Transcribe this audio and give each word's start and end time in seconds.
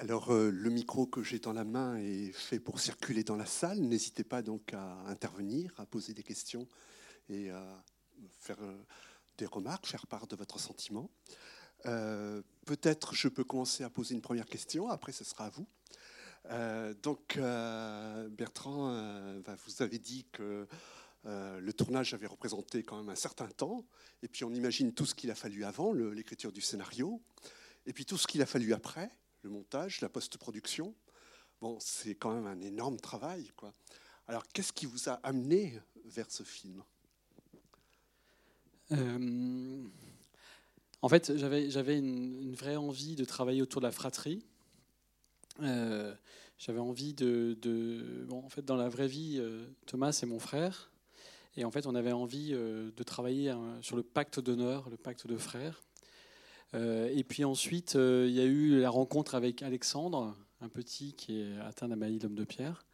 Alors, 0.00 0.32
euh, 0.32 0.50
le 0.50 0.70
micro 0.70 1.06
que 1.06 1.24
j'ai 1.24 1.40
dans 1.40 1.52
la 1.52 1.64
main 1.64 1.96
est 1.96 2.30
fait 2.30 2.60
pour 2.60 2.78
circuler 2.78 3.24
dans 3.24 3.34
la 3.34 3.44
salle. 3.44 3.80
N'hésitez 3.80 4.22
pas 4.22 4.40
donc 4.42 4.72
à 4.72 5.00
intervenir, 5.08 5.74
à 5.78 5.86
poser 5.86 6.14
des 6.14 6.22
questions 6.22 6.68
et 7.28 7.50
à 7.50 7.84
faire 8.38 8.62
euh, 8.62 8.78
des 9.36 9.46
remarques, 9.46 9.86
faire 9.86 10.06
part 10.06 10.28
de 10.28 10.36
votre 10.36 10.60
sentiment. 10.60 11.10
Euh, 11.86 12.42
Peut-être 12.66 13.14
je 13.14 13.28
peux 13.28 13.44
commencer 13.44 13.82
à 13.82 13.88
poser 13.88 14.14
une 14.14 14.20
première 14.20 14.44
question, 14.44 14.90
après 14.90 15.12
ce 15.12 15.24
sera 15.24 15.46
à 15.46 15.50
vous. 15.50 15.66
Euh, 16.50 16.92
donc, 17.02 17.38
euh, 17.38 18.28
Bertrand, 18.28 18.92
bah, 19.40 19.56
vous 19.66 19.82
avez 19.82 19.98
dit 19.98 20.26
que 20.30 20.66
le 21.24 21.72
tournage 21.72 22.12
avait 22.12 22.26
représenté 22.26 22.82
quand 22.82 22.98
même 22.98 23.08
un 23.08 23.14
certain 23.14 23.48
temps, 23.48 23.86
et 24.22 24.28
puis 24.28 24.44
on 24.44 24.52
imagine 24.52 24.92
tout 24.92 25.06
ce 25.06 25.14
qu'il 25.14 25.30
a 25.30 25.34
fallu 25.34 25.64
avant, 25.64 25.94
l'écriture 25.94 26.52
du 26.52 26.60
scénario, 26.60 27.22
et 27.86 27.94
puis 27.94 28.04
tout 28.04 28.18
ce 28.18 28.26
qu'il 28.26 28.42
a 28.42 28.46
fallu 28.46 28.74
après, 28.74 29.10
le 29.42 29.48
montage, 29.48 30.02
la 30.02 30.10
post-production. 30.10 30.94
Bon, 31.62 31.78
c'est 31.80 32.14
quand 32.16 32.34
même 32.34 32.46
un 32.46 32.60
énorme 32.60 33.00
travail, 33.00 33.50
quoi. 33.56 33.72
Alors, 34.26 34.46
qu'est-ce 34.48 34.74
qui 34.74 34.84
vous 34.84 35.08
a 35.08 35.14
amené 35.22 35.80
vers 36.04 36.30
ce 36.30 36.42
film? 36.42 36.82
En 41.00 41.08
fait, 41.08 41.36
j'avais 41.36 41.98
une, 41.98 42.54
vraie 42.54 42.76
envie 42.76 43.14
de 43.14 43.24
travailler 43.24 43.62
autour 43.62 43.80
de 43.80 43.86
la 43.86 43.92
fratrie. 43.92 44.44
Euh, 45.62 46.14
j'avais 46.58 46.80
envie 46.80 47.14
de, 47.14 47.56
bon, 48.28 48.38
en 48.44 48.48
fait, 48.48 48.64
dans 48.64 48.76
la 48.76 48.88
vraie 48.88 49.06
vie, 49.06 49.36
euh, 49.38 49.64
Thomas 49.86 50.12
c'est 50.12 50.26
mon 50.26 50.40
frère, 50.40 50.90
et 51.56 51.64
en 51.64 51.70
fait, 51.70 51.86
on 51.86 51.94
avait 51.94 52.12
envie 52.12 52.50
euh, 52.52 52.90
de 52.96 53.02
travailler 53.02 53.50
euh, 53.50 53.56
sur 53.80 53.96
le 53.96 54.02
pacte 54.02 54.40
d'honneur, 54.40 54.88
le 54.90 54.96
pacte 54.96 55.26
de 55.26 55.36
frères. 55.36 55.82
Et 56.74 57.24
puis 57.24 57.44
ensuite, 57.46 57.94
il 57.94 58.30
y 58.30 58.40
a 58.40 58.44
eu 58.44 58.78
la 58.78 58.90
rencontre 58.90 59.34
avec 59.34 59.62
Alexandre, 59.62 60.36
un 60.60 60.68
petit 60.68 61.14
qui 61.14 61.40
est 61.40 61.58
atteint 61.60 61.88
d'Amalie 61.88 62.18
l'homme 62.18 62.34
de 62.34 62.44
pierre. 62.44 62.84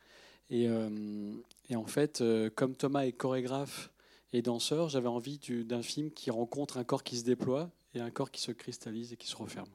Et, 0.49 0.69
en 0.69 1.87
fait, 1.87 2.23
comme 2.55 2.77
Thomas 2.77 3.05
est 3.05 3.11
chorégraphe 3.11 3.91
et 4.33 4.43
danseur, 4.43 4.91
j'avais 4.91 5.09
envie 5.09 5.39
du- 5.39 5.65
d'un 5.65 5.83
film 5.83 6.13
qui 6.13 6.31
rencontre 6.31 6.77
un 6.77 6.85
corps 6.85 7.03
qui 7.03 7.19
se 7.19 7.25
déploie 7.25 7.73
et 7.95 8.01
un 8.01 8.11
corps 8.11 8.31
qui 8.31 8.41
se 8.41 8.53
cristallise 8.53 9.13
et 9.13 9.17
qui 9.17 9.27
se 9.29 9.37
referme. 9.37 9.71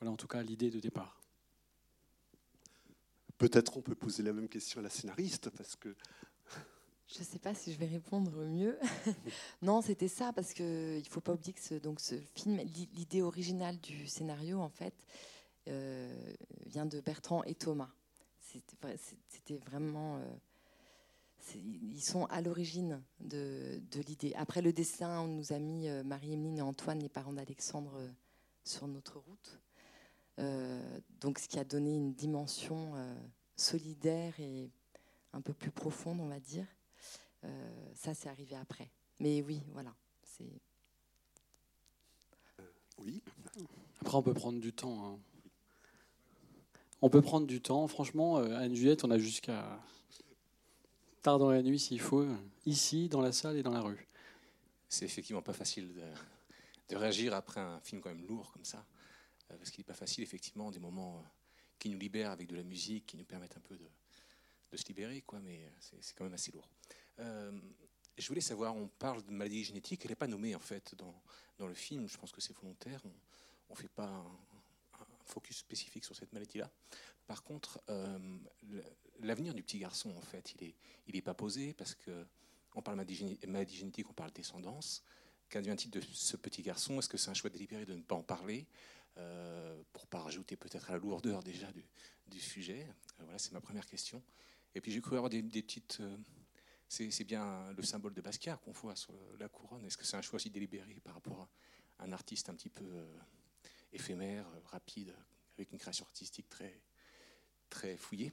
Voilà 0.00 0.12
en 0.12 0.16
tout 0.16 0.26
cas 0.26 0.42
l'idée 0.42 0.70
de 0.70 0.80
départ. 0.80 1.20
Peut-être 3.38 3.76
on 3.76 3.82
peut 3.82 3.94
poser 3.94 4.22
la 4.22 4.32
même 4.32 4.48
question 4.48 4.80
à 4.80 4.82
la 4.82 4.90
scénariste, 4.90 5.50
parce 5.50 5.76
que 5.76 5.94
Je 7.08 7.18
ne 7.18 7.24
sais 7.24 7.38
pas 7.38 7.54
si 7.54 7.72
je 7.72 7.78
vais 7.78 7.86
répondre 7.86 8.30
mieux. 8.44 8.78
non, 9.62 9.82
c'était 9.82 10.08
ça, 10.08 10.32
parce 10.32 10.52
qu'il 10.52 10.64
ne 10.98 11.02
faut 11.10 11.20
pas 11.20 11.32
oublier 11.34 11.52
que 11.52 11.60
ce, 11.60 11.74
donc 11.74 12.00
ce 12.00 12.14
film, 12.34 12.56
l'i- 12.58 12.88
l'idée 12.94 13.22
originale 13.22 13.78
du 13.80 14.06
scénario, 14.06 14.60
en 14.60 14.70
fait, 14.70 14.94
euh, 15.68 16.32
vient 16.66 16.86
de 16.86 17.00
Bertrand 17.00 17.42
et 17.44 17.54
Thomas. 17.54 17.90
C'était 19.28 19.56
vraiment. 19.58 20.18
euh, 20.18 20.24
ils 21.54 22.02
sont 22.02 22.24
à 22.26 22.40
l'origine 22.40 23.02
de, 23.20 23.80
de 23.90 24.00
l'idée. 24.00 24.32
Après 24.36 24.62
le 24.62 24.72
dessin, 24.72 25.20
on 25.20 25.28
nous 25.28 25.52
a 25.52 25.58
mis 25.58 25.88
euh, 25.88 26.02
Marie-Emeline 26.02 26.58
et 26.58 26.62
Antoine, 26.62 27.00
les 27.00 27.08
parents 27.08 27.32
d'Alexandre, 27.32 27.94
euh, 27.96 28.08
sur 28.64 28.86
notre 28.88 29.18
route. 29.18 29.60
Euh, 30.38 31.00
donc, 31.20 31.38
ce 31.38 31.48
qui 31.48 31.58
a 31.58 31.64
donné 31.64 31.94
une 31.94 32.12
dimension 32.14 32.92
euh, 32.96 33.14
solidaire 33.56 34.38
et 34.40 34.70
un 35.32 35.40
peu 35.40 35.52
plus 35.52 35.70
profonde, 35.70 36.20
on 36.20 36.28
va 36.28 36.40
dire. 36.40 36.66
Euh, 37.44 37.92
ça, 37.94 38.14
c'est 38.14 38.28
arrivé 38.28 38.56
après. 38.56 38.90
Mais 39.20 39.42
oui, 39.42 39.62
voilà. 39.72 39.94
C'est 40.22 40.50
oui. 42.98 43.22
Après, 44.00 44.16
on 44.16 44.22
peut 44.22 44.34
prendre 44.34 44.60
du 44.60 44.72
temps. 44.72 45.04
hein. 45.04 45.18
On 47.02 47.10
peut 47.10 47.22
prendre 47.22 47.46
du 47.46 47.60
temps. 47.60 47.86
Franchement, 47.86 48.38
euh, 48.38 48.56
Anne-Juliette, 48.56 49.04
on 49.04 49.10
a 49.10 49.18
jusqu'à 49.18 49.78
tard 51.24 51.38
dans 51.38 51.50
la 51.50 51.62
nuit 51.62 51.78
s'il 51.78 52.02
faut, 52.02 52.26
ici, 52.66 53.08
dans 53.08 53.22
la 53.22 53.32
salle 53.32 53.56
et 53.56 53.62
dans 53.62 53.72
la 53.72 53.80
rue. 53.80 54.06
C'est 54.90 55.06
effectivement 55.06 55.40
pas 55.40 55.54
facile 55.54 55.94
de, 55.94 56.94
réagir 56.96 57.32
après 57.32 57.60
un 57.60 57.80
film 57.80 58.02
quand 58.02 58.10
même 58.10 58.26
lourd 58.26 58.52
comme 58.52 58.64
ça, 58.64 58.84
euh, 59.50 59.56
parce 59.56 59.70
qu'il 59.70 59.80
n'est 59.80 59.86
pas 59.86 59.94
facile 59.94 60.22
effectivement 60.22 60.70
des 60.70 60.78
moments 60.78 61.16
euh, 61.16 61.22
qui 61.78 61.88
nous 61.88 61.98
libèrent 61.98 62.30
avec 62.30 62.46
de 62.46 62.54
la 62.54 62.62
musique, 62.62 63.06
qui 63.06 63.16
nous 63.16 63.24
permettent 63.24 63.56
un 63.56 63.60
peu 63.60 63.76
de, 63.76 63.86
se 64.76 64.84
libérer, 64.88 65.22
quoi. 65.22 65.40
Mais 65.40 65.64
euh, 65.64 65.96
c'est 66.00 66.14
quand 66.14 66.24
même 66.24 66.34
assez 66.34 66.52
lourd. 66.52 66.68
Je 67.18 68.28
voulais 68.28 68.42
savoir, 68.42 68.76
on 68.76 68.86
parle 68.86 69.24
de 69.24 69.30
maladie 69.30 69.64
génétique, 69.64 70.02
elle 70.04 70.10
n'est 70.10 70.16
pas 70.16 70.26
nommée 70.26 70.54
en 70.54 70.60
fait 70.60 70.94
dans, 70.94 71.22
dans 71.58 71.66
le 71.66 71.74
film. 71.74 72.06
Je 72.06 72.18
pense 72.18 72.32
que 72.32 72.40
c'est 72.40 72.54
volontaire. 72.54 73.00
On 73.68 73.72
ne 73.72 73.78
fait 73.78 73.88
pas 73.88 74.06
un 74.08 74.26
focus 75.24 75.56
spécifique 75.56 76.04
sur 76.04 76.14
cette 76.14 76.32
maladie-là. 76.32 76.70
Par 77.26 77.42
contre, 77.42 77.80
euh, 77.88 78.38
l'avenir 79.20 79.54
du 79.54 79.62
petit 79.62 79.78
garçon, 79.78 80.14
en 80.16 80.20
fait, 80.20 80.54
il 80.60 80.66
n'est 80.68 81.18
est 81.18 81.22
pas 81.22 81.34
posé 81.34 81.72
parce 81.74 81.94
que 81.94 82.26
on 82.74 82.82
parle 82.82 82.96
maladie, 82.96 83.14
géné- 83.14 83.46
maladie 83.46 83.76
génétique, 83.76 84.10
on 84.10 84.14
parle 84.14 84.32
descendance. 84.32 85.02
Qu'advient-il 85.48 85.90
de 85.90 86.00
ce 86.00 86.36
petit 86.36 86.62
garçon? 86.62 86.98
Est-ce 86.98 87.08
que 87.08 87.16
c'est 87.16 87.30
un 87.30 87.34
choix 87.34 87.50
délibéré 87.50 87.86
de 87.86 87.94
ne 87.94 88.02
pas 88.02 88.16
en 88.16 88.22
parler 88.22 88.66
euh, 89.16 89.80
pour 89.92 90.06
pas 90.06 90.20
rajouter 90.20 90.56
peut-être 90.56 90.90
à 90.90 90.94
la 90.94 90.98
lourdeur 90.98 91.42
déjà 91.42 91.70
du, 92.26 92.40
sujet? 92.40 92.86
Euh, 93.20 93.24
Voilà, 93.24 93.38
c'est 93.38 93.52
ma 93.52 93.60
première 93.60 93.86
question. 93.86 94.22
Et 94.74 94.80
puis 94.80 94.90
j'ai 94.90 95.00
cru 95.00 95.16
avoir 95.16 95.30
des, 95.30 95.42
petites. 95.42 95.98
euh, 96.00 96.16
c'est 96.88 97.24
bien 97.24 97.72
le 97.72 97.82
symbole 97.82 98.12
de 98.12 98.20
Basquiat 98.20 98.56
qu'on 98.56 98.72
voit 98.72 98.96
sur 98.96 99.14
la 99.38 99.48
couronne. 99.48 99.84
Est-ce 99.86 99.96
que 99.96 100.04
c'est 100.04 100.16
un 100.16 100.22
choix 100.22 100.36
aussi 100.36 100.50
délibéré 100.50 101.00
par 101.02 101.14
rapport 101.14 101.48
à 101.98 102.04
un 102.04 102.12
artiste 102.12 102.48
un 102.48 102.54
petit 102.54 102.68
peu 102.68 103.06
éphémère, 103.92 104.46
rapide, 104.66 105.14
avec 105.56 105.72
une 105.72 105.78
création 105.78 106.04
artistique 106.04 106.48
très, 106.48 106.80
très 107.70 107.96
fouillée 107.96 108.32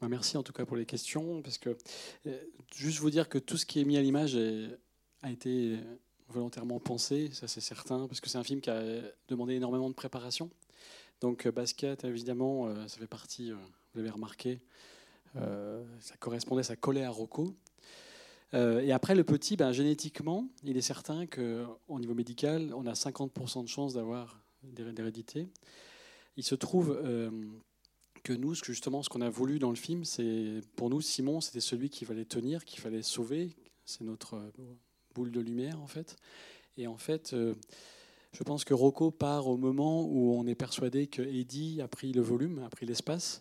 Bah, 0.00 0.08
Merci 0.08 0.36
en 0.36 0.42
tout 0.42 0.52
cas 0.52 0.64
pour 0.64 0.76
les 0.76 0.86
questions, 0.86 1.42
parce 1.42 1.58
que 1.58 1.76
euh, 2.26 2.38
juste 2.74 2.98
vous 2.98 3.10
dire 3.10 3.28
que 3.28 3.38
tout 3.38 3.56
ce 3.56 3.66
qui 3.66 3.80
est 3.80 3.84
mis 3.84 3.96
à 3.96 4.02
l'image 4.02 4.36
a 5.22 5.30
été 5.30 5.78
volontairement 6.28 6.78
pensé, 6.80 7.30
ça 7.32 7.48
c'est 7.48 7.60
certain, 7.60 8.06
parce 8.06 8.20
que 8.20 8.28
c'est 8.28 8.38
un 8.38 8.44
film 8.44 8.60
qui 8.60 8.70
a 8.70 8.82
demandé 9.28 9.54
énormément 9.54 9.88
de 9.90 9.94
préparation. 9.94 10.50
Donc 11.20 11.46
euh, 11.46 11.52
Basquiat, 11.52 11.96
évidemment, 12.04 12.66
euh, 12.68 12.86
ça 12.88 12.98
fait 12.98 13.06
partie, 13.06 13.50
euh, 13.50 13.54
vous 13.56 13.98
l'avez 13.98 14.10
remarqué, 14.10 14.60
euh, 15.36 15.84
ça 16.00 16.16
correspondait, 16.16 16.62
ça 16.62 16.76
collait 16.76 17.04
à 17.04 17.10
Rocco. 17.10 17.54
Euh, 18.54 18.80
et 18.80 18.90
après, 18.90 19.14
le 19.14 19.22
petit, 19.22 19.56
ben, 19.56 19.70
génétiquement, 19.70 20.48
il 20.64 20.76
est 20.76 20.82
certain 20.82 21.26
qu'au 21.26 21.98
niveau 22.00 22.14
médical, 22.14 22.72
on 22.74 22.86
a 22.86 22.94
50% 22.94 23.62
de 23.62 23.68
chances 23.68 23.94
d'avoir 23.94 24.40
d'hé- 24.64 24.90
d'hérédité. 24.92 25.48
Il 26.36 26.42
se 26.42 26.54
trouve 26.56 26.98
euh, 27.04 27.30
que 28.22 28.32
nous, 28.32 28.54
justement, 28.54 29.02
ce 29.02 29.08
qu'on 29.08 29.20
a 29.20 29.30
voulu 29.30 29.58
dans 29.58 29.70
le 29.70 29.76
film, 29.76 30.04
c'est 30.04 30.60
pour 30.76 30.90
nous, 30.90 31.00
Simon, 31.00 31.40
c'était 31.40 31.60
celui 31.60 31.90
qu'il 31.90 32.06
fallait 32.06 32.24
tenir, 32.24 32.64
qu'il 32.64 32.80
fallait 32.80 33.02
sauver. 33.02 33.50
C'est 33.84 34.04
notre 34.04 34.34
euh, 34.34 34.50
boule 35.14 35.30
de 35.30 35.40
lumière, 35.40 35.80
en 35.80 35.86
fait. 35.86 36.16
Et 36.76 36.86
en 36.86 36.96
fait, 36.96 37.32
euh, 37.32 37.54
je 38.32 38.42
pense 38.42 38.64
que 38.64 38.74
Rocco 38.74 39.10
part 39.10 39.48
au 39.48 39.56
moment 39.56 40.04
où 40.04 40.34
on 40.34 40.46
est 40.46 40.54
persuadé 40.54 41.06
que 41.06 41.22
Eddie 41.22 41.80
a 41.80 41.88
pris 41.88 42.12
le 42.12 42.22
volume, 42.22 42.60
a 42.64 42.68
pris 42.68 42.86
l'espace, 42.86 43.40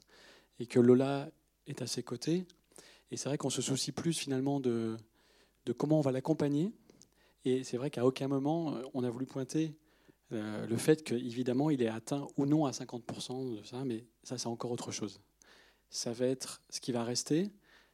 et 0.59 0.66
que 0.66 0.79
Lola 0.79 1.29
est 1.67 1.81
à 1.81 1.88
ses 1.88 2.03
côtés. 2.03 2.46
Et 3.11 3.17
c'est 3.17 3.29
vrai 3.29 3.38
qu'on 3.38 3.50
se 3.50 3.61
soucie 3.61 3.91
plus 3.91 4.17
finalement 4.17 4.59
de, 4.59 4.97
de 5.66 5.73
comment 5.73 6.00
on 6.00 6.01
va 6.01 6.11
l'accompagner. 6.11 6.72
Et 7.46 7.63
c'est 7.63 7.78
vrai 7.78 7.90
qu'à 7.90 8.06
aucun 8.06 8.28
moment, 8.28 8.75
euh, 8.75 8.81
on 8.94 9.03
a 9.03 9.09
voulu 9.09 9.25
pointer 9.25 9.73
euh, 10.31 10.67
le 10.67 10.78
fait 10.78 11.03
qu'évidemment, 11.03 11.70
il 11.70 11.81
est 11.81 11.87
atteint 11.87 12.28
ou 12.37 12.46
non 12.46 12.66
à 12.66 12.72
50% 12.72 13.58
de 13.58 13.64
ça, 13.64 13.84
mais 13.84 14.05
ça, 14.23 14.37
c'est 14.37 14.47
encore 14.47 14.72
autre 14.72 14.91
chose. 14.91 15.20
Ça 15.90 16.11
va 16.11 16.28
être 16.28 16.61
ce 16.70 16.79
qui 16.79 16.91
va 16.91 17.03
rester. 17.03 17.52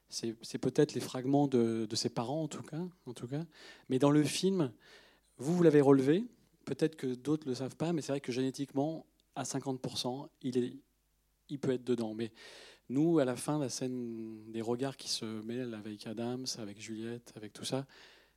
C'est 0.08 0.58
peut-être 0.58 0.94
les 0.94 1.00
fragments 1.00 1.48
de, 1.48 1.88
ses 1.94 2.10
parents, 2.10 2.44
en 2.44 2.48
tout, 2.48 2.62
cas, 2.62 2.80
en 3.06 3.12
tout 3.12 3.26
cas. 3.26 3.44
Mais 3.88 3.98
dans 3.98 4.10
le 4.10 4.22
film, 4.22 4.72
vous, 5.38 5.56
vous 5.56 5.62
l'avez 5.62 5.80
relevé. 5.80 6.24
Peut-être 6.64 6.96
que 6.96 7.08
d'autres 7.08 7.46
ne 7.46 7.52
le 7.52 7.56
savent 7.56 7.76
pas, 7.76 7.92
mais 7.92 8.02
c'est 8.02 8.12
vrai 8.12 8.20
que 8.20 8.32
génétiquement, 8.32 9.06
à 9.34 9.42
50%, 9.42 10.28
il, 10.42 11.58
peut 11.58 11.72
être 11.72 11.84
dedans. 11.84 12.14
Mais 12.14 12.32
nous, 12.88 13.18
à 13.18 13.24
la 13.24 13.34
fin, 13.34 13.58
la 13.58 13.68
scène 13.68 14.50
des 14.52 14.62
regards 14.62 14.96
qui 14.96 15.08
se 15.08 15.24
mêlent 15.24 15.74
avec 15.74 16.06
Adams, 16.06 16.46
avec 16.58 16.80
Juliette, 16.80 17.32
avec 17.34 17.52
tout 17.52 17.64
ça, 17.64 17.84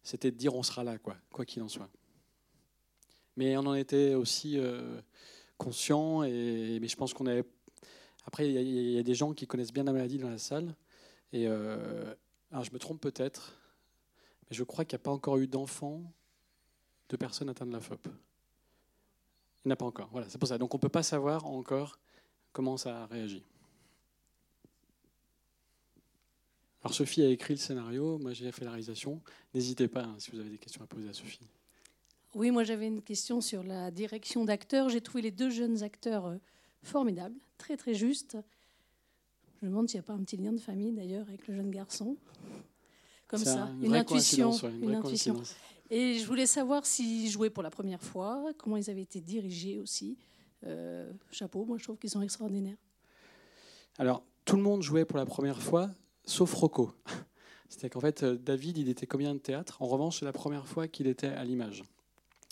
c'était 0.02 0.32
de 0.32 0.38
dire 0.38 0.56
on 0.56 0.64
sera 0.64 0.84
là, 0.84 0.98
quoi 0.98 1.18
quoi 1.32 1.46
qu'il 1.46 1.62
en 1.62 1.68
soit. 1.68 1.90
Mais 3.40 3.56
on 3.56 3.62
en 3.62 3.74
était 3.74 4.16
aussi 4.16 4.60
euh, 4.60 5.00
conscient, 5.58 6.20
mais 6.24 6.86
je 6.86 6.96
pense 6.98 7.14
qu'on 7.14 7.26
avait. 7.26 7.46
Après, 8.26 8.46
il 8.50 8.52
y, 8.52 8.98
a- 8.98 9.00
a 9.00 9.04
des 9.04 9.16
gens 9.16 9.34
qui 9.34 9.48
connaissent 9.48 9.72
bien 9.72 9.86
la 9.86 9.94
maladie 9.94 10.18
dans 10.18 10.30
la 10.30 10.38
salle, 10.38 10.76
et 11.32 11.48
euh, 11.48 12.14
je 12.52 12.70
me 12.74 12.78
trompe 12.80 13.00
peut-être, 13.00 13.58
mais 14.44 14.58
je 14.58 14.64
crois 14.66 14.84
qu'il 14.84 14.98
n'y 14.98 15.02
a 15.02 15.06
pas 15.06 15.12
encore 15.12 15.38
eu 15.38 15.48
d'enfants 15.48 16.04
de 17.08 17.16
personnes 17.16 17.48
atteintes 17.48 17.70
de 17.70 17.74
la 17.76 17.80
FOP. 17.80 18.10
Il 19.64 19.70
n'a 19.70 19.78
pas 19.78 19.86
encore. 19.86 20.10
Voilà, 20.12 20.28
c'est 20.28 20.38
pour 20.38 20.50
ça. 20.50 20.58
Donc 20.58 20.74
on 20.74 20.78
ne 20.78 20.82
peut 20.82 20.90
pas 20.90 21.04
savoir 21.04 21.46
encore 21.46 21.98
comment 22.52 22.76
ça 22.76 23.04
a 23.04 23.06
réagi. 23.06 23.42
Alors 26.84 26.94
Sophie 26.94 27.22
a 27.22 27.30
écrit 27.30 27.54
le 27.54 27.60
scénario, 27.60 28.18
moi 28.18 28.34
j'ai 28.34 28.52
fait 28.52 28.66
la 28.66 28.72
réalisation. 28.72 29.22
N'hésitez 29.54 29.88
pas 29.88 30.04
hein, 30.04 30.16
si 30.18 30.30
vous 30.32 30.40
avez 30.40 30.50
des 30.50 30.58
questions 30.58 30.84
à 30.84 30.88
poser 30.88 31.08
à 31.08 31.14
Sophie. 31.14 31.48
Oui, 32.36 32.52
moi 32.52 32.64
j'avais 32.64 32.88
une 32.88 33.02
question 33.02 33.42
sur 33.42 33.64
la 33.64 33.92
direction 33.92 34.46
d'acteurs. 34.46 34.90
J'ai 34.90 35.02
trouvé 35.02 35.22
les 35.24 35.32
deux 35.32 35.50
jeunes 35.50 35.82
acteurs 35.84 36.28
euh, 36.28 36.36
formidables, 36.84 37.36
très 37.58 37.76
très 37.76 37.94
justes. 37.94 38.38
Je 39.62 39.66
me 39.66 39.72
demande 39.72 39.90
s'il 39.90 40.00
n'y 40.00 40.04
a 40.06 40.08
pas 40.08 40.14
un 40.14 40.24
petit 40.24 40.38
lien 40.38 40.54
de 40.54 40.60
famille 40.60 40.94
d'ailleurs 40.94 41.28
avec 41.28 41.48
le 41.48 41.56
jeune 41.56 41.72
garçon. 41.72 42.16
Comme 43.28 43.40
ça, 43.40 43.64
un- 43.64 43.82
une 43.82 43.96
intuition. 43.96 44.52
ouais, 44.52 44.72
une 44.82 44.96
intuition. 44.96 45.42
Et 45.90 46.20
je 46.20 46.26
voulais 46.28 46.46
savoir 46.46 46.86
s'ils 46.86 47.30
jouaient 47.30 47.50
pour 47.50 47.64
la 47.64 47.72
première 47.72 48.02
fois, 48.02 48.44
comment 48.58 48.78
ils 48.78 48.90
avaient 48.90 49.02
été 49.02 49.22
dirigés 49.22 49.80
aussi. 49.80 50.18
Euh, 50.66 51.12
chapeau, 51.32 51.66
moi 51.66 51.78
je 51.78 51.84
trouve 51.84 51.98
qu'ils 51.98 52.10
sont 52.12 52.22
extraordinaires. 52.22 52.78
Alors, 53.98 54.24
tout 54.46 54.56
le 54.56 54.62
monde 54.62 54.82
jouait 54.84 55.06
pour 55.06 55.18
la 55.18 55.26
première 55.26 55.62
fois, 55.62 55.90
sauf 56.26 56.54
Rocco. 56.54 56.94
C'était 57.70 57.90
qu'en 57.90 58.00
fait, 58.00 58.24
euh, 58.24 58.36
David, 58.38 58.78
il 58.78 58.90
était 58.90 59.06
comédien 59.08 59.34
de 59.36 59.40
théâtre. 59.40 59.82
En 59.82 59.88
revanche, 59.88 60.20
c'est 60.20 60.26
la 60.26 60.32
première 60.34 60.68
fois 60.68 60.88
qu'il 60.88 61.08
était 61.08 61.28
à 61.28 61.44
l'image. 61.44 61.84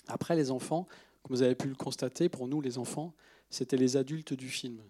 Après, 0.08 0.36
les 0.36 0.52
enfants, 0.52 0.88
comme 1.24 1.36
vous 1.36 1.42
avez 1.42 1.56
pu 1.56 1.68
le 1.68 1.76
constater, 1.76 2.30
pour 2.30 2.48
nous, 2.48 2.62
les 2.62 2.78
enfants, 2.78 3.14
c'était 3.50 3.78
les 3.78 3.98
adultes 3.98 4.34
du 4.34 4.50
film. 4.50 4.82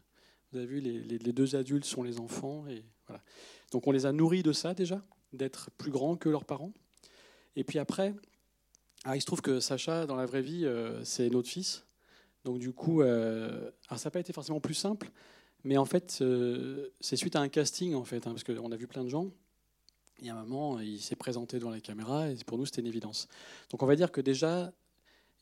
Vous 0.51 0.59
avez 0.59 0.67
vu, 0.67 0.79
les, 0.79 1.33
deux 1.33 1.55
adultes 1.55 1.85
sont 1.85 2.03
les 2.03 2.19
enfants. 2.19 2.65
Donc, 3.71 3.87
on 3.87 3.91
les 3.91 4.05
a 4.05 4.11
nourris 4.11 4.43
de 4.43 4.53
ça 4.53 4.73
déjà, 4.73 5.01
d'être 5.33 5.69
plus 5.77 5.91
grands 5.91 6.15
que 6.15 6.29
leurs 6.29 6.45
parents. 6.45 6.73
Et 7.55 7.63
puis 7.63 7.79
après, 7.79 8.13
ah, 9.03 9.15
il 9.15 9.21
se 9.21 9.25
trouve 9.25 9.41
que 9.41 9.59
Sacha, 9.59 10.05
dans 10.05 10.15
la 10.15 10.25
vraie 10.25 10.41
vie, 10.41 10.65
euh, 10.65 11.03
c'est 11.03 11.29
notre 11.29 11.49
fils. 11.49 11.85
Donc, 12.45 12.59
du 12.59 12.71
coup, 12.71 13.01
euh, 13.01 13.71
ça 13.95 14.05
n'a 14.05 14.11
pas 14.11 14.19
été 14.19 14.31
forcément 14.31 14.59
plus 14.59 14.73
simple. 14.73 15.11
Mais 15.63 15.77
en 15.77 15.85
fait, 15.85 16.19
euh, 16.21 16.89
c'est 16.99 17.15
suite 17.15 17.35
à 17.35 17.41
un 17.41 17.49
casting, 17.49 17.93
en 17.93 18.03
fait, 18.03 18.27
hein, 18.27 18.31
parce 18.31 18.43
qu'on 18.43 18.71
a 18.71 18.75
vu 18.75 18.87
plein 18.87 19.03
de 19.03 19.09
gens. 19.09 19.31
Et 20.21 20.29
à 20.29 20.35
un 20.35 20.43
moment, 20.43 20.79
il 20.79 20.99
s'est 20.99 21.15
présenté 21.15 21.59
devant 21.59 21.69
la 21.69 21.79
caméra, 21.79 22.29
et 22.29 22.35
pour 22.45 22.57
nous, 22.57 22.65
c'était 22.65 22.81
une 22.81 22.87
évidence. 22.87 23.27
Donc 23.69 23.83
on 23.83 23.85
va 23.85 23.95
dire 23.95 24.11
que 24.11 24.21
déjà, 24.21 24.71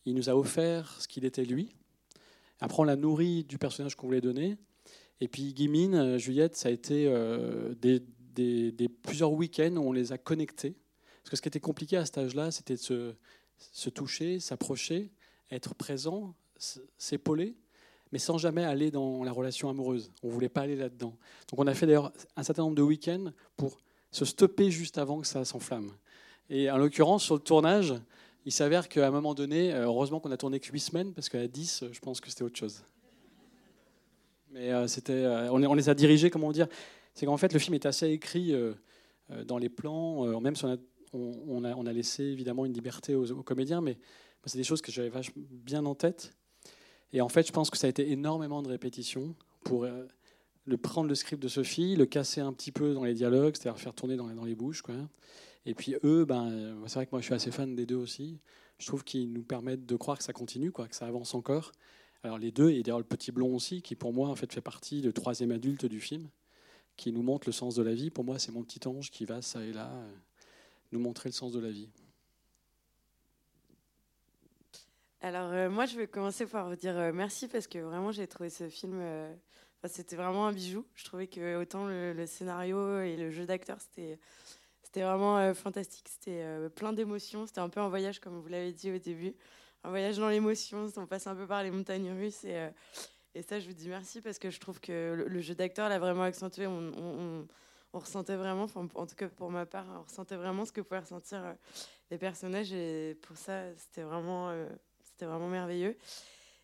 il 0.06 0.16
nous 0.16 0.30
a 0.30 0.36
offert 0.36 0.96
ce 1.00 1.08
qu'il 1.08 1.26
était 1.26 1.46
lui. 1.46 1.76
Après, 2.60 2.80
on 2.80 2.84
l'a 2.84 2.96
nourri 2.96 3.44
du 3.44 3.58
personnage 3.58 3.96
qu'on 3.96 4.08
voulait 4.08 4.22
donner. 4.22 4.58
Et 5.20 5.28
puis, 5.28 5.54
Guimine, 5.54 5.96
euh, 5.96 6.18
Juliette, 6.18 6.56
ça 6.56 6.70
a 6.70 6.72
été 6.72 7.08
euh, 7.08 7.74
des, 7.76 8.90
plusieurs 9.04 9.32
week-ends 9.32 9.76
où 9.76 9.90
on 9.90 9.92
les 9.92 10.12
a 10.12 10.18
connectés. 10.18 10.76
Parce 11.24 11.32
que 11.32 11.38
ce 11.38 11.42
qui 11.42 11.48
était 11.48 11.60
compliqué 11.60 11.98
à 11.98 12.06
cet 12.06 12.18
âge-là, 12.18 12.52
c'était 12.52 12.76
de 12.76 12.80
se, 12.80 13.14
se 13.58 13.90
toucher, 13.90 14.40
s'approcher, 14.40 15.12
être 15.52 15.76
présent, 15.76 16.36
s'épauler 16.98 17.56
mais 18.12 18.20
sans 18.20 18.38
jamais 18.38 18.64
aller 18.64 18.92
dans 18.92 19.26
la 19.26 19.32
relation 19.34 19.70
amoureuse. 19.70 20.10
On 20.24 20.28
ne 20.28 20.32
voulait 20.32 20.48
pas 20.48 20.62
aller 20.62 20.78
là-dedans. 20.78 21.18
Donc 21.50 21.60
on 21.60 21.68
a 21.68 21.74
fait 21.74 21.86
d'ailleurs 21.86 22.14
un 22.38 22.44
certain 22.44 22.62
nombre 22.62 22.76
de 22.76 22.82
week-ends 22.82 23.32
pour 23.58 23.78
se 24.10 24.24
stopper 24.24 24.72
juste 24.72 24.98
avant 24.98 25.20
que 25.20 25.28
ça 25.28 25.44
s'enflamme. 25.44 25.92
Et 26.50 26.72
en 26.72 26.78
l'occurrence, 26.78 27.26
sur 27.26 27.36
le 27.36 27.42
tournage, 27.42 27.94
il 28.46 28.52
s'avère 28.52 28.88
qu'à 28.88 29.08
un 29.08 29.12
moment 29.12 29.34
donné, 29.34 29.74
euh, 29.74 29.86
heureusement 29.86 30.20
qu'on 30.20 30.32
a 30.32 30.38
tourné 30.38 30.60
que 30.60 30.72
8 30.72 30.80
semaines, 30.80 31.14
parce 31.14 31.30
qu'à 31.30 31.48
10, 31.48 31.84
euh, 31.84 31.90
je 31.92 32.00
pense 32.00 32.22
que 32.22 32.30
c'était 32.30 32.44
autre 32.44 32.58
chose. 32.58 32.84
Mais 34.52 34.72
euh, 34.72 34.88
c'était, 34.88 35.26
on, 35.52 35.76
les- 35.76 35.90
a 35.90 35.94
dirigés, 35.96 36.30
comment 36.30 36.52
dire 36.52 36.68
C'est 37.14 37.26
qu'en 37.26 37.38
fait, 37.38 37.52
le 37.52 37.60
film 37.60 37.74
est 37.74 37.86
assez 37.86 38.08
écrit 38.10 38.54
dans 39.46 39.58
les 39.58 39.70
plans, 39.70 40.40
même 40.40 40.56
si 40.56 40.64
on 40.64 40.74
a, 40.74 40.78
on, 41.76 41.86
a, 41.86 41.92
laissé 41.94 42.24
évidemment 42.24 42.66
une 42.66 42.72
liberté 42.74 43.16
aux, 43.16 43.44
comédiens, 43.44 43.82
mais 43.82 43.98
c'est 44.46 44.58
des 44.58 44.64
choses 44.64 44.82
que 44.82 44.92
j'avais 44.92 45.10
vachement 45.10 45.44
bien 45.50 45.86
en 45.86 45.96
tête. 45.96 46.32
Et 47.12 47.20
en 47.20 47.28
fait, 47.28 47.46
je 47.48 47.52
pense 47.52 47.70
que 47.70 47.78
ça 47.78 47.88
a 47.88 47.90
été 47.90 48.12
énormément 48.12 48.62
de 48.62 48.70
répétitions 48.70 49.36
pour 49.64 49.86
le 50.66 50.78
prendre 50.78 51.10
le 51.10 51.16
script 51.16 51.42
de 51.42 51.48
Sophie, 51.48 51.96
le 51.96 52.06
casser 52.06 52.42
un 52.42 52.54
petit 52.54 52.72
peu 52.72 52.94
dans 52.94 53.04
les 53.04 53.14
dialogues, 53.14 53.56
c'est-à-dire 53.58 53.80
faire 53.80 53.94
tourner 53.94 54.16
dans, 54.16 54.28
les- 54.28 54.36
dans 54.36 54.46
les 54.46 54.56
bouches. 54.56 54.82
Quoi. 54.82 54.96
Et 55.66 55.74
puis 55.74 55.96
eux, 56.04 56.26
ben, 56.26 56.78
c'est 56.88 56.96
vrai 56.96 57.06
que 57.06 57.12
moi 57.12 57.22
je 57.22 57.26
suis 57.26 57.34
assez 57.34 57.52
fan 57.52 57.76
des 57.76 57.86
deux 57.86 57.96
aussi. 57.96 58.40
Je 58.78 58.88
trouve 58.88 59.04
qu'ils 59.04 59.32
nous 59.32 59.44
permettent 59.44 59.86
de 59.86 59.96
croire 59.96 60.18
que 60.18 60.24
ça 60.24 60.34
continue, 60.34 60.72
quoi, 60.72 60.88
que 60.88 60.96
ça 60.96 61.08
avance 61.08 61.34
encore. 61.34 61.72
Alors 62.24 62.40
les 62.40 62.52
deux, 62.52 62.72
et 62.72 62.82
d'ailleurs 62.82 63.00
le 63.00 63.06
petit 63.06 63.32
blond 63.32 63.56
aussi, 63.56 63.82
qui 63.82 63.96
pour 63.96 64.12
moi 64.12 64.30
en 64.30 64.36
fait 64.36 64.52
fait 64.52 64.62
partie 64.62 65.02
du 65.02 65.14
troisième 65.14 65.52
adulte 65.52 65.86
du 65.86 66.00
film, 66.00 66.28
qui 66.98 67.12
nous 67.12 67.22
montre 67.22 67.48
le 67.48 67.54
sens 67.54 67.76
de 67.76 67.84
la 67.84 67.94
vie. 67.94 68.10
Pour 68.10 68.24
moi, 68.24 68.40
c'est 68.40 68.52
mon 68.52 68.64
petit 68.64 68.88
ange 68.88 69.12
qui 69.12 69.26
va 69.26 69.42
ça 69.42 69.64
et 69.64 69.74
là 69.74 69.92
euh, 69.92 70.12
nous 70.92 71.00
montrer 71.00 71.30
le 71.30 71.34
sens 71.34 71.52
de 71.52 71.60
la 71.60 71.70
vie. 71.70 71.90
Alors 75.22 75.52
euh, 75.52 75.70
moi, 75.70 75.86
je 75.86 75.98
vais 75.98 76.08
commencer 76.08 76.46
par 76.46 76.68
vous 76.70 76.76
dire 76.76 76.98
euh, 76.98 77.12
merci 77.14 77.48
parce 77.48 77.68
que 77.68 77.80
vraiment, 77.80 78.12
j'ai 78.12 78.28
trouvé 78.28 78.50
ce 78.50 78.70
film, 78.70 79.02
c'était 79.86 80.16
vraiment 80.16 80.48
un 80.48 80.52
bijou. 80.52 80.84
Je 80.96 81.06
trouvais 81.06 81.28
que 81.28 81.58
autant 81.58 81.86
le, 81.86 82.14
le 82.14 82.26
scénario 82.26 83.02
et 83.02 83.18
le 83.18 83.30
jeu 83.30 83.46
d'acteur, 83.46 83.78
c'était 83.80 84.18
c'était 84.96 85.08
vraiment 85.08 85.38
euh, 85.40 85.54
fantastique. 85.54 86.08
C'était 86.08 86.42
euh, 86.42 86.70
plein 86.70 86.94
d'émotions. 86.94 87.46
C'était 87.46 87.60
un 87.60 87.68
peu 87.68 87.82
un 87.82 87.90
voyage, 87.90 88.22
comme 88.22 88.40
vous 88.40 88.48
l'avez 88.48 88.72
dit 88.72 88.94
au 88.94 88.98
début, 88.98 89.34
un 89.84 89.90
voyage 89.90 90.18
dans 90.18 90.30
l'émotion. 90.30 90.88
On 90.96 91.06
passe 91.06 91.28
un 91.28 91.36
peu 91.36 91.46
par 91.46 91.64
les 91.64 91.70
montagnes 91.72 92.14
russes 92.14 92.46
et, 92.46 92.56
euh, 92.56 92.70
et 93.34 93.42
ça, 93.42 93.60
je 93.60 93.68
vous 93.68 93.74
dis 93.74 93.90
merci 93.90 94.22
parce 94.22 94.40
que 94.40 94.50
je 94.50 94.58
trouve 94.58 94.80
que 94.80 95.26
le, 95.28 95.42
jeu 95.42 95.54
d'acteur 95.54 95.90
l'a 95.90 96.00
vraiment 96.00 96.24
accentué. 96.24 96.66
On, 96.66 97.46
ressentait 97.92 98.36
vraiment, 98.36 98.68
en 98.76 99.06
tout 99.06 99.16
cas 99.16 99.30
pour 99.30 99.52
ma 99.52 99.66
part, 99.66 99.86
on 100.00 100.04
ressentait 100.04 100.36
vraiment 100.36 100.66
ce 100.66 100.74
que 100.74 100.82
pouvaient 100.82 101.00
ressentir 101.00 101.56
les 102.12 102.18
personnages 102.18 102.74
et 102.74 103.18
pour 103.22 103.38
ça, 103.38 103.74
c'était 103.78 104.02
vraiment 104.02 104.54
c'était 105.02 105.26
vraiment 105.26 105.48
merveilleux. 105.48 105.96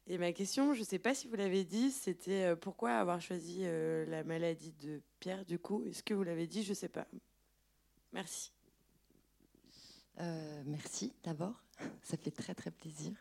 Et 0.08 0.18
ma 0.18 0.34
question, 0.34 0.74
je 0.74 0.84
sais 0.84 1.00
pas 1.00 1.14
si 1.14 1.30
vous 1.30 1.36
l'avez 1.38 1.64
dit, 1.64 1.92
c'était 1.92 2.54
pourquoi 2.58 2.92
avoir 2.96 3.22
choisi 3.22 3.64
la 3.64 4.26
maladie 4.26 4.74
de 4.74 5.02
Pierre 5.22 5.46
du 5.46 5.58
coup? 5.58 5.86
Est-ce 5.86 6.04
que 6.04 6.14
vous 6.14 6.24
l'avez 6.24 6.48
dit? 6.48 6.64
Je 6.64 6.74
sais 6.74 6.90
pas. 6.90 7.08
Merci. 8.14 8.52
Euh, 10.20 10.62
merci 10.66 11.14
d'abord, 11.24 11.64
ça 12.04 12.18
fait 12.18 12.32
très 12.32 12.54
très 12.54 12.72
plaisir. 12.72 13.14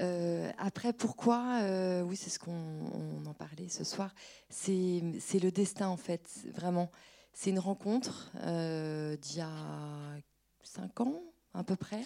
Euh, 0.00 0.50
après, 0.56 0.92
pourquoi 0.92 1.60
euh, 1.62 2.02
Oui, 2.02 2.16
c'est 2.16 2.30
ce 2.30 2.38
qu'on 2.38 2.52
on 2.52 3.26
en 3.26 3.34
parlait 3.34 3.68
ce 3.68 3.84
soir. 3.84 4.14
C'est 4.48 5.02
le 5.02 5.50
destin 5.50 5.88
en 5.88 5.96
fait, 5.96 6.28
vraiment. 6.54 6.90
C'est 7.32 7.50
une 7.50 7.58
rencontre 7.58 8.30
d'il 8.34 9.36
y 9.36 9.40
a 9.40 10.18
cinq 10.62 11.00
ans 11.00 11.22
à 11.54 11.62
peu 11.62 11.76
près. 11.76 12.04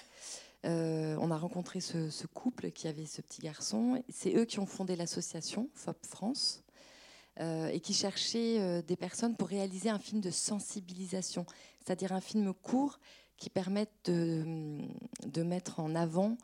On 0.64 1.30
a 1.30 1.36
rencontré 1.36 1.80
ce, 1.80 2.10
ce 2.10 2.26
couple 2.26 2.72
qui 2.72 2.88
avait 2.88 3.06
ce 3.06 3.22
petit 3.22 3.42
garçon. 3.42 4.02
C'est 4.08 4.34
eux 4.34 4.44
qui 4.44 4.58
ont 4.58 4.66
fondé 4.66 4.96
l'association 4.96 5.70
FOP 5.74 6.04
France 6.04 6.63
euh, 7.40 7.66
et 7.66 7.80
qui 7.80 7.94
cherchaient 7.94 8.60
euh, 8.60 8.80
des 8.80 8.94
personnes 8.94 9.34
pour 9.34 9.48
réaliser 9.48 9.90
un 9.90 9.98
film 9.98 10.20
de 10.20 10.30
sensibilisation, 10.30 11.46
c'est-à-dire 11.84 12.12
un 12.12 12.20
film 12.20 12.54
court 12.54 13.00
qui 13.38 13.50
permette 13.50 13.90
de, 14.04 14.78
de 15.26 15.42
mettre 15.42 15.80
en 15.80 15.96
avant 15.96 16.38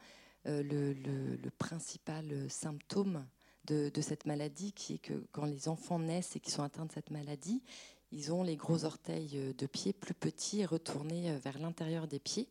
euh, 0.48 0.64
le, 0.64 1.50
principal 1.58 2.50
symptôme 2.50 3.24
de, 3.68 4.00
cette 4.00 4.26
maladie, 4.26 4.72
qui 4.72 4.94
est 4.94 4.98
que 4.98 5.24
quand 5.30 5.44
les 5.44 5.68
enfants 5.68 6.00
naissent 6.00 6.34
et 6.34 6.40
qui 6.40 6.50
sont 6.50 6.64
atteints 6.64 6.86
de 6.86 6.92
cette 6.92 7.12
maladie, 7.12 7.62
ils 8.10 8.32
ont 8.32 8.42
les 8.42 8.56
gros 8.56 8.84
orteils 8.84 9.54
de 9.56 9.66
pied 9.66 9.92
plus 9.92 10.14
petits 10.14 10.62
et 10.62 10.66
retournés 10.66 11.36
vers 11.36 11.60
l'intérieur 11.60 12.08
des 12.08 12.18
pieds. 12.18 12.48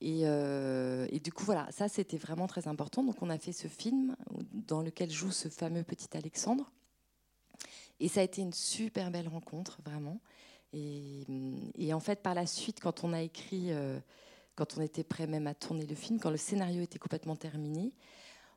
Et, 0.00 0.22
et 0.22 1.20
du 1.20 1.32
coup, 1.32 1.44
voilà, 1.44 1.68
ça 1.70 1.88
c'était 1.88 2.16
vraiment 2.16 2.48
très 2.48 2.66
important. 2.66 3.04
Donc 3.04 3.22
on 3.22 3.30
a 3.30 3.38
fait 3.38 3.52
ce 3.52 3.68
film 3.68 4.16
dans 4.52 4.82
lequel 4.82 5.12
joue 5.12 5.30
ce 5.30 5.48
fameux 5.48 5.84
petit 5.84 6.16
Alexandre. 6.16 6.72
Et 8.00 8.08
ça 8.08 8.20
a 8.20 8.22
été 8.22 8.42
une 8.42 8.52
super 8.52 9.10
belle 9.10 9.28
rencontre, 9.28 9.80
vraiment. 9.84 10.20
Et, 10.72 11.92
en 11.92 12.00
fait, 12.00 12.22
par 12.22 12.34
la 12.34 12.46
suite, 12.46 12.80
quand 12.80 13.04
on 13.04 13.12
a 13.12 13.20
écrit, 13.20 13.72
euh, 13.72 14.00
quand 14.54 14.78
on 14.78 14.80
était 14.80 15.04
prêt 15.04 15.26
même 15.26 15.46
à 15.46 15.54
tourner 15.54 15.86
le 15.86 15.94
film, 15.94 16.18
quand 16.18 16.30
le 16.30 16.36
scénario 16.36 16.82
était 16.82 16.98
complètement 16.98 17.36
terminé, 17.36 17.92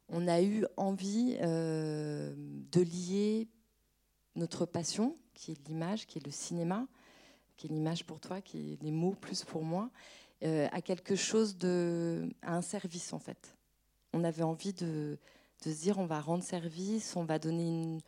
on 0.09 0.27
a 0.27 0.41
eu 0.41 0.65
envie 0.77 1.37
euh, 1.41 2.33
de 2.37 2.81
lier 2.81 3.47
notre 4.35 4.65
passion, 4.65 5.17
qui 5.33 5.51
est 5.51 5.67
l'image, 5.67 6.07
qui 6.07 6.19
est 6.19 6.25
le 6.25 6.31
cinéma, 6.31 6.87
qui 7.57 7.67
est 7.67 7.69
l'image 7.69 8.05
pour 8.05 8.19
toi, 8.19 8.41
qui 8.41 8.73
est 8.73 8.83
les 8.83 8.91
mots 8.91 9.15
plus 9.19 9.43
pour 9.43 9.63
moi, 9.63 9.89
euh, 10.43 10.67
à 10.71 10.81
quelque 10.81 11.15
chose 11.15 11.57
de, 11.57 12.29
à 12.41 12.55
un 12.55 12.61
service 12.61 13.13
en 13.13 13.19
fait. 13.19 13.55
On 14.13 14.23
avait 14.23 14.43
envie 14.43 14.73
de 14.73 15.17
se 15.63 15.69
dire, 15.69 15.97
on 15.97 16.05
va 16.05 16.19
rendre 16.21 16.43
service, 16.43 17.15
on 17.15 17.23
va 17.23 17.39
donner 17.39 17.67
une, 17.67 18.01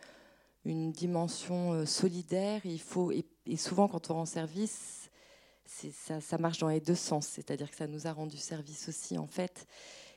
une 0.68 0.92
dimension 0.92 1.74
euh, 1.74 1.86
solidaire. 1.86 2.62
Il 2.66 2.80
faut, 2.80 3.12
et, 3.12 3.26
souvent, 3.58 3.88
quand 3.88 4.10
on 4.12 4.16
rend 4.16 4.26
service, 4.26 5.10
ça, 5.66 6.38
marche 6.38 6.60
dans 6.60 6.70
les 6.70 6.80
deux 6.80 6.96
sens. 6.96 7.28
C'est-à-dire 7.28 7.70
que 7.70 7.78
ça 7.78 7.88
nous 7.88 8.08
a 8.08 8.14
rendu 8.14 8.38
service 8.38 8.90
aussi, 8.90 9.18
en 9.18 9.28
fait. 9.28 9.68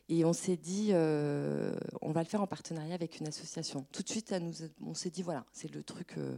Et 0.08 0.24
on 0.24 0.32
s'est 0.32 0.56
dit, 0.56 0.88
euh, 0.90 1.72
on 2.02 2.10
va 2.10 2.22
le 2.22 2.28
faire 2.28 2.42
en 2.42 2.46
partenariat 2.46 2.94
avec 2.94 3.20
une 3.20 3.28
association. 3.28 3.86
Tout 3.92 4.02
de 4.02 4.08
suite, 4.08 4.32
nous 4.32 4.52
on 4.84 4.94
s'est 4.94 5.10
dit, 5.10 5.22
voilà, 5.22 5.44
c'est 5.52 5.72
le 5.72 5.82
truc. 5.82 6.18
euh, 6.18 6.36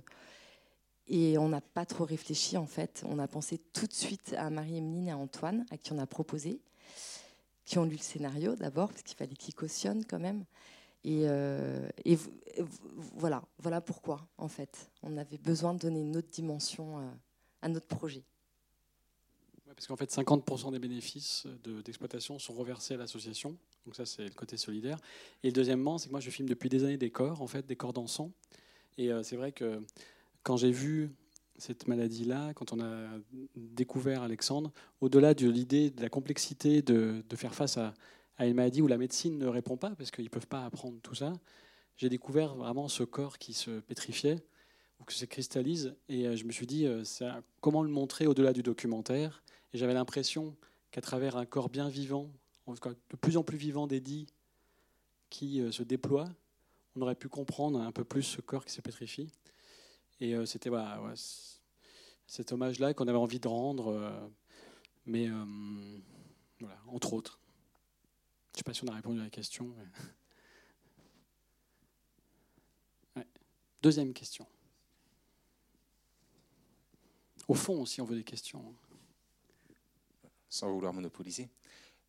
et 1.09 1.37
on 1.39 1.49
n'a 1.49 1.61
pas 1.61 1.85
trop 1.85 2.05
réfléchi, 2.05 2.57
en 2.57 2.67
fait. 2.67 3.03
On 3.07 3.19
a 3.19 3.27
pensé 3.27 3.59
tout 3.73 3.87
de 3.87 3.93
suite 3.93 4.35
à 4.39 4.51
Marie-Emeline 4.51 5.09
et 5.09 5.13
à 5.13 5.17
Antoine, 5.17 5.67
à 5.71 5.77
qui 5.77 5.93
on 5.93 5.99
a 5.99 6.07
proposé, 6.07 6.61
qui 7.65 7.79
ont 7.79 7.85
lu 7.85 7.97
le 7.97 8.03
scénario 8.03 8.55
d'abord, 8.57 8.91
parce 8.91 9.03
qu'il 9.03 9.17
fallait 9.17 9.35
qu'ils 9.35 9.55
cautionnent 9.55 10.05
quand 10.05 10.21
même. 10.21 10.45
Et, 11.05 11.23
euh, 11.27 11.89
voilà, 13.15 13.43
voilà 13.59 13.81
pourquoi, 13.81 14.29
en 14.39 14.49
fait, 14.49 14.91
on 15.03 15.17
avait 15.17 15.39
besoin 15.39 15.75
de 15.75 15.81
donner 15.81 16.01
une 16.01 16.17
autre 16.17 16.29
dimension 16.31 16.99
euh, 16.99 17.11
à 17.61 17.69
notre 17.69 17.87
projet. 17.87 18.23
Parce 19.75 19.87
qu'en 19.87 19.97
fait, 19.97 20.11
50% 20.13 20.71
des 20.71 20.79
bénéfices 20.79 21.47
de- 21.65 21.81
d'exploitation 21.81 22.39
sont 22.39 22.53
reversés 22.53 22.95
à 22.95 22.99
l'association. 22.99 23.57
Donc 23.85 23.97
ça, 23.97 24.05
c'est 24.07 24.25
le 24.25 24.35
côté 24.35 24.57
solidaire. 24.57 24.99
Et 25.43 25.51
deuxièmement, 25.51 25.99
c'est 25.99 26.07
que 26.09 26.13
moi, 26.13 26.21
je 26.21 26.31
filme 26.31 26.49
depuis 26.49 26.69
des 26.69 26.85
années 26.85 26.99
des 26.99 27.11
corps, 27.11 27.43
en 27.43 27.47
fait, 27.47 27.67
des 27.67 27.75
corps 27.75 27.93
dansants. 27.93 28.31
Et 28.99 29.11
euh, 29.11 29.23
c'est 29.23 29.37
vrai 29.37 29.51
que 29.51 29.83
quand 30.43 30.57
j'ai 30.57 30.71
vu 30.71 31.11
cette 31.57 31.89
maladie-là, 31.89 32.53
quand 32.55 32.73
on 32.73 32.81
a 32.81 33.09
découvert 33.57 34.23
Alexandre, 34.23 34.71
au-delà 35.01 35.35
de 35.35 35.49
l'idée 35.49 35.91
de 35.91 36.03
la 36.03 36.09
complexité 36.09 36.83
de 36.83 37.23
faire 37.35 37.55
face 37.55 37.79
à, 37.79 37.95
à 38.43 38.47
une 38.47 38.55
maladie 38.55 38.83
où 38.83 38.89
la 38.89 38.99
médecine 38.99 39.39
ne 39.39 39.47
répond 39.47 39.77
pas, 39.77 39.91
parce 39.91 40.11
qu'ils 40.11 40.25
ne 40.25 40.29
peuvent 40.29 40.49
pas 40.49 40.65
apprendre 40.65 40.99
tout 41.01 41.15
ça, 41.15 41.33
j'ai 41.97 42.09
découvert 42.09 42.57
vraiment 42.57 42.89
ce 42.89 43.05
corps 43.05 43.39
qui 43.39 43.53
se 43.53 43.79
pétrifiait 43.81 44.45
ou 44.99 45.05
qui 45.05 45.17
se 45.17 45.25
cristallise. 45.27 45.95
Et 46.09 46.27
euh, 46.27 46.35
je 46.35 46.45
me 46.45 46.51
suis 46.51 46.67
dit, 46.67 46.87
euh, 46.87 47.05
comment 47.61 47.85
le 47.85 47.89
montrer 47.89 48.27
au-delà 48.27 48.53
du 48.53 48.65
documentaire? 48.65 49.45
Et 49.73 49.79
j'avais 49.79 49.95
l'impression 49.95 50.57
qu'à 50.91 51.01
travers 51.01 51.37
un 51.37 51.47
corps 51.47 51.69
bien 51.69 51.89
vivant, 51.89 52.33
en 52.67 52.75
tout 52.75 52.81
cas 52.81 52.91
de 53.11 53.17
plus 53.17 53.37
en 53.37 53.45
plus 53.45 53.59
vivant 53.59 53.87
d'Eddie, 53.87 54.27
qui 55.31 55.61
euh, 55.61 55.71
se 55.71 55.85
déploie, 55.85 56.29
on 56.97 57.03
aurait 57.03 57.15
pu 57.15 57.29
comprendre 57.29 57.81
un 57.81 57.93
peu 57.93 58.03
plus 58.03 58.25
ce 58.25 58.41
corps 58.41 58.65
qui 58.65 58.73
se 58.73 58.81
pétrifie. 58.81 59.31
Et 60.21 60.35
c'était 60.47 60.69
voilà, 60.69 61.01
cet 62.29 62.53
hommage-là 62.53 62.95
qu'on 62.95 63.09
avait 63.09 63.19
envie 63.19 63.41
de 63.41 63.49
rendre, 63.49 64.13
mais 65.05 65.29
voilà, 66.61 66.79
entre 66.87 67.15
autres. 67.15 67.42
Je 68.53 68.59
ne 68.59 68.59
sais 68.59 68.65
pas 68.65 68.75
si 68.75 68.85
on 68.85 68.89
a 68.89 68.95
répondu 68.95 69.19
à 69.19 69.25
la 69.25 69.31
question. 69.31 69.75
Deuxième 73.83 74.13
question. 74.13 74.47
Au 77.49 77.55
fond 77.55 77.81
aussi, 77.81 78.03
on 78.03 78.05
veut 78.05 78.17
des 78.17 78.25
questions. 78.25 78.75
sans 80.51 80.71
vouloir 80.71 80.93
monopoliser. 80.93 81.49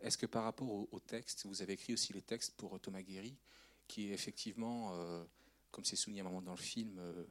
Est-ce 0.01 0.17
que 0.17 0.25
par 0.25 0.43
rapport 0.43 0.69
au, 0.69 0.99
texte, 0.99 1.45
vous 1.45 1.61
avez 1.61 1.73
écrit 1.73 1.93
aussi 1.93 2.11
les 2.11 2.21
textes 2.21 2.55
pour 2.57 2.77
Thomas 2.81 3.01
Guéry, 3.01 3.37
qui 3.87 4.11
effectivement, 4.11 4.91
euh, 4.95 5.23
comme 5.71 5.85
c'est 5.85 5.95
souligné 5.95 6.19
à 6.19 6.25
un 6.25 6.27
moment 6.27 6.41
dans 6.41 6.51
le 6.51 6.57
film, 6.57 6.99
euh, 6.99 7.23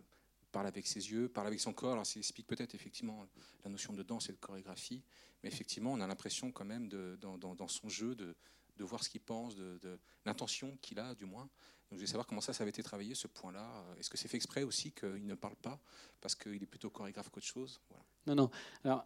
parle 0.53 0.69
avec 0.69 0.87
ses 0.87 1.11
yeux, 1.11 1.29
parle 1.29 1.49
avec 1.49 1.61
son 1.61 1.75
corps. 1.75 1.93
Alors 1.93 2.07
ça 2.07 2.19
explique 2.19 2.47
peut-être 2.47 2.75
effectivement 2.75 3.27
la 3.63 3.71
notion 3.71 3.93
de 3.93 4.03
danse 4.03 4.31
et 4.31 4.33
de 4.33 4.39
chorégraphie, 4.39 5.03
mais 5.43 5.51
effectivement, 5.51 5.93
on 5.93 6.01
a 6.01 6.07
l'impression 6.07 6.51
quand 6.51 6.65
même, 6.65 6.89
de, 6.89 7.19
dans 7.21 7.69
son 7.69 7.91
jeu, 7.91 8.15
de, 8.15 8.35
de 8.77 8.85
voir 8.85 9.03
ce 9.03 9.09
qu'il 9.09 9.21
pense, 9.21 9.57
de, 9.57 9.99
l'intention 10.25 10.77
qu'il 10.81 10.99
a 10.99 11.15
du 11.15 11.25
moins. 11.25 11.43
Donc, 11.43 11.51
je 11.93 11.97
voulais 11.97 12.07
savoir 12.07 12.27
comment 12.27 12.41
ça, 12.41 12.53
ça 12.53 12.63
avait 12.63 12.71
été 12.71 12.83
travaillé, 12.83 13.15
ce 13.15 13.27
point-là. 13.27 13.69
Est-ce 13.99 14.09
que 14.09 14.17
c'est 14.17 14.29
fait 14.29 14.37
exprès 14.37 14.63
aussi 14.63 14.93
qu'il 14.93 15.27
ne 15.27 15.35
parle 15.35 15.57
pas, 15.57 15.79
parce 16.21 16.35
qu'il 16.35 16.63
est 16.63 16.67
plutôt 16.67 16.91
chorégraphe 16.91 17.29
qu'autre 17.29 17.47
chose? 17.47 17.81
Non, 18.27 18.35
non. 18.35 18.51
Alors, 18.85 19.05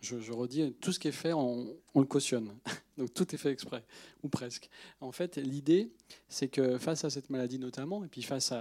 je, 0.00 0.20
je 0.20 0.32
redis, 0.32 0.72
tout 0.80 0.92
ce 0.92 0.98
qui 0.98 1.08
est 1.08 1.12
fait, 1.12 1.32
on, 1.32 1.76
on 1.94 2.00
le 2.00 2.06
cautionne. 2.06 2.56
Donc 2.96 3.12
tout 3.12 3.34
est 3.34 3.38
fait 3.38 3.50
exprès, 3.50 3.84
ou 4.22 4.28
presque. 4.28 4.70
En 5.00 5.12
fait, 5.12 5.36
l'idée, 5.36 5.92
c'est 6.28 6.48
que 6.48 6.78
face 6.78 7.04
à 7.04 7.10
cette 7.10 7.28
maladie 7.28 7.58
notamment, 7.58 8.04
et 8.04 8.08
puis 8.08 8.22
face 8.22 8.52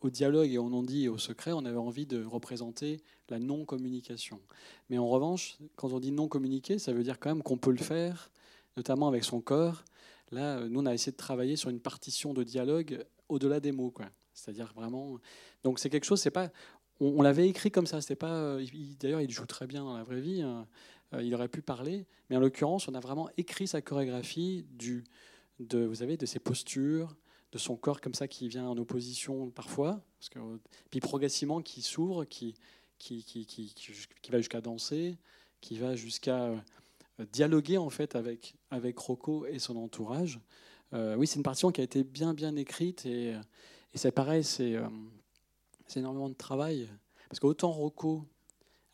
au 0.00 0.08
dialogue 0.08 0.50
et 0.50 0.58
au 0.58 0.70
non-dit 0.70 1.04
et 1.04 1.08
au 1.08 1.18
secret, 1.18 1.52
on 1.52 1.64
avait 1.64 1.76
envie 1.76 2.06
de 2.06 2.24
représenter 2.24 3.00
la 3.28 3.38
non-communication. 3.38 4.40
Mais 4.88 4.98
en 4.98 5.08
revanche, 5.08 5.58
quand 5.76 5.92
on 5.92 6.00
dit 6.00 6.12
non-communiquer, 6.12 6.78
ça 6.78 6.92
veut 6.92 7.02
dire 7.02 7.18
quand 7.20 7.30
même 7.30 7.42
qu'on 7.42 7.58
peut 7.58 7.70
le 7.70 7.78
faire, 7.78 8.30
notamment 8.76 9.08
avec 9.08 9.24
son 9.24 9.40
corps. 9.40 9.84
Là, 10.30 10.58
euh, 10.58 10.68
nous, 10.68 10.80
on 10.80 10.86
a 10.86 10.94
essayé 10.94 11.12
de 11.12 11.16
travailler 11.16 11.56
sur 11.56 11.70
une 11.70 11.80
partition 11.80 12.32
de 12.32 12.42
dialogue 12.42 13.04
au-delà 13.28 13.60
des 13.60 13.72
mots, 13.72 13.90
quoi. 13.90 14.06
C'est-à-dire 14.32 14.72
vraiment. 14.74 15.18
Donc 15.62 15.78
c'est 15.78 15.90
quelque 15.90 16.04
chose, 16.04 16.20
c'est 16.20 16.30
pas 16.30 16.50
on, 17.00 17.22
l'avait 17.22 17.48
écrit 17.48 17.70
comme 17.70 17.86
ça. 17.86 18.00
C'était 18.00 18.16
pas. 18.16 18.32
euh, 18.32 18.66
il- 18.72 18.96
D'ailleurs, 18.98 19.20
il 19.20 19.30
joue 19.30 19.46
très 19.46 19.66
bien 19.66 19.84
dans 19.84 19.96
la 19.96 20.04
vraie 20.04 20.20
vie. 20.20 20.42
hein. 20.42 20.66
Euh, 21.14 21.22
il 21.22 21.34
aurait 21.34 21.48
pu 21.48 21.60
parler, 21.60 22.06
mais 22.30 22.36
en 22.36 22.40
l'occurrence, 22.40 22.88
on 22.88 22.94
a 22.94 23.00
vraiment 23.00 23.28
écrit 23.36 23.66
sa 23.66 23.82
chorégraphie 23.82 24.64
du, 24.70 25.04
de, 25.60 25.84
vous 25.84 25.96
savez, 25.96 26.16
de 26.16 26.24
ses 26.24 26.38
postures, 26.38 27.14
de 27.52 27.58
son 27.58 27.76
corps 27.76 28.00
comme 28.00 28.14
ça 28.14 28.28
qui 28.28 28.48
vient 28.48 28.66
en 28.66 28.78
opposition 28.78 29.50
parfois, 29.50 30.00
parce 30.18 30.30
que, 30.30 30.38
puis 30.90 31.00
progressivement 31.00 31.60
qui 31.60 31.82
s'ouvre, 31.82 32.24
qui, 32.24 32.54
qui, 32.98 33.24
qui, 33.24 33.44
qui, 33.44 34.30
va 34.30 34.38
jusqu'à 34.38 34.62
danser, 34.62 35.18
qui 35.60 35.76
va 35.76 35.96
jusqu'à 35.96 36.50
dialoguer 37.32 37.78
en 37.78 37.90
fait 37.90 38.16
avec 38.16 38.54
avec 38.70 38.98
Rocco 38.98 39.46
et 39.46 39.58
son 39.58 39.76
entourage. 39.76 40.40
Euh, 40.94 41.16
oui, 41.16 41.26
c'est 41.26 41.36
une 41.36 41.42
partition 41.42 41.70
qui 41.72 41.80
a 41.80 41.84
été 41.84 42.04
bien 42.04 42.34
bien 42.34 42.56
écrite 42.56 43.06
et, 43.06 43.34
et 43.94 43.98
c'est 43.98 44.12
pareil, 44.12 44.44
c'est 44.44 44.76
euh, 44.76 44.88
énormément 45.96 46.28
de 46.28 46.34
travail. 46.34 46.88
Parce 47.28 47.40
qu'autant 47.40 47.70
Rocco 47.70 48.24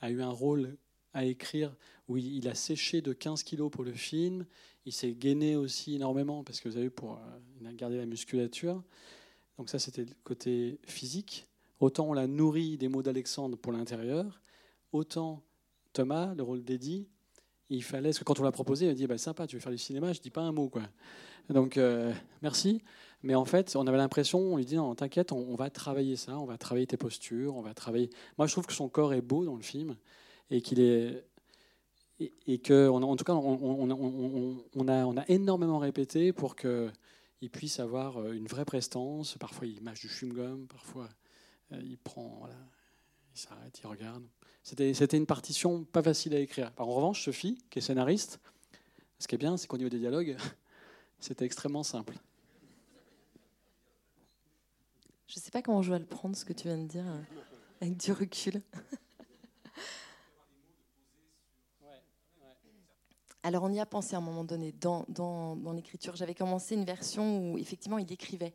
a 0.01 0.11
eu 0.11 0.23
un 0.23 0.31
rôle 0.31 0.77
à 1.13 1.25
écrire 1.25 1.75
où 2.09 2.17
il, 2.17 2.49
a 2.49 2.55
séché 2.55 3.01
de 3.01 3.13
15 3.13 3.43
kilos 3.43 3.71
pour 3.71 3.85
le 3.85 3.93
film, 3.93 4.47
il 4.87 4.93
s'est 4.93 5.13
gainé 5.13 5.57
aussi 5.57 5.97
énormément 5.97 6.43
parce 6.45 6.61
que 6.61 6.69
vous 6.69 6.77
avez 6.77 6.91
pour 6.91 7.15
euh, 7.15 7.73
gardé 7.73 7.97
la 7.97 8.07
musculature. 8.07 8.83
Donc 9.57 9.69
ça 9.69 9.79
c'était 9.79 10.05
le 10.05 10.15
côté 10.25 10.79
physique. 10.85 11.47
Autant 11.81 12.09
on 12.09 12.13
l'a 12.13 12.27
nourri 12.27 12.77
des 12.77 12.89
mots 12.89 13.03
d'Alexandre 13.03 13.57
pour 13.57 13.73
l'intérieur, 13.73 14.41
autant 14.93 15.43
Thomas, 15.93 16.35
le 16.35 16.43
rôle 16.43 16.65
d'Eddie, 16.65 17.09
il 17.71 17.83
fallait, 17.83 18.11
parce 18.11 18.19
que 18.19 18.25
quand 18.25 18.41
on 18.41 18.45
l'a 18.45 18.53
proposé, 18.53 18.87
il 18.87 18.91
a 18.91 18.95
dit 18.95 19.07
bah, 19.07 19.19
sympa, 19.19 19.47
tu 19.47 19.57
veux 19.57 19.61
faire 19.61 19.73
du 19.73 19.79
cinéma, 19.79 20.13
je 20.13 20.21
dis 20.21 20.31
pas 20.31 20.43
un 20.43 20.53
mot 20.53 20.69
quoi. 20.69 20.83
Donc 21.51 21.77
euh, 21.77 22.13
merci. 22.43 22.83
Mais 23.23 23.35
en 23.35 23.45
fait, 23.45 23.75
on 23.75 23.87
avait 23.87 23.97
l'impression, 23.97 24.39
on 24.39 24.57
lui 24.57 24.65
dit 24.65 24.77
non, 24.77 24.95
t'inquiète, 24.95 25.33
on, 25.33 25.39
on 25.39 25.57
va 25.57 25.71
travailler 25.71 26.17
ça, 26.17 26.39
on 26.39 26.45
va 26.45 26.57
travailler 26.57 26.87
tes 26.87 26.97
postures, 26.97 27.57
on 27.57 27.63
va 27.63 27.75
travailler. 27.75 28.11
Moi, 28.37 28.47
je 28.47 28.53
trouve 28.53 28.67
que 28.67 28.73
son 28.73 28.89
corps 28.89 29.13
est 29.13 29.23
beau 29.23 29.45
dans 29.45 29.57
le 29.57 29.63
film 29.63 29.97
et 30.51 30.61
qu'il 30.61 30.81
est 30.81 31.25
et, 32.47 32.59
que, 32.59 32.89
en 32.89 33.17
tout 33.17 33.25
cas, 33.25 33.35
on, 33.35 34.89
a, 34.89 35.25
énormément 35.29 35.79
répété 35.79 36.33
pour 36.33 36.57
que 36.57 36.91
il 37.41 37.51
puisse 37.51 37.79
avoir 37.79 38.17
euh, 38.17 38.33
une 38.33 38.47
vraie 38.47 38.65
prestance. 38.65 39.37
Parfois, 39.39 39.69
il 39.69 39.81
mâche 39.81 40.01
du 40.01 40.09
chewing-gum, 40.09 40.67
parfois 40.67 41.09
euh, 41.73 41.81
il 41.81 41.97
prend, 41.97 42.39
voilà, 42.41 42.57
il 43.33 43.39
s'arrête, 43.39 43.79
il 43.81 43.87
regarde. 43.87 44.25
C'était, 44.77 45.17
une 45.17 45.25
partition 45.25 45.85
pas 45.85 46.03
facile 46.03 46.35
à 46.35 46.41
écrire. 46.41 46.71
En 46.77 46.85
revanche, 46.85 47.25
Sophie, 47.25 47.57
qui 47.71 47.79
est 47.79 47.83
scénariste, 47.83 48.39
ce 49.19 49.27
qui 49.27 49.35
est 49.35 49.39
bien, 49.39 49.57
c'est 49.57 49.67
qu'au 49.67 49.79
niveau 49.79 49.89
des 49.89 49.99
dialogues, 49.99 50.37
c'était 51.21 51.47
extrêmement 51.47 51.83
simple. 51.83 52.13
Je 55.27 55.39
ne 55.39 55.41
sais 55.41 55.51
pas 55.51 55.63
comment 55.63 55.81
je 55.81 55.91
vais 55.91 55.99
le 55.99 56.05
prendre, 56.05 56.37
ce 56.37 56.45
que 56.45 56.53
tu 56.53 56.69
viens 56.69 56.77
de 56.77 56.87
dire, 56.87 57.07
euh, 57.07 57.23
avec 57.81 57.97
du 57.97 58.13
recul. 58.13 58.61
Alors 63.43 63.63
on 63.63 63.73
y 63.73 63.81
a 63.81 63.87
pensé 63.87 64.17
à 64.17 64.19
un 64.19 64.23
moment 64.23 64.45
donné, 64.45 64.73
dans, 64.73 65.07
dans, 65.09 65.57
dans 65.57 65.73
l'écriture. 65.73 66.15
J'avais 66.15 66.35
commencé 66.35 66.75
une 66.75 66.85
version 66.85 67.53
où 67.53 67.57
effectivement 67.57 67.97
il 67.97 68.13
écrivait. 68.13 68.55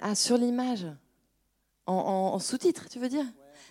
Ah, 0.00 0.14
sur 0.14 0.38
l'image 0.38 0.86
En, 1.88 1.94
en- 1.94 2.34
en 2.34 2.38
sous-titre, 2.38 2.86
tu 2.90 2.98
veux 2.98 3.08
dire? 3.08 3.24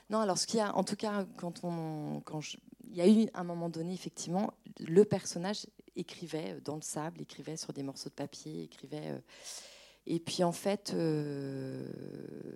Non, 0.09 0.19
alors 0.19 0.37
ce 0.39 0.47
qu'il 0.47 0.57
y 0.57 0.61
a, 0.61 0.75
en 0.75 0.83
tout 0.83 0.95
cas, 0.95 1.25
quand 1.37 1.63
on, 1.63 2.19
quand 2.25 2.41
il 2.89 2.95
y 2.95 3.01
a 3.01 3.07
eu 3.07 3.27
un 3.35 3.43
moment 3.43 3.69
donné, 3.69 3.93
effectivement, 3.93 4.53
le 4.79 5.05
personnage 5.05 5.67
écrivait 5.95 6.59
dans 6.65 6.75
le 6.75 6.81
sable, 6.81 7.21
écrivait 7.21 7.57
sur 7.57 7.73
des 7.73 7.83
morceaux 7.83 8.09
de 8.09 8.15
papier, 8.15 8.63
écrivait. 8.63 9.11
euh, 9.11 9.19
et 10.07 10.19
puis 10.19 10.43
en 10.43 10.51
fait, 10.51 10.93
euh, 10.95 11.85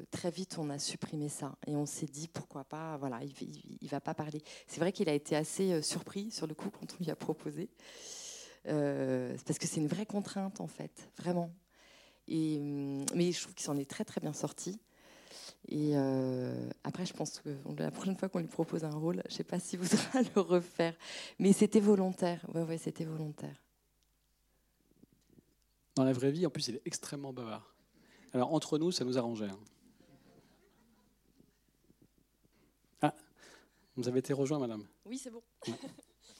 très 0.09 0.31
vite, 0.31 0.57
on 0.57 0.69
a 0.71 0.79
supprimé 0.79 1.29
ça 1.29 1.53
et 1.67 1.75
on 1.75 1.85
s'est 1.85 2.05
dit 2.07 2.27
pourquoi 2.27 2.63
pas. 2.63 2.97
Voilà, 2.97 3.19
il, 3.23 3.33
il, 3.41 3.77
il 3.81 3.89
va 3.89 3.99
pas 4.01 4.13
parler. 4.15 4.41
C'est 4.67 4.79
vrai 4.79 4.91
qu'il 4.91 5.09
a 5.09 5.13
été 5.13 5.35
assez 5.35 5.73
euh, 5.73 5.81
surpris 5.83 6.31
sur 6.31 6.47
le 6.47 6.55
coup 6.55 6.69
quand 6.71 6.87
on 6.93 7.03
lui 7.03 7.11
a 7.11 7.15
proposé, 7.15 7.69
parce 8.63 9.59
que 9.59 9.67
c'est 9.67 9.79
une 9.81 9.87
vraie 9.87 10.05
contrainte 10.07 10.59
en 10.61 10.67
fait, 10.67 11.09
vraiment. 11.17 11.51
Et, 12.27 12.57
hum, 12.59 13.05
mais 13.15 13.31
je 13.31 13.41
trouve 13.41 13.53
qu'il 13.53 13.65
s'en 13.65 13.77
est 13.77 13.89
très 13.89 14.05
très 14.05 14.21
bien 14.21 14.33
sorti. 14.33 14.79
Et 15.67 15.91
euh, 15.95 16.69
après, 16.83 17.05
je 17.05 17.13
pense 17.13 17.39
que 17.39 17.49
la 17.77 17.91
prochaine 17.91 18.17
fois 18.17 18.29
qu'on 18.29 18.39
lui 18.39 18.47
propose 18.47 18.83
un 18.83 18.89
rôle, 18.95 19.21
je 19.29 19.35
sais 19.35 19.43
pas 19.43 19.59
s'il 19.59 19.79
voudra 19.79 20.21
le 20.35 20.41
refaire. 20.41 20.95
Mais 21.39 21.53
c'était 21.53 21.79
volontaire. 21.79 22.45
Ouais, 22.53 22.63
ouais, 22.63 22.77
c'était 22.77 23.05
volontaire. 23.05 23.55
Dans 25.95 26.03
la 26.03 26.13
vraie 26.13 26.31
vie, 26.31 26.45
en 26.45 26.49
plus, 26.49 26.67
il 26.69 26.75
est 26.75 26.81
extrêmement 26.85 27.31
bavard. 27.31 27.73
Alors, 28.33 28.53
entre 28.53 28.77
nous, 28.77 28.91
ça 28.91 29.05
nous 29.05 29.17
arrangeait. 29.17 29.49
hein. 29.49 29.59
Ah, 33.01 33.13
vous 33.95 34.07
avez 34.07 34.19
été 34.19 34.33
rejoint, 34.33 34.59
madame. 34.59 34.85
Oui, 35.05 35.17
c'est 35.17 35.29
bon. 35.31 35.41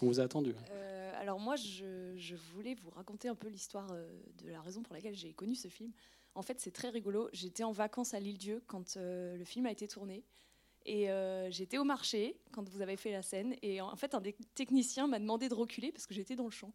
On 0.02 0.08
vous 0.08 0.20
a 0.20 0.24
attendu. 0.24 0.56
Euh, 0.72 1.14
alors 1.22 1.40
moi, 1.40 1.56
je, 1.56 2.16
je 2.18 2.36
voulais 2.36 2.74
vous 2.76 2.90
raconter 2.90 3.28
un 3.28 3.36
peu 3.36 3.50
l'histoire 3.50 3.88
euh, 3.92 4.10
de 4.44 4.50
la 4.50 4.62
raison 4.62 4.82
pour 4.82 4.96
laquelle 4.96 5.14
j'ai 5.16 5.34
connu 5.34 5.54
ce 5.56 5.68
film. 5.68 5.92
En 6.36 6.42
fait, 6.42 6.60
c'est 6.60 6.72
très 6.72 6.90
rigolo. 6.90 7.30
J'étais 7.34 7.64
en 7.64 7.72
vacances 7.72 8.14
à 8.14 8.20
l'île-Dieu 8.20 8.64
quand 8.68 8.98
euh, 8.98 9.36
le 9.36 9.44
film 9.44 9.66
a 9.66 9.72
été 9.72 9.88
tourné. 9.88 10.24
Et 10.86 11.12
euh, 11.12 11.52
j'étais 11.52 11.78
au 11.78 11.84
marché 11.84 12.38
quand 12.52 12.68
vous 12.70 12.82
avez 12.82 12.98
fait 12.98 13.12
la 13.12 13.22
scène. 13.22 13.56
Et 13.62 13.82
en 13.82 13.96
fait, 13.96 14.16
un 14.16 14.22
des 14.22 14.34
techniciens 14.56 15.08
m'a 15.08 15.20
demandé 15.20 15.50
de 15.50 15.54
reculer 15.54 15.92
parce 15.92 16.08
que 16.08 16.14
j'étais 16.14 16.36
dans 16.36 16.46
le 16.46 16.52
champ. 16.52 16.72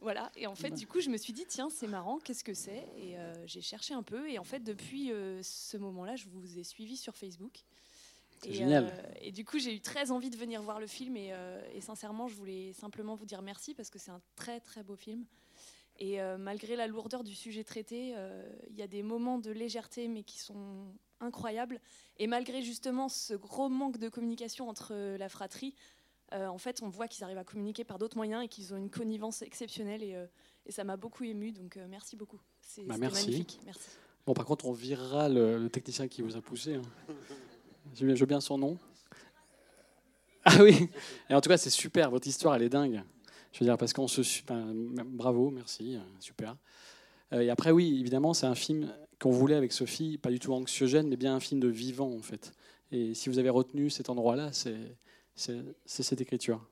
Voilà, 0.00 0.30
et 0.36 0.46
en 0.46 0.54
fait, 0.54 0.70
du 0.72 0.86
coup, 0.86 1.00
je 1.00 1.08
me 1.08 1.16
suis 1.16 1.32
dit, 1.32 1.46
tiens, 1.48 1.70
c'est 1.70 1.86
marrant, 1.86 2.18
qu'est-ce 2.18 2.44
que 2.44 2.52
c'est? 2.52 2.86
Et 2.98 3.16
euh, 3.16 3.32
j'ai 3.46 3.62
cherché 3.62 3.94
un 3.94 4.02
peu, 4.02 4.28
et 4.28 4.38
en 4.38 4.44
fait, 4.44 4.60
depuis 4.60 5.10
ce 5.42 5.78
moment-là, 5.78 6.14
je 6.14 6.26
vous 6.28 6.58
ai 6.58 6.62
suivi 6.62 6.98
sur 6.98 7.16
Facebook. 7.16 7.64
C'est 8.42 8.50
Et, 8.50 8.52
génial. 8.52 8.92
et 9.22 9.32
du 9.32 9.46
coup, 9.46 9.58
j'ai 9.58 9.74
eu 9.74 9.80
très 9.80 10.10
envie 10.10 10.28
de 10.28 10.36
venir 10.36 10.60
voir 10.60 10.78
le 10.78 10.86
film, 10.86 11.16
et, 11.16 11.32
et 11.72 11.80
sincèrement, 11.80 12.28
je 12.28 12.34
voulais 12.34 12.74
simplement 12.74 13.14
vous 13.14 13.24
dire 13.24 13.40
merci, 13.40 13.72
parce 13.72 13.88
que 13.88 13.98
c'est 13.98 14.10
un 14.10 14.20
très, 14.36 14.60
très 14.60 14.82
beau 14.82 14.96
film. 14.96 15.24
Et 15.98 16.20
euh, 16.20 16.36
malgré 16.38 16.74
la 16.76 16.86
lourdeur 16.88 17.22
du 17.22 17.34
sujet 17.34 17.62
traité, 17.64 18.14
euh, 18.16 18.44
il 18.70 18.76
y 18.76 18.82
a 18.82 18.88
des 18.88 19.02
moments 19.02 19.38
de 19.38 19.50
légèreté, 19.52 20.08
mais 20.08 20.24
qui 20.24 20.38
sont 20.38 20.86
incroyables. 21.20 21.80
Et 22.18 22.26
malgré 22.26 22.62
justement 22.62 23.08
ce 23.08 23.34
gros 23.34 23.68
manque 23.68 23.98
de 23.98 24.08
communication 24.08 24.68
entre 24.68 24.88
euh, 24.92 25.16
la 25.18 25.28
fratrie, 25.28 25.74
euh, 26.32 26.46
en 26.48 26.58
fait, 26.58 26.82
on 26.82 26.88
voit 26.88 27.06
qu'ils 27.06 27.22
arrivent 27.22 27.38
à 27.38 27.44
communiquer 27.44 27.84
par 27.84 27.98
d'autres 27.98 28.16
moyens 28.16 28.42
et 28.44 28.48
qu'ils 28.48 28.74
ont 28.74 28.76
une 28.76 28.90
connivence 28.90 29.42
exceptionnelle. 29.42 30.02
Et, 30.02 30.14
euh, 30.16 30.26
et 30.66 30.72
ça 30.72 30.82
m'a 30.82 30.96
beaucoup 30.96 31.22
ému, 31.22 31.52
donc 31.52 31.76
euh, 31.76 31.86
merci 31.88 32.16
beaucoup. 32.16 32.40
C'est 32.60 32.82
Bah, 32.84 32.98
magnifique. 32.98 33.60
Merci. 33.64 33.90
Bon, 34.26 34.34
par 34.34 34.46
contre, 34.46 34.64
on 34.66 34.72
virera 34.72 35.28
le, 35.28 35.58
le 35.58 35.68
technicien 35.70 36.08
qui 36.08 36.22
vous 36.22 36.34
a 36.34 36.40
poussé. 36.40 36.74
hein. 36.74 36.82
Je 37.94 38.06
veux 38.06 38.14
je 38.16 38.20
veux 38.20 38.26
bien 38.26 38.40
son 38.40 38.56
nom. 38.58 38.78
Ah 40.46 40.56
oui 40.62 40.88
Et 41.30 41.34
en 41.34 41.40
tout 41.40 41.48
cas, 41.50 41.56
c'est 41.58 41.70
super. 41.70 42.10
Votre 42.10 42.26
histoire, 42.26 42.54
elle 42.56 42.62
est 42.62 42.68
dingue. 42.70 43.02
Je 43.54 43.60
veux 43.60 43.66
dire, 43.66 43.78
parce 43.78 43.92
qu'on 43.92 44.08
se. 44.08 44.20
ben, 44.46 44.74
bravo, 45.06 45.50
merci, 45.50 45.94
euh, 45.94 46.00
super. 46.18 46.56
Euh, 47.32 47.40
et 47.40 47.50
après, 47.50 47.70
oui, 47.70 48.00
évidemment, 48.00 48.34
c'est 48.34 48.46
un 48.46 48.56
film 48.56 48.92
qu'on 49.20 49.30
voulait 49.30 49.54
avec 49.54 49.72
Sophie, 49.72 50.18
pas 50.18 50.30
du 50.30 50.40
tout 50.40 50.52
anxiogène, 50.52 51.06
mais 51.08 51.16
bien 51.16 51.36
un 51.36 51.40
film 51.40 51.60
de 51.60 51.68
vivant, 51.68 52.12
en 52.12 52.20
fait. 52.20 52.52
Et 52.90 53.14
si 53.14 53.28
vous 53.28 53.38
avez 53.38 53.50
retenu 53.50 53.90
cet 53.90 54.10
endroit-là, 54.10 54.50
c'est 54.52 54.74
cette 55.86 56.20
écriture. 56.20 56.66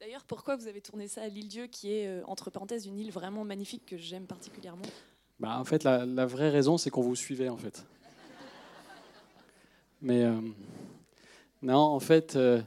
D'ailleurs, 0.00 0.24
pourquoi 0.24 0.56
vous 0.56 0.66
avez 0.66 0.80
tourné 0.80 1.06
ça 1.06 1.20
à 1.20 1.28
l'île-dieu, 1.28 1.66
qui 1.66 1.92
est, 1.92 2.08
euh, 2.08 2.22
entre 2.26 2.48
parenthèses, 2.48 2.86
une 2.86 2.98
île 2.98 3.12
vraiment 3.12 3.44
magnifique 3.44 3.84
que 3.84 3.98
j'aime 3.98 4.26
particulièrement? 4.26 4.82
Bah, 5.38 5.58
en 5.60 5.64
fait, 5.64 5.84
la, 5.84 6.06
la 6.06 6.24
vraie 6.24 6.48
raison, 6.48 6.78
c'est 6.78 6.88
qu'on 6.88 7.02
vous 7.02 7.14
suivait, 7.14 7.50
en 7.50 7.58
fait. 7.58 7.84
Mais 10.00 10.24
euh, 10.24 10.40
non, 11.60 11.76
en 11.76 12.00
fait, 12.00 12.36
euh, 12.36 12.62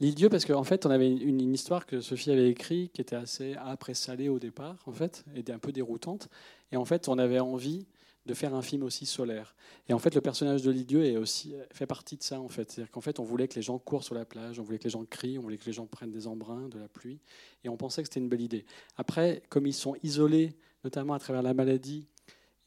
l'île 0.00 0.30
parce 0.30 0.44
qu'en 0.44 0.64
fait, 0.64 0.86
on 0.86 0.90
avait 0.90 1.10
une, 1.10 1.40
histoire 1.52 1.86
que 1.86 2.00
Sophie 2.00 2.30
avait 2.30 2.48
écrite 2.50 2.92
qui 2.92 3.00
était 3.00 3.16
assez 3.16 3.54
après 3.54 3.94
salée 3.94 4.28
au 4.28 4.38
départ, 4.38 4.76
en 4.86 4.92
fait, 4.92 5.24
et 5.34 5.50
un 5.52 5.58
peu 5.58 5.72
déroutante. 5.72 6.28
Et 6.72 6.76
en 6.76 6.84
fait, 6.84 7.08
on 7.08 7.18
avait 7.18 7.40
envie 7.40 7.86
de 8.26 8.34
faire 8.34 8.54
un 8.54 8.62
film 8.62 8.82
aussi 8.82 9.06
solaire. 9.06 9.54
Et 9.88 9.92
en 9.92 9.98
fait, 9.98 10.14
le 10.14 10.20
personnage 10.20 10.62
de 10.62 10.70
l'île 10.70 10.86
Dieu 10.86 11.04
est 11.04 11.16
aussi 11.16 11.54
fait 11.72 11.86
partie 11.86 12.16
de 12.16 12.22
ça, 12.22 12.40
en 12.40 12.48
fait. 12.48 12.70
C'est-à-dire 12.70 12.90
qu'en 12.90 13.00
fait, 13.00 13.18
on 13.18 13.24
voulait 13.24 13.48
que 13.48 13.54
les 13.56 13.62
gens 13.62 13.78
courent 13.78 14.04
sur 14.04 14.14
la 14.14 14.24
plage, 14.24 14.58
on 14.58 14.62
voulait 14.62 14.78
que 14.78 14.84
les 14.84 14.90
gens 14.90 15.04
crient, 15.04 15.38
on 15.38 15.42
voulait 15.42 15.58
que 15.58 15.66
les 15.66 15.72
gens 15.72 15.86
prennent 15.86 16.10
des 16.10 16.26
embruns 16.26 16.68
de 16.68 16.78
la 16.78 16.88
pluie, 16.88 17.20
et 17.64 17.68
on 17.68 17.76
pensait 17.76 18.02
que 18.02 18.08
c'était 18.08 18.20
une 18.20 18.28
belle 18.28 18.42
idée. 18.42 18.64
Après, 18.96 19.42
comme 19.48 19.66
ils 19.66 19.74
sont 19.74 19.96
isolés, 20.02 20.54
notamment 20.84 21.14
à 21.14 21.18
travers 21.18 21.42
la 21.42 21.54
maladie 21.54 22.06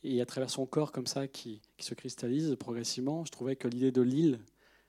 et 0.04 0.22
à 0.22 0.26
travers 0.26 0.50
son 0.50 0.66
corps 0.66 0.92
comme 0.92 1.08
ça 1.08 1.28
qui, 1.28 1.62
qui 1.78 1.86
se 1.86 1.94
cristallise 1.94 2.56
progressivement, 2.60 3.24
je 3.26 3.32
trouvais 3.32 3.56
que 3.56 3.68
l'idée 3.68 3.92
de 3.92 4.02
l'île 4.02 4.40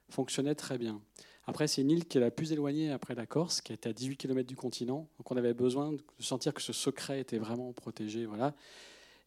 fonctionnait 0.09 0.55
très 0.55 0.77
bien. 0.77 1.01
Après, 1.47 1.67
c'est 1.67 1.83
une 1.83 1.91
île 1.91 2.07
qui 2.07 2.19
est 2.19 2.21
la 2.21 2.31
plus 2.31 2.53
éloignée 2.53 2.91
après 2.91 3.15
la 3.15 3.27
Corse, 3.27 3.61
qui 3.61 3.73
est 3.73 3.87
à 3.87 3.93
18 3.93 4.17
km 4.17 4.47
du 4.47 4.57
continent. 4.57 5.09
Donc 5.19 5.31
on 5.31 5.37
avait 5.37 5.55
besoin 5.55 5.93
de 5.93 6.01
sentir 6.19 6.55
que 6.55 6.63
ce 6.63 6.73
secret 6.73 7.21
était 7.21 7.39
vraiment 7.39 7.73
protégé. 7.73 8.25
Voilà. 8.25 8.55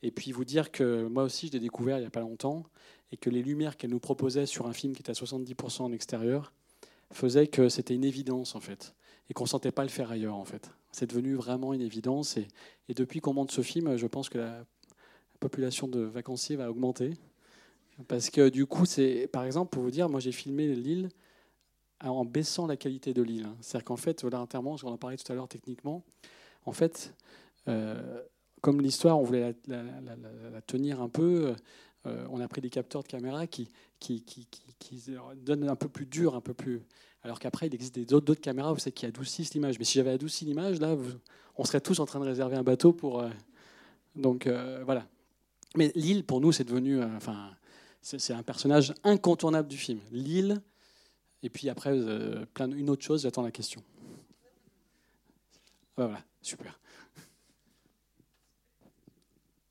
Et 0.01 0.11
puis 0.11 0.31
vous 0.31 0.45
dire 0.45 0.71
que 0.71 1.07
moi 1.07 1.23
aussi, 1.23 1.47
je 1.47 1.53
l'ai 1.53 1.59
découvert 1.59 1.97
il 1.97 2.01
n'y 2.01 2.07
a 2.07 2.11
pas 2.11 2.21
longtemps, 2.21 2.63
et 3.11 3.17
que 3.17 3.29
les 3.29 3.43
lumières 3.43 3.77
qu'elle 3.77 3.91
nous 3.91 3.99
proposait 3.99 4.45
sur 4.45 4.67
un 4.67 4.73
film 4.73 4.93
qui 4.93 5.01
était 5.01 5.11
à 5.11 5.13
70% 5.13 5.83
en 5.83 5.91
extérieur 5.91 6.53
faisaient 7.11 7.47
que 7.47 7.69
c'était 7.69 7.95
une 7.95 8.03
évidence, 8.03 8.55
en 8.55 8.59
fait, 8.59 8.95
et 9.29 9.33
qu'on 9.33 9.45
ne 9.45 9.49
sentait 9.49 9.71
pas 9.71 9.83
le 9.83 9.89
faire 9.89 10.11
ailleurs, 10.11 10.35
en 10.35 10.45
fait. 10.45 10.71
C'est 10.91 11.07
devenu 11.07 11.35
vraiment 11.35 11.73
une 11.73 11.81
évidence. 11.81 12.37
Et, 12.37 12.47
et 12.89 12.93
depuis 12.93 13.21
qu'on 13.21 13.33
monte 13.33 13.51
ce 13.51 13.61
film, 13.61 13.95
je 13.95 14.07
pense 14.07 14.29
que 14.29 14.39
la 14.39 14.65
population 15.39 15.87
de 15.87 16.01
vacanciers 16.01 16.55
va 16.55 16.69
augmenter. 16.69 17.13
Parce 18.07 18.29
que 18.29 18.49
du 18.49 18.65
coup, 18.65 18.85
c'est, 18.85 19.27
par 19.31 19.43
exemple, 19.43 19.69
pour 19.71 19.83
vous 19.83 19.91
dire, 19.91 20.09
moi 20.09 20.19
j'ai 20.19 20.31
filmé 20.31 20.67
l'île 20.75 21.09
en 22.03 22.25
baissant 22.25 22.67
la 22.67 22.77
qualité 22.77 23.13
de 23.13 23.21
l'île. 23.21 23.47
C'est-à-dire 23.61 23.85
qu'en 23.85 23.97
fait, 23.97 24.21
volontairement, 24.23 24.75
on 24.83 24.87
en 24.87 24.97
parlait 24.97 25.17
tout 25.17 25.31
à 25.31 25.35
l'heure 25.35 25.47
techniquement, 25.47 26.03
en 26.65 26.73
fait, 26.73 27.13
euh, 27.67 28.21
comme 28.61 28.81
l'histoire, 28.81 29.19
on 29.19 29.23
voulait 29.23 29.55
la, 29.67 30.61
tenir 30.61 31.01
un 31.01 31.09
peu, 31.09 31.55
euh, 32.05 32.27
on 32.29 32.39
a 32.39 32.47
pris 32.47 32.61
des 32.61 32.69
capteurs 32.69 33.03
de 33.03 33.07
caméra 33.07 33.47
qui, 33.47 33.69
donnent 35.37 35.69
un 35.69 35.75
peu 35.75 35.87
plus 35.87 36.05
dur, 36.05 36.35
un 36.35 36.41
peu 36.41 36.53
plus. 36.53 36.81
Alors 37.23 37.39
qu'après, 37.39 37.67
il 37.67 37.73
existe 37.73 37.99
d'autres 37.99 38.41
caméras, 38.41 38.73
vous 38.73 38.79
savez, 38.79 38.91
qui 38.91 39.05
adoucissent 39.05 39.53
l'image. 39.53 39.79
Mais 39.79 39.85
si 39.85 39.93
j'avais 39.93 40.11
adouci 40.11 40.45
l'image, 40.45 40.79
là, 40.79 40.95
on 41.55 41.63
serait 41.63 41.81
tous 41.81 41.99
en 41.99 42.05
train 42.05 42.19
de 42.19 42.25
réserver 42.25 42.55
un 42.55 42.63
bateau 42.63 42.93
pour. 42.93 43.21
euh, 43.21 43.29
donc 44.15 44.49
voilà. 44.85 45.07
Mais 45.75 45.91
l'île, 45.95 46.23
pour 46.23 46.41
nous, 46.41 46.51
c'est 46.51 46.63
devenu. 46.63 47.01
enfin, 47.03 47.51
c'est 48.01 48.33
un 48.33 48.43
personnage 48.43 48.93
incontournable 49.03 49.67
du 49.67 49.77
film. 49.77 49.99
L'île, 50.11 50.61
et 51.43 51.49
puis 51.49 51.69
après, 51.69 51.91
euh, 51.91 52.45
une 52.59 52.89
autre 52.89 53.03
chose, 53.03 53.23
j'attends 53.23 53.43
la 53.43 53.51
question. 53.51 53.83
Voilà, 55.95 56.23
super. 56.41 56.79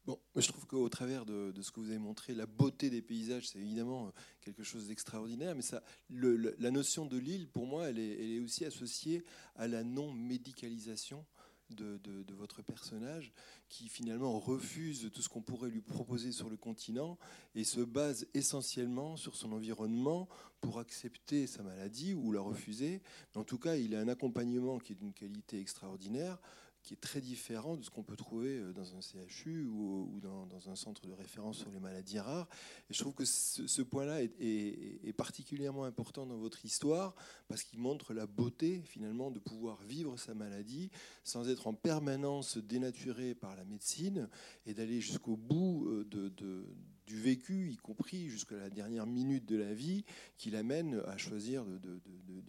Bon, 0.07 0.20
je 0.37 0.46
trouve 0.46 0.66
qu'au 0.66 0.88
travers 0.88 1.26
de, 1.26 1.52
ce 1.61 1.72
que 1.72 1.81
vous 1.81 1.90
avez 1.90 1.98
montré, 1.98 2.33
la 2.33 2.46
beauté 2.46 2.90
des 2.90 3.02
paysages, 3.02 3.48
c'est 3.48 3.59
évidemment 3.59 4.07
euh, 4.07 4.11
quelque 4.40 4.62
chose 4.62 4.87
d'extraordinaire, 4.87 5.57
mais 5.57 5.62
ça, 5.62 5.83
la 6.11 6.70
notion 6.70 7.07
de 7.07 7.18
l'île, 7.18 7.48
pour 7.48 7.66
moi, 7.66 7.88
elle 7.88 7.98
est 7.98 8.38
aussi 8.38 8.64
associée 8.64 9.24
à 9.57 9.66
la 9.66 9.83
non-médicalisation 9.83 11.24
de, 11.70 12.35
votre 12.35 12.62
personnage, 12.62 13.33
qui 13.68 13.88
finalement 13.88 14.38
refuse 14.38 15.11
tout 15.12 15.22
ce 15.22 15.29
qu'on 15.29 15.42
pourrait 15.42 15.70
lui 15.70 15.81
proposer 15.81 16.33
sur 16.33 16.48
le 16.48 16.57
continent 16.57 17.18
et 17.55 17.64
se 17.64 17.81
base 17.81 18.26
essentiellement 18.35 19.16
sur 19.16 19.35
son 19.35 19.52
environnement 19.52 20.29
pour 20.61 20.79
accepter 20.79 21.46
sa 21.46 21.62
maladie 21.62 22.14
ou 22.14 22.33
la 22.33 22.40
refuser. 22.40 23.02
En 23.35 23.44
tout 23.44 23.59
cas, 23.59 23.76
il 23.76 23.94
a 23.94 24.00
un 24.00 24.09
accompagnement 24.09 24.79
qui 24.79 24.92
est 24.92 24.96
d'une 24.96 25.12
qualité 25.12 25.61
extraordinaire 25.61 26.38
qui 26.87 26.94
est 26.94 26.99
très 26.99 27.20
différent 27.20 27.77
de 27.77 27.83
ce 27.83 27.90
qu'on 27.90 28.05
peut 28.05 28.14
trouver 28.14 28.59
euh, 28.59 28.72
dans 28.72 28.94
un 28.94 29.01
CHU 29.01 29.66
ou, 29.66 30.20
dans, 30.22 30.70
un 30.70 30.77
centre 30.77 31.05
de 31.05 31.12
référence 31.12 31.59
sur 31.59 31.70
les 31.70 31.81
maladies 31.81 32.20
rares. 32.20 32.49
Et 32.88 32.94
je 32.94 33.01
trouve 33.01 33.12
que 33.12 33.25
ce, 33.25 33.83
point-là 33.83 34.22
est, 34.22 35.12
particulièrement 35.16 35.85
important 35.85 36.27
dans 36.27 36.37
votre 36.37 36.64
histoire 36.64 37.14
parce 37.49 37.64
qu'il 37.64 37.81
montre 37.81 38.14
la 38.14 38.27
beauté 38.27 38.83
finalement 38.87 39.33
de 39.33 39.40
pouvoir 39.40 39.83
vivre 39.83 40.16
sa 40.16 40.35
maladie 40.35 40.90
sans 41.25 41.49
être 41.49 41.66
en 41.66 41.75
permanence 41.75 42.57
dénaturé 42.57 43.35
par 43.35 43.57
la 43.57 43.64
médecine 43.64 44.29
et 44.64 44.72
d'aller 44.72 45.01
jusqu'au 45.01 45.37
bout 45.37 45.88
euh, 45.88 46.05
de- 46.05 46.66
du 47.06 47.20
vécu, 47.20 47.70
y 47.70 47.76
compris 47.76 48.28
jusqu'à 48.28 48.56
la 48.56 48.70
dernière 48.70 49.06
minute 49.06 49.46
de 49.46 49.56
la 49.56 49.72
vie, 49.72 50.04
qui 50.36 50.50
l'amène 50.50 51.02
à 51.06 51.16
choisir 51.16 51.64
de, 51.64 51.78
de- 51.78 52.00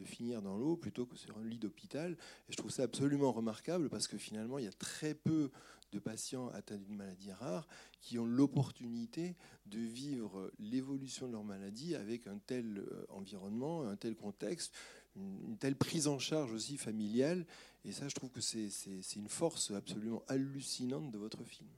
finir 0.06 0.42
dans 0.42 0.58
l'eau 0.58 0.78
plutôt 0.78 1.06
que 1.06 1.18
sur 1.18 1.38
un 1.38 1.44
lit 1.44 1.58
d'hôpital. 1.58 2.14
Et 2.14 2.52
je 2.52 2.56
trouve 2.58 2.72
ça 2.72 2.84
absolument 2.84 3.34
remarquable 3.34 3.90
parce 3.90 4.08
que 4.08 4.18
finalement, 4.18 4.58
il 4.58 4.64
y 4.64 4.70
a 4.70 4.74
très 4.74 5.14
peu 5.14 5.52
de 5.92 6.00
patients 6.00 6.48
atteints 6.50 6.78
d'une 6.78 6.96
maladie 6.96 7.32
rare 7.34 7.68
qui 8.00 8.18
ont 8.18 8.26
l'opportunité 8.26 9.36
de 9.66 9.80
vivre 9.80 10.52
l'évolution 10.60 11.28
de 11.28 11.34
leur 11.34 11.44
maladie 11.44 11.96
avec 11.96 12.26
un 12.28 12.38
tel 12.38 12.78
euh, 12.78 13.06
environnement, 13.10 13.84
un 13.84 13.98
tel 13.98 14.16
contexte, 14.16 14.74
une, 15.16 15.58
telle 15.58 15.76
prise 15.76 16.08
en 16.08 16.20
charge 16.20 16.54
aussi 16.54 16.78
familiale. 16.78 17.46
Et 17.86 17.92
ça, 17.92 18.08
je 18.08 18.16
trouve 18.16 18.32
que 18.32 18.42
c'est 18.42 18.70
une 19.16 19.30
force 19.30 19.72
absolument 19.72 20.24
hallucinante 20.28 21.12
de 21.12 21.18
votre 21.18 21.44
film. 21.44 21.70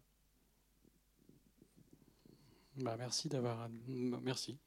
Bah, 2.77 2.95
merci 2.97 3.27
d'avoir. 3.27 3.69
Merci. 3.87 4.57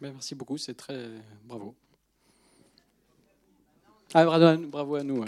Bah, 0.00 0.10
merci 0.12 0.34
beaucoup, 0.34 0.58
c'est 0.58 0.74
très. 0.74 1.08
Bravo. 1.44 1.74
Ah, 4.14 4.24
bravo 4.24 4.94
à 4.94 5.02
nous. 5.02 5.24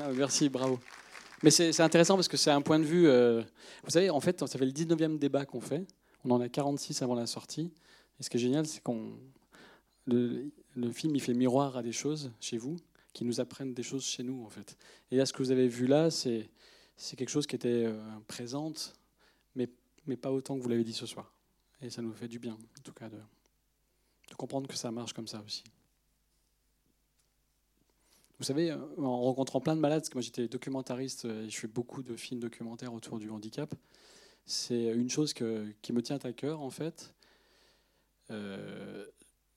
Ah, 0.00 0.08
merci, 0.12 0.48
bravo. 0.48 0.80
Mais 1.42 1.50
c'est 1.50 1.80
intéressant 1.80 2.14
parce 2.16 2.28
que 2.28 2.36
c'est 2.36 2.50
un 2.50 2.62
point 2.62 2.78
de 2.78 2.84
vue. 2.84 3.06
euh, 3.06 3.42
vous 3.84 3.90
savez, 3.90 4.10
en 4.10 4.20
fait, 4.20 4.40
ça 4.46 4.58
fait 4.58 4.66
le 4.66 4.72
19e 4.72 5.18
débat 5.18 5.44
qu'on 5.44 5.60
fait. 5.60 5.86
On 6.24 6.30
en 6.30 6.40
a 6.40 6.48
46 6.48 7.02
avant 7.02 7.14
la 7.14 7.26
sortie. 7.26 7.72
Et 8.18 8.22
ce 8.22 8.30
qui 8.30 8.38
est 8.38 8.40
génial, 8.40 8.66
c'est 8.66 8.82
qu'on. 8.82 9.12
Le, 10.06 10.50
film, 10.92 11.14
il 11.14 11.20
fait 11.20 11.34
miroir 11.34 11.76
à 11.76 11.82
des 11.82 11.92
choses 11.92 12.32
chez 12.40 12.58
vous 12.58 12.76
qui 13.12 13.24
nous 13.24 13.40
apprennent 13.40 13.74
des 13.74 13.82
choses 13.82 14.04
chez 14.04 14.22
nous, 14.22 14.44
en 14.44 14.50
fait. 14.50 14.76
Et 15.10 15.16
là, 15.16 15.26
ce 15.26 15.32
que 15.32 15.42
vous 15.42 15.50
avez 15.50 15.68
vu 15.68 15.86
là, 15.86 16.10
c'est 16.10 16.48
quelque 17.16 17.30
chose 17.30 17.46
qui 17.46 17.56
était 17.56 17.84
euh, 17.86 17.98
présente, 18.26 18.94
mais 20.06 20.16
pas 20.16 20.32
autant 20.32 20.56
que 20.56 20.62
vous 20.62 20.68
l'avez 20.68 20.84
dit 20.84 20.92
ce 20.92 21.06
soir. 21.06 21.32
Et 21.82 21.90
ça 21.90 22.02
nous 22.02 22.12
fait 22.12 22.28
du 22.28 22.38
bien, 22.38 22.54
en 22.54 22.82
tout 22.82 22.92
cas, 22.92 23.08
de, 23.08 23.18
comprendre 24.36 24.68
que 24.68 24.76
ça 24.76 24.90
marche 24.90 25.12
comme 25.12 25.26
ça 25.26 25.42
aussi. 25.44 25.64
Vous 28.38 28.44
savez, 28.44 28.70
euh, 28.70 28.78
en 28.98 29.22
rencontrant 29.22 29.60
plein 29.60 29.74
de 29.74 29.80
malades, 29.80 30.00
parce 30.00 30.10
que 30.10 30.14
moi 30.16 30.22
j'étais 30.22 30.48
documentariste 30.48 31.24
euh, 31.24 31.46
et 31.46 31.50
je 31.50 31.58
fais 31.58 31.68
beaucoup 31.68 32.02
de 32.02 32.16
films 32.16 32.40
documentaires 32.40 32.92
autour 32.92 33.18
du 33.18 33.30
handicap, 33.30 33.74
c'est 34.44 34.88
une 34.88 35.08
chose 35.08 35.32
que- 35.32 35.72
qui 35.82 35.92
me 35.92 36.02
tient 36.02 36.18
à 36.22 36.32
cœur, 36.32 36.60
en 36.60 36.70
fait, 36.70 37.14
euh, 38.30 39.06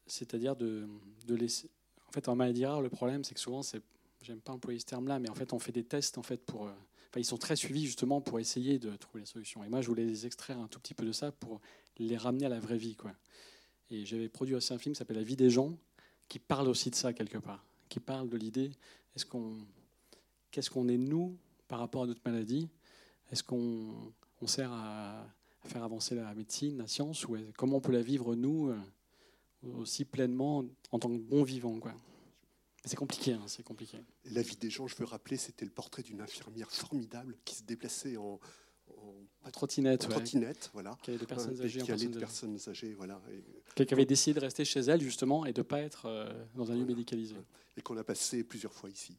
c'est-à-dire 0.07 0.55
de, 0.55 0.87
de 1.27 1.35
laisser... 1.35 1.69
En 2.07 2.11
fait, 2.11 2.27
en 2.27 2.35
maladie 2.35 2.65
rare, 2.65 2.81
le 2.81 2.89
problème, 2.89 3.23
c'est 3.23 3.35
que 3.35 3.39
souvent, 3.39 3.61
j'aime 4.21 4.41
pas 4.41 4.53
employer 4.53 4.79
ce 4.79 4.85
terme-là, 4.85 5.19
mais 5.19 5.29
en 5.29 5.35
fait, 5.35 5.53
on 5.53 5.59
fait 5.59 5.71
des 5.71 5.83
tests 5.83 6.17
en 6.17 6.23
fait 6.23 6.43
pour. 6.43 6.71
Ils 7.17 7.25
sont 7.25 7.37
très 7.37 7.55
suivis 7.55 7.85
justement 7.85 8.21
pour 8.21 8.39
essayer 8.39 8.79
de 8.79 8.95
trouver 8.95 9.21
la 9.21 9.25
solution. 9.25 9.63
Et 9.63 9.69
moi, 9.69 9.81
je 9.81 9.87
voulais 9.87 10.05
les 10.05 10.25
extraire 10.25 10.59
un 10.59 10.67
tout 10.67 10.79
petit 10.79 10.93
peu 10.93 11.05
de 11.05 11.11
ça 11.11 11.31
pour 11.31 11.59
les 11.97 12.17
ramener 12.17 12.45
à 12.45 12.49
la 12.49 12.59
vraie 12.59 12.77
vie, 12.77 12.95
quoi. 12.95 13.13
Et 13.91 14.05
j'avais 14.05 14.29
produit 14.29 14.55
aussi 14.55 14.73
un 14.73 14.77
film 14.77 14.93
qui 14.93 14.99
s'appelle 14.99 15.17
La 15.17 15.23
vie 15.23 15.35
des 15.35 15.49
gens, 15.49 15.73
qui 16.27 16.37
parle 16.37 16.67
aussi 16.67 16.91
de 16.91 16.95
ça 16.95 17.11
quelque 17.11 17.39
part, 17.39 17.65
qui 17.89 17.99
parle 17.99 18.29
de 18.29 18.37
l'idée 18.37 18.71
qu'est-ce 20.51 20.69
qu'on 20.69 20.87
est 20.87 20.97
nous 20.97 21.37
par 21.67 21.79
rapport 21.79 22.03
à 22.03 22.07
notre 22.07 22.21
maladie? 22.25 22.69
Est-ce 23.31 23.43
qu'on 23.43 24.13
on 24.41 24.47
sert 24.47 24.71
à, 24.71 25.25
faire 25.65 25.83
avancer 25.83 26.15
la 26.15 26.33
médecine, 26.33 26.77
la 26.77 26.87
science, 26.87 27.27
ou 27.27 27.37
comment 27.57 27.77
on 27.77 27.81
peut 27.81 27.91
la 27.91 28.01
vivre 28.01 28.33
nous 28.35 28.69
euh, 28.69 28.77
aussi 29.77 30.05
pleinement 30.05 30.65
en 30.91 30.99
tant 30.99 31.09
que 31.09 31.17
bon 31.17 31.43
vivant, 31.43 31.79
quoi? 31.79 31.93
C'est 32.85 32.95
compliqué, 32.95 33.33
hein, 33.33 33.43
c'est 33.47 33.63
compliqué. 33.63 33.97
Et 34.25 34.29
La 34.29 34.41
vie 34.41 34.55
des 34.55 34.69
gens, 34.69 34.87
je 34.87 34.95
veux 34.95 35.05
rappeler, 35.05 35.37
c'était 35.37 35.65
le 35.65 35.71
portrait 35.71 36.03
d'une 36.03 36.21
infirmière 36.21 36.71
formidable 36.71 37.37
qui 37.43 37.55
se 37.55 37.63
déplaçait 37.63 38.17
en, 38.17 38.39
en 38.97 39.13
En 39.45 39.51
trottinette, 39.51 40.03
ouais, 40.03 40.09
trottinette, 40.09 40.69
voilà. 40.73 40.97
qui 41.01 41.17
personnes 41.17 41.61
âgées, 41.61 41.81
qui 41.81 41.91
allait 41.91 42.07
personnes 42.07 42.11
de 42.11 42.17
âgées. 42.17 42.19
personnes 42.19 42.59
âgées, 42.67 42.93
voilà. 42.93 43.21
Et, 43.77 43.85
Qui 43.85 43.93
avait 43.93 44.05
décidé 44.05 44.33
de 44.39 44.39
rester 44.45 44.63
chez 44.65 44.79
elle 44.81 45.01
justement 45.01 45.45
et 45.45 45.53
de 45.53 45.59
ne 45.59 45.63
pas 45.63 45.81
être 45.81 46.05
euh, 46.05 46.31
dans 46.55 46.71
un 46.71 46.75
lieu 46.75 46.85
médicalisé. 46.85 47.35
et 47.77 47.81
qu'on 47.81 47.97
a 47.97 48.03
passé 48.03 48.43
plusieurs 48.43 48.73
fois 48.73 48.89
ici. 48.89 49.17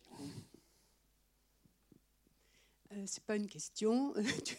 Euh, 2.92 3.03
c'est 3.07 3.23
pas 3.25 3.37
une 3.37 3.46
question. 3.46 4.14
tu, 4.44 4.57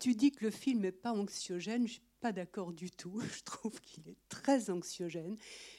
tu 0.00 0.14
dis 0.14 0.30
que 0.30 0.44
le 0.44 0.50
film 0.50 0.80
n'est 0.80 0.92
pas 0.92 1.12
anxiogène. 1.12 1.86
Je 1.86 1.94
suis 1.94 2.02
pas 2.20 2.32
d'accord 2.32 2.72
du 2.72 2.90
tout. 2.90 3.20
Je 3.36 3.42
trouve 3.42 3.80
qu'il 3.80 4.08
est 4.08 4.16
très 4.28 4.70
anxiogène. 4.70 5.36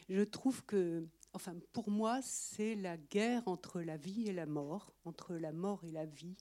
Je 0.09 0.21
trouve 0.21 0.63
que, 0.65 1.05
enfin, 1.35 1.55
pour 1.73 1.89
moi, 1.89 2.21
c'est 2.21 2.75
la 2.75 2.97
guerre 2.97 3.47
entre 3.47 3.81
la 3.81 3.97
vie 3.97 4.27
et 4.27 4.33
la 4.33 4.45
mort, 4.45 4.93
entre 5.03 5.35
la 5.35 5.51
mort 5.51 5.83
et 5.83 5.91
la 5.91 6.05
vie, 6.05 6.37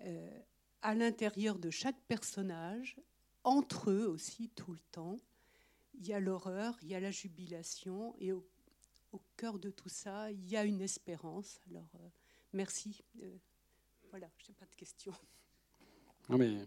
Euh, 0.00 0.40
à 0.80 0.94
l'intérieur 0.94 1.58
de 1.58 1.70
chaque 1.70 2.00
personnage, 2.06 2.96
entre 3.42 3.90
eux 3.90 4.06
aussi 4.06 4.48
tout 4.50 4.70
le 4.72 4.78
temps. 4.92 5.18
Il 5.94 6.06
y 6.06 6.12
a 6.12 6.20
l'horreur, 6.20 6.78
il 6.82 6.88
y 6.88 6.94
a 6.94 7.00
la 7.00 7.10
jubilation, 7.10 8.14
et 8.20 8.30
au, 8.30 8.46
cœur 9.36 9.58
de 9.58 9.70
tout 9.70 9.88
ça, 9.88 10.30
il 10.30 10.48
y 10.48 10.56
a 10.56 10.64
une 10.64 10.80
espérance. 10.80 11.60
Alors, 11.68 11.90
euh, 11.96 12.08
merci. 12.52 13.02
Euh, 13.22 13.36
voilà, 14.10 14.28
je 14.38 14.48
n'ai 14.48 14.54
pas 14.54 14.66
de 14.66 14.74
questions. 14.76 15.14
Non, 16.28 16.38
mais 16.38 16.64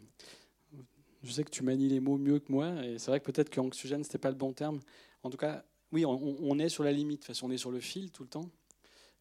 je 1.23 1.31
sais 1.31 1.45
que 1.45 1.49
tu 1.49 1.63
manies 1.63 1.87
les 1.87 2.01
mots 2.01 2.17
mieux 2.17 2.39
que 2.39 2.51
moi, 2.51 2.83
et 2.83 2.99
c'est 2.99 3.11
vrai 3.11 3.21
que 3.21 3.31
peut-être 3.31 3.49
que 3.49 3.61
anxiogène, 3.61 4.03
c'était 4.03 4.17
pas 4.17 4.31
le 4.31 4.37
bon 4.37 4.51
terme. 4.51 4.81
En 5.23 5.29
tout 5.29 5.37
cas, 5.37 5.63
oui, 5.91 6.06
on, 6.06 6.38
on 6.41 6.60
est 6.60 6.69
sur 6.69 6.84
la 6.84 6.91
limite, 6.91 7.25
façon, 7.25 7.47
on 7.47 7.51
est 7.51 7.58
sur 7.58 7.71
le 7.71 7.80
fil 7.80 8.12
tout 8.12 8.23
le 8.23 8.30
temps. 8.30 8.49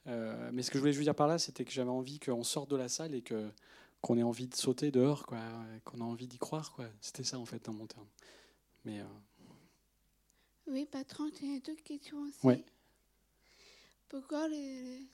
Euh, 0.06 0.50
mais 0.52 0.62
ce 0.62 0.70
que 0.70 0.78
je 0.78 0.80
voulais 0.80 0.92
juste 0.92 1.04
dire 1.04 1.14
par 1.14 1.28
là, 1.28 1.38
c'était 1.38 1.64
que 1.64 1.72
j'avais 1.72 1.90
envie 1.90 2.18
qu'on 2.18 2.42
sorte 2.44 2.70
de 2.70 2.76
la 2.76 2.88
salle 2.88 3.14
et 3.14 3.22
que 3.22 3.50
qu'on 4.00 4.16
ait 4.16 4.22
envie 4.22 4.46
de 4.48 4.54
sauter 4.54 4.90
dehors, 4.90 5.26
quoi, 5.26 5.40
qu'on 5.84 6.00
a 6.00 6.04
envie 6.04 6.26
d'y 6.26 6.38
croire, 6.38 6.72
quoi. 6.72 6.86
C'était 7.02 7.22
ça 7.24 7.38
en 7.38 7.44
fait 7.44 7.62
dans 7.66 7.74
mon 7.74 7.86
terme. 7.86 8.06
Mais 8.86 9.00
euh, 9.00 9.04
Oui, 10.66 10.86
patron, 10.86 11.30
j'ai 11.38 11.60
deux 11.60 11.74
questions 11.76 12.22
aussi. 12.22 12.46
Ouais. 12.46 12.64
Pourquoi 14.08 14.48
les, 14.48 15.06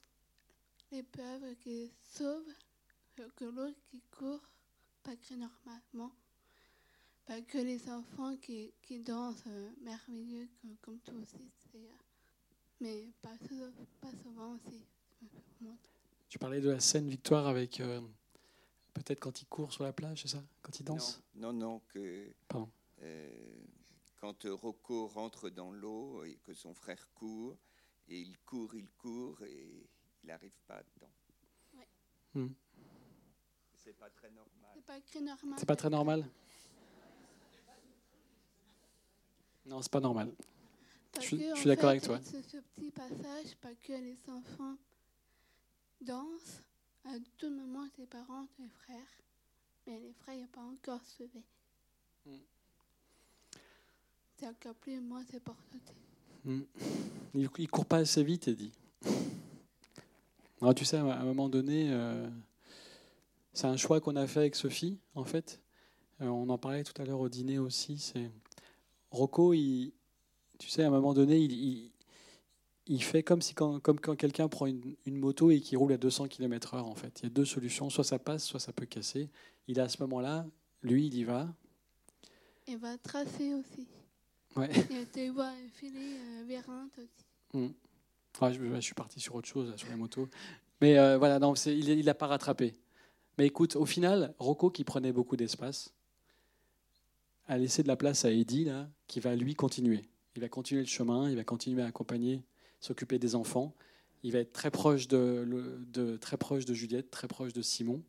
les 0.93 1.03
pauvres 1.03 1.53
qui 1.61 1.93
sauvent 2.03 2.55
que 3.35 3.45
l'autre 3.45 3.79
qui 3.91 4.01
court 4.17 4.41
pas 5.03 5.17
que 5.17 5.35
normalement 5.35 6.13
Pas 7.25 7.41
que 7.43 7.59
les 7.59 7.89
enfants 7.91 8.37
qui, 8.37 8.73
qui 8.83 9.01
dansent 9.01 9.43
euh, 9.49 9.71
merveilleux 9.83 10.49
comme, 10.61 10.77
comme 10.81 11.01
toi 11.01 11.15
aussi? 11.21 11.46
Mais 12.81 13.09
pas, 13.23 13.37
sou- 13.49 13.73
pas 14.01 14.11
souvent 14.23 14.55
aussi. 14.55 14.83
Tu 16.29 16.39
parlais 16.39 16.61
de 16.61 16.71
la 16.71 16.81
scène 16.81 17.09
victoire 17.09 17.47
avec 17.47 17.81
euh, 17.81 18.01
peut-être 18.95 19.21
quand 19.21 19.41
il 19.41 19.47
court 19.47 19.73
sur 19.73 19.85
la 19.85 19.93
plage, 19.93 20.23
c'est 20.23 20.29
ça? 20.29 20.43
Quand 20.63 20.79
il 20.79 20.85
danse? 20.85 21.23
Non, 21.35 21.53
non, 21.53 21.59
non, 21.59 21.81
que 21.89 22.33
Pardon. 22.49 22.69
euh, 23.03 23.31
quand 24.17 24.45
Rocco 24.45 25.07
rentre 25.09 25.49
dans 25.51 25.71
l'eau 25.71 26.25
et 26.25 26.37
que 26.43 26.53
son 26.53 26.75
frère 26.75 27.09
court, 27.15 27.57
et 28.09 28.19
il 28.21 28.39
court, 28.41 28.75
il 28.75 28.89
court, 28.91 29.43
et 29.45 29.87
il 30.23 30.27
n'arrive 30.27 30.59
pas 30.67 30.83
dedans. 30.95 31.11
Hmm. 32.35 32.53
C'est 33.77 33.97
pas 33.97 34.11
très 34.11 34.31
normal. 34.31 34.71
C'est 34.75 34.85
pas 34.85 35.01
que 35.01 35.19
normal. 35.21 35.59
C'est 35.59 35.67
pas 35.67 35.77
très 35.77 35.91
normal? 35.91 36.29
Non, 39.65 39.81
c'est 39.83 39.91
pas 39.91 40.01
normal. 40.01 40.33
Parce 41.17 41.29
Je 41.29 41.37
suis- 41.37 41.39
que, 41.39 41.55
je 41.55 41.61
suis 41.61 41.69
d'accord 41.69 41.91
avec 41.91 42.03
toi. 42.03 42.21
Ce, 42.23 42.43
ce 42.43 42.59
petit 42.59 42.91
passage, 42.91 43.57
pas 43.61 43.75
que 43.83 43.93
les 43.93 44.19
enfants 44.29 44.77
dansent, 46.01 46.63
à 47.05 47.13
tout 47.39 47.51
moment, 47.51 47.89
tes 47.97 48.07
parents, 48.07 48.47
tes 48.57 48.69
frères, 48.69 48.97
mais 49.87 49.99
les 49.99 50.13
frères 50.13 50.37
n'ont 50.37 50.47
pas 50.49 50.61
encore 50.61 51.05
sauvé. 51.05 51.43
Mm. 52.27 52.37
C'est 54.39 54.47
encore 54.49 54.75
plus, 54.75 55.01
moi, 55.01 55.23
c'est 55.31 55.41
pour 55.43 55.57
sauter. 55.73 55.95
Hmm. 56.45 56.63
Il, 57.35 57.49
il 57.59 57.69
court 57.71 57.87
pas 57.87 57.99
assez 57.99 58.23
vite, 58.23 58.49
Eddie. 58.49 58.73
Alors, 60.61 60.75
tu 60.75 60.85
sais, 60.85 60.99
à 60.99 61.03
un 61.21 61.25
moment 61.25 61.49
donné, 61.49 61.91
euh, 61.91 62.29
c'est 63.55 63.67
un 63.67 63.77
choix 63.79 64.01
qu'on 64.01 64.17
a 64.17 64.27
fait 64.27 64.41
avec 64.41 64.55
Sophie, 64.55 64.99
en 65.15 65.25
fait. 65.25 65.59
Euh, 66.21 66.27
on 66.27 66.49
en 66.51 66.59
parlait 66.59 66.85
tout 66.85 67.01
à 67.01 67.05
l'heure 67.07 67.21
au 67.21 67.29
dîner 67.31 67.59
aussi. 67.59 67.99
C'est 67.99 68.31
Rocco, 69.11 69.55
il, 69.55 69.93
tu 70.59 70.69
sais, 70.69 70.83
à 70.83 70.87
un 70.87 70.91
moment 70.91 71.15
donné, 71.15 71.39
il, 71.39 71.53
il, 71.53 71.91
il 72.87 73.03
fait 73.03 73.23
comme 73.23 73.43
si 73.43 73.55
quand, 73.55 73.81
comme 73.81 74.01
quand 74.01 74.17
quelqu'un 74.17 74.49
prend 74.49 74.67
une, 74.67 74.97
une 75.07 75.17
moto 75.17 75.51
et 75.51 75.61
qui 75.61 75.77
roule 75.77 75.93
à 75.93 75.99
200 75.99 76.29
km/h. 76.29 76.79
En 76.79 76.95
fait, 76.95 77.21
il 77.21 77.23
y 77.25 77.27
a 77.27 77.31
deux 77.31 77.45
solutions. 77.45 77.91
Soit 77.91 78.05
ça 78.05 78.19
passe, 78.19 78.45
soit 78.45 78.61
ça 78.61 78.73
peut 78.73 78.87
casser. 78.87 79.29
Il 79.69 79.79
est 79.79 79.83
à 79.83 79.89
ce 79.89 80.01
moment-là, 80.03 80.47
lui, 80.83 81.07
il 81.07 81.15
y 81.15 81.25
va. 81.25 81.49
Il 82.69 82.79
va 82.79 82.97
tracer 82.99 83.55
aussi. 83.55 83.87
Ouais. 84.57 84.71
Tu 85.13 85.29
vois 85.29 85.53
filer 85.75 86.17
euh, 86.19 86.45
Vérante 86.47 86.93
aussi. 86.99 87.27
Mm. 87.53 87.73
Ah, 88.41 88.53
je, 88.53 88.61
je 88.75 88.81
suis 88.81 88.95
parti 88.95 89.21
sur 89.21 89.35
autre 89.35 89.49
chose, 89.49 89.71
là, 89.71 89.77
sur 89.77 89.89
la 89.89 89.97
moto. 89.97 90.29
Mais 90.81 90.99
euh, 90.99 91.17
voilà, 91.19 91.39
non, 91.39 91.55
il 91.55 92.05
n'a 92.05 92.15
pas 92.15 92.27
rattrapé. 92.27 92.75
Mais 93.39 93.47
écoute, 93.47 93.77
au 93.77 93.87
final, 93.87 94.35
Rocco, 94.39 94.71
qui 94.71 94.85
prenait 94.85 95.13
beaucoup 95.13 95.37
d'espace, 95.37 95.93
a 97.47 97.59
laissé 97.59 97.83
de 97.83 97.89
la 97.89 97.97
place 97.97 98.25
à 98.25 98.31
Eddie, 98.31 98.65
là, 98.65 98.89
qui 99.07 99.21
va 99.21 99.35
lui 99.37 99.55
continuer. 99.55 100.09
Il 100.37 100.41
va 100.41 100.49
continuer 100.51 100.83
le 100.83 100.87
chemin, 100.87 101.31
il 101.31 101.37
va 101.37 101.45
continuer 101.45 101.83
à 101.83 101.87
accompagner, 101.87 102.43
s'occuper 102.81 103.19
des 103.19 103.35
enfants. 103.35 103.75
Il 104.23 104.33
va 104.33 104.39
être 104.41 104.53
très 104.53 104.71
proche 104.71 105.09
de, 105.09 106.19
très 106.21 106.37
proche 106.37 106.67
de 106.67 106.75
Juliette, 106.75 107.11
très 107.11 107.27
proche 107.27 107.53
de 107.55 107.63
Simon. 107.63 108.03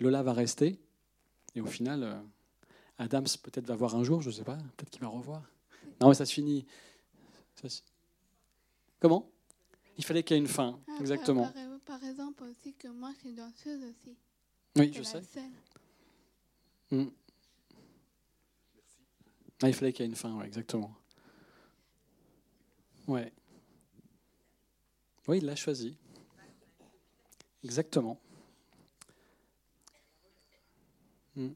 Lola 0.00 0.22
va 0.22 0.34
rester. 0.34 0.78
Et 1.54 1.60
au 1.60 1.66
final, 1.66 2.02
euh, 2.02 2.20
Adams 2.98 3.26
peut-être 3.42 3.66
va 3.66 3.74
voir 3.76 3.94
un 3.96 4.04
jour, 4.04 4.20
je 4.20 4.28
ne 4.28 4.34
sais 4.34 4.44
pas, 4.44 4.56
peut-être 4.76 4.90
qu'il 4.90 5.00
va 5.00 5.08
revoir. 5.08 5.42
Non, 6.00 6.08
mais 6.08 6.14
ça 6.14 6.26
se 6.26 6.32
finit. 6.32 6.66
Ça 7.54 7.68
se- 7.68 7.82
Comment? 9.00 9.30
Il 9.98 10.04
fallait 10.04 10.22
qu'il 10.22 10.36
y 10.36 10.38
ait 10.38 10.42
une 10.42 10.48
fin, 10.48 10.78
Ah, 10.88 10.96
exactement. 11.00 11.44
Par, 11.44 11.52
par- 11.54 11.80
par 12.00 12.04
exemple 12.04 12.44
aussi 12.44 12.74
que 12.74 12.88
moi, 12.88 13.12
je 13.14 13.20
suis 13.20 13.32
danseuse 13.32 13.82
aussi. 13.84 14.16
Oui, 14.76 14.90
je 14.94 15.02
sais. 15.02 15.22
Mm. 16.90 17.04
Ah, 19.62 19.68
il 19.68 19.74
fallait 19.74 19.92
qu'il 19.92 20.04
y 20.04 20.06
ait 20.06 20.10
une 20.10 20.16
fin, 20.16 20.34
ouais, 20.36 20.46
exactement. 20.46 20.94
Ouais. 23.08 23.32
Oui, 25.28 25.38
il 25.38 25.46
l'a 25.46 25.56
choisi. 25.56 25.96
Exactement. 27.64 28.18
Mm. 31.36 31.48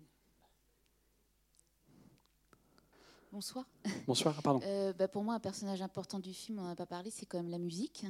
Bonsoir. 3.33 3.67
Bonsoir, 4.07 4.43
pardon. 4.43 4.61
Euh, 4.65 4.93
bah, 4.93 5.09
pour 5.09 5.23
moi, 5.23 5.35
un 5.35 5.41
personnage 5.41 5.83
important 5.83 6.19
du 6.19 6.33
film, 6.33 6.59
on 6.59 6.63
n'en 6.63 6.71
a 6.71 6.77
pas 6.77 6.87
parlé, 6.87 7.11
c'est 7.11 7.27
quand 7.27 7.39
même 7.39 7.51
la 7.51 7.59
musique. 7.59 8.05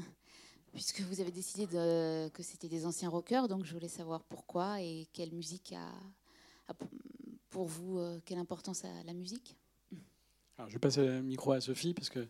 Puisque 0.73 1.01
vous 1.01 1.21
avez 1.21 1.31
décidé 1.33 1.67
de- 1.67 2.29
que 2.29 2.43
c'était 2.43 2.69
des 2.69 2.85
anciens 2.85 3.09
rockers, 3.09 3.49
donc 3.49 3.65
je 3.65 3.73
voulais 3.73 3.89
savoir 3.89 4.23
pourquoi 4.25 4.83
et 4.83 5.09
quelle 5.13 5.33
musique 5.33 5.73
a, 5.73 5.89
a 6.69 6.75
pour- 6.75 7.67
vous, 7.67 7.99
euh, 7.99 8.21
quelle 8.27 8.37
importance 8.39 8.85
a 8.85 9.03
la 9.05 9.15
musique? 9.15 9.57
Alors, 10.59 10.69
je 10.69 10.75
vais 10.75 10.79
passer 10.79 11.01
le 11.07 11.23
micro 11.23 11.53
à 11.53 11.61
Sophie 11.63 11.95
parce 11.95 12.11
que 12.11 12.29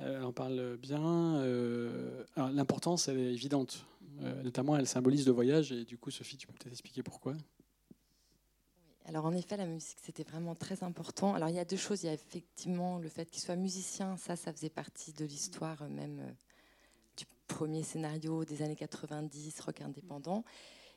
elle 0.00 0.24
en 0.24 0.32
parle 0.32 0.76
bien. 0.76 1.36
Euh, 1.36 2.24
L'importance, 2.36 3.08
elle 3.08 3.18
est 3.18 3.32
évidente. 3.32 3.84
Euh, 4.22 4.42
notamment, 4.42 4.76
elle 4.76 4.86
symbolise 4.86 5.26
le 5.26 5.32
voyage. 5.32 5.72
Et 5.72 5.84
du 5.84 5.98
coup, 5.98 6.10
Sophie, 6.10 6.36
tu 6.36 6.46
peux 6.46 6.52
peut-être 6.52 6.72
expliquer 6.72 7.02
pourquoi? 7.02 7.34
Alors 9.06 9.24
en 9.24 9.34
effet, 9.34 9.56
la 9.56 9.66
musique, 9.66 9.98
c'était 10.02 10.22
vraiment 10.22 10.54
très 10.54 10.84
important. 10.84 11.34
Alors 11.34 11.48
il 11.48 11.54
y 11.54 11.58
a 11.58 11.64
deux 11.64 11.76
choses. 11.76 12.02
Il 12.02 12.06
y 12.06 12.10
a 12.10 12.12
effectivement 12.12 12.98
le 12.98 13.08
fait 13.08 13.28
qu'il 13.30 13.42
soit 13.42 13.56
musicien. 13.56 14.16
Ça, 14.16 14.36
ça 14.36 14.52
faisait 14.52 14.70
partie 14.70 15.12
de 15.12 15.24
l'histoire 15.24 15.82
euh, 15.82 15.88
même 15.88 16.20
euh, 16.20 16.32
du 17.16 17.24
premier 17.46 17.82
scénario 17.82 18.44
des 18.44 18.62
années 18.62 18.76
90, 18.76 19.60
rock 19.60 19.80
indépendant. 19.80 20.44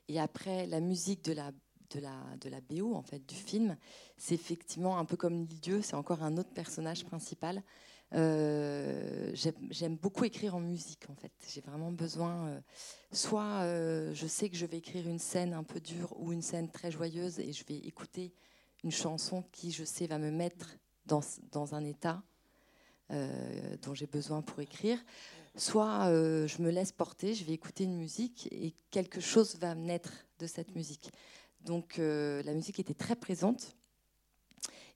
Et 0.09 0.19
après, 0.19 0.67
la 0.67 0.81
musique 0.81 1.23
de 1.23 1.33
la, 1.33 1.51
de 1.91 1.99
la, 2.01 2.17
de 2.41 2.49
la 2.49 2.59
BO, 2.61 2.93
en 2.93 3.01
fait, 3.03 3.25
du 3.25 3.35
film, 3.35 3.77
c'est 4.17 4.35
effectivement 4.35 4.99
un 4.99 5.05
peu 5.05 5.15
comme 5.15 5.45
Dieu, 5.45 5.81
c'est 5.81 5.95
encore 5.95 6.23
un 6.23 6.37
autre 6.37 6.51
personnage 6.51 7.05
principal. 7.05 7.63
Euh, 8.13 9.32
j'aime- 9.34 9.97
beaucoup 9.97 10.23
écrire 10.23 10.56
en 10.56 10.60
musique, 10.60 11.10
en 11.10 11.15
fait. 11.15 11.32
J'ai 11.47 11.62
vraiment 11.62 11.91
besoin. 11.91 12.47
euh, 12.47 12.62
soit 13.12 13.62
euh, 13.63 14.13
je 14.13 14.28
sais 14.28 14.49
que 14.49 14.56
je 14.56 14.65
vais 14.65 14.78
écrire 14.78 15.08
une 15.08 15.19
scène 15.19 15.54
un 15.54 15.63
peu 15.63 15.80
dure 15.80 16.13
ou 16.19 16.32
une 16.32 16.41
scène 16.41 16.69
très 16.69 16.91
joyeuse 16.91 17.39
et 17.39 17.52
je 17.54 17.63
vais 17.65 17.78
écouter 17.78 18.34
une 18.84 18.91
chanson 18.91 19.43
qui, 19.52 19.71
je 19.71 19.84
sais, 19.84 20.06
va 20.08 20.19
me 20.19 20.30
mettre 20.32 20.78
dans, 21.06 21.21
dans 21.52 21.76
un 21.76 21.84
état 21.86 22.21
dont 23.84 23.93
j'ai 23.93 24.08
besoin 24.08 24.41
pour 24.41 24.60
écrire. 24.60 24.97
Soit 25.56 26.08
je 26.47 26.62
me 26.63 26.71
laisse 26.71 26.91
porter, 26.91 27.36
je 27.36 27.43
vais 27.45 27.54
écouter 27.54 27.84
une 27.84 27.95
musique 27.95 28.47
et 28.52 28.73
quelque 28.89 29.21
chose 29.21 29.56
va 29.60 29.76
naître 29.76 30.26
de 30.39 30.47
cette 30.47 30.73
musique. 30.73 31.12
Donc 31.62 31.97
la 31.97 32.54
musique 32.54 32.80
était 32.80 32.95
très 32.95 33.15
présente 33.15 33.76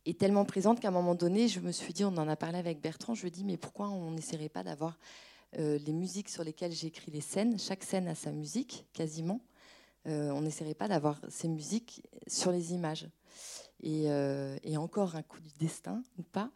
et 0.06 0.14
tellement 0.14 0.46
présente 0.46 0.80
qu'à 0.80 0.88
un 0.88 0.92
moment 0.92 1.16
donné, 1.16 1.48
je 1.48 1.60
me 1.60 1.72
suis 1.72 1.94
dit, 1.94 2.06
on 2.06 2.16
en 2.18 2.28
a 2.28 2.36
parlé 2.36 2.58
avec 2.58 2.82
Bertrand, 2.82 3.14
je 3.14 3.22
lui 3.22 3.28
ai 3.28 3.32
dit, 3.32 3.44
mais 3.44 3.58
pourquoi 3.58 3.90
on 3.90 4.12
n'essaierait 4.12 4.50
pas 4.50 4.64
d'avoir 4.64 4.98
euh, 5.60 5.78
les 5.86 5.94
musiques 5.94 6.30
sur 6.30 6.44
lesquelles 6.44 6.72
j'écris 6.72 7.12
les 7.12 7.22
scènes 7.22 7.60
Chaque 7.60 7.84
scène 7.84 8.08
a 8.08 8.16
sa 8.16 8.32
musique, 8.32 8.86
quasiment. 8.94 9.42
Euh, 10.08 10.32
on 10.32 10.42
n'essaierait 10.42 10.74
pas 10.74 10.88
d'avoir 10.88 11.20
ces 11.28 11.48
musiques 11.48 12.02
sur 12.28 12.52
les 12.52 12.74
images. 12.74 13.08
Et, 13.84 14.10
euh, 14.10 14.58
encore 14.78 15.16
un 15.16 15.24
coup 15.24 15.40
du 15.42 15.52
destin, 15.60 16.02
ou 16.18 16.24
pas, 16.24 16.52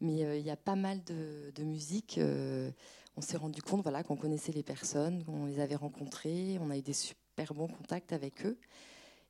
mais 0.00 0.38
il 0.38 0.46
y 0.46 0.50
a 0.50 0.56
pas 0.56 0.76
mal 0.76 1.02
de, 1.04 1.50
de 1.54 1.64
musiques. 1.64 2.18
euh, 2.18 2.70
on 3.16 3.20
s'est 3.20 3.36
rendu 3.36 3.62
compte 3.62 3.82
voilà, 3.82 4.02
qu'on 4.02 4.16
connaissait 4.16 4.52
les 4.52 4.62
personnes, 4.62 5.24
qu'on 5.24 5.46
les 5.46 5.60
avait 5.60 5.76
rencontrées, 5.76 6.58
on 6.60 6.70
a 6.70 6.76
eu 6.76 6.82
des 6.82 6.92
super 6.92 7.54
bons 7.54 7.68
contacts 7.68 8.12
avec 8.12 8.44
eux. 8.44 8.58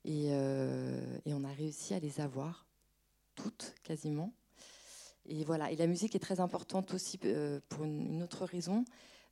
Et 0.07 0.31
on 0.31 1.45
a 1.45 1.53
réussi 1.53 1.95
à 1.95 1.99
les 1.99 2.21
avoir 2.21 2.64
toutes 3.35 3.75
quasiment. 3.83 4.33
Et 5.27 5.45
voilà. 5.45 5.71
Et 5.71 5.77
la 5.77 5.87
musique 5.87 6.15
est 6.15 6.21
très 6.21 6.41
importante 6.41 6.93
aussi 6.95 7.19
euh, 7.25 7.61
pour 7.69 7.85
une, 7.85 8.23
autre 8.23 8.45
raison. 8.45 8.85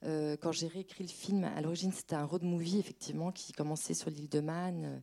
Euh, 0.05 0.37
quand 0.41 0.53
j'ai 0.53 0.67
réécrit 0.67 1.05
le 1.05 1.11
film, 1.11 1.45
à 1.45 1.61
l'origine 1.61 1.93
c'était 1.93 2.17
un 2.17 2.25
road 2.25 2.43
movie 2.43 2.79
effectivement 2.79 3.31
qui 3.31 3.53
commençait 3.53 3.95
sur 3.95 4.11
l'île 4.11 4.29
de 4.29 4.41
Man, 4.41 4.85
euh, 4.85 4.99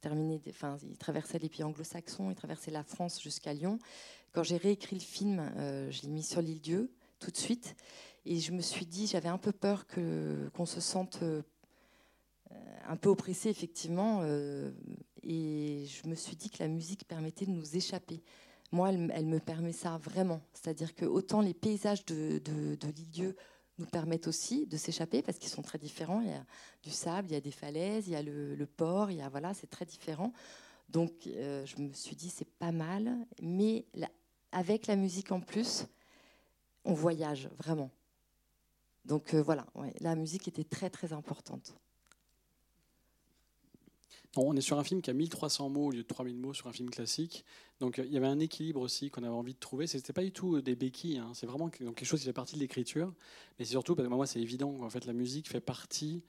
terminait, 0.00 0.40
enfin 0.50 0.76
il 0.82 0.98
traversait 0.98 1.38
les 1.38 1.48
pays 1.48 1.62
anglo-saxons, 1.62 2.30
il 2.30 2.34
traversait 2.34 2.70
la 2.70 2.82
France 2.82 3.22
jusqu'à 3.22 3.54
Lyon. 3.54 3.78
Quand 4.32 4.42
j'ai 4.42 4.56
réécrit 4.56 4.96
le 4.96 5.02
film, 5.02 5.52
je 5.90 6.02
l'ai 6.02 6.08
mis 6.08 6.22
sur 6.22 6.40
l'île 6.40 6.60
Dieu 6.60 6.90
tout 7.18 7.30
de 7.30 7.36
suite, 7.36 7.76
et 8.24 8.40
je 8.40 8.52
me 8.52 8.62
suis 8.62 8.86
dit, 8.86 9.06
j'avais 9.06 9.28
un 9.28 9.36
peu 9.36 9.52
peur 9.52 9.86
que 9.86 10.50
qu'on 10.54 10.64
se 10.64 10.80
sente 10.80 11.22
un 12.88 12.96
peu 12.96 13.10
oppressé 13.10 13.50
effectivement, 13.50 14.22
et 15.22 15.86
je 15.86 16.08
me 16.08 16.14
suis 16.14 16.36
dit 16.36 16.50
que 16.50 16.62
la 16.62 16.68
musique 16.68 17.06
permettait 17.06 17.46
de 17.46 17.50
nous 17.50 17.76
échapper. 17.76 18.22
Moi, 18.70 18.90
elle, 18.90 19.26
me 19.26 19.38
permet 19.38 19.72
ça 19.72 19.98
vraiment. 19.98 20.40
C'est-à-dire 20.54 20.94
que 20.94 21.04
autant 21.04 21.40
les 21.40 21.52
paysages 21.52 22.04
de, 22.06 22.38
de, 22.38 22.74
de 22.76 23.34
nous 23.78 23.86
permettent 23.86 24.26
aussi 24.26 24.66
de 24.66 24.76
s'échapper 24.76 25.22
parce 25.22 25.38
qu'ils 25.38 25.50
sont 25.50 25.62
très 25.62 25.78
différents. 25.78 26.20
Il 26.20 26.28
y 26.28 26.32
a 26.32 26.44
du 26.82 26.90
sable, 26.90 27.28
il 27.28 27.34
y 27.34 27.36
a 27.36 27.40
des 27.40 27.50
falaises, 27.50 28.08
il 28.08 28.12
y 28.12 28.16
a 28.16 28.22
le, 28.22 28.66
port, 28.66 29.10
il 29.10 29.18
y 29.18 29.22
a 29.22 29.28
voilà, 29.28 29.54
c'est 29.54 29.68
très 29.68 29.84
différent. 29.84 30.32
Donc, 30.88 31.26
euh, 31.26 31.64
je 31.66 31.80
me 31.80 31.92
suis 31.92 32.16
dit 32.16 32.30
c'est 32.30 32.48
pas 32.58 32.72
mal, 32.72 33.14
mais 33.40 33.86
avec 34.52 34.86
la 34.86 34.96
musique 34.96 35.32
en 35.32 35.40
plus, 35.40 35.86
on 36.84 36.94
voyage 36.94 37.48
vraiment. 37.58 37.90
Donc 39.04 39.34
euh, 39.34 39.42
voilà, 39.42 39.66
la 40.00 40.14
musique 40.14 40.48
était 40.48 40.64
très 40.64 40.90
très 40.90 41.12
importante. 41.12 41.74
On 44.36 44.56
est 44.56 44.62
sur 44.62 44.78
un 44.78 44.84
film 44.84 45.02
qui 45.02 45.10
a 45.10 45.12
1300 45.12 45.68
mots 45.68 45.86
au 45.86 45.90
lieu 45.90 46.02
de 46.02 46.06
3000 46.06 46.36
mots 46.36 46.54
sur 46.54 46.66
un 46.66 46.72
film 46.72 46.88
classique. 46.88 47.44
Donc 47.80 47.98
euh, 47.98 48.04
il 48.06 48.12
y 48.12 48.16
avait 48.16 48.26
un 48.26 48.38
équilibre 48.38 48.80
aussi 48.80 49.10
qu'on 49.10 49.22
avait 49.24 49.34
envie 49.34 49.52
de 49.52 49.58
trouver. 49.58 49.86
Ce 49.86 49.98
n'était 49.98 50.14
pas 50.14 50.22
du 50.22 50.32
tout 50.32 50.56
euh, 50.56 50.62
des 50.62 50.74
béquilles, 50.74 51.18
hein. 51.18 51.32
c'est 51.34 51.46
vraiment 51.46 51.68
quelque 51.68 52.04
chose 52.04 52.20
qui 52.20 52.26
fait 52.26 52.32
partie 52.32 52.54
de 52.54 52.60
l'écriture. 52.60 53.12
Mais 53.58 53.66
c'est 53.66 53.72
surtout, 53.72 53.94
parce 53.94 54.08
que 54.08 54.14
moi 54.14 54.26
c'est 54.26 54.40
évident, 54.40 54.74
en 54.80 54.88
fait 54.88 55.04
la 55.04 55.12
musique 55.12 55.48
fait 55.48 55.60
partie, 55.60 56.22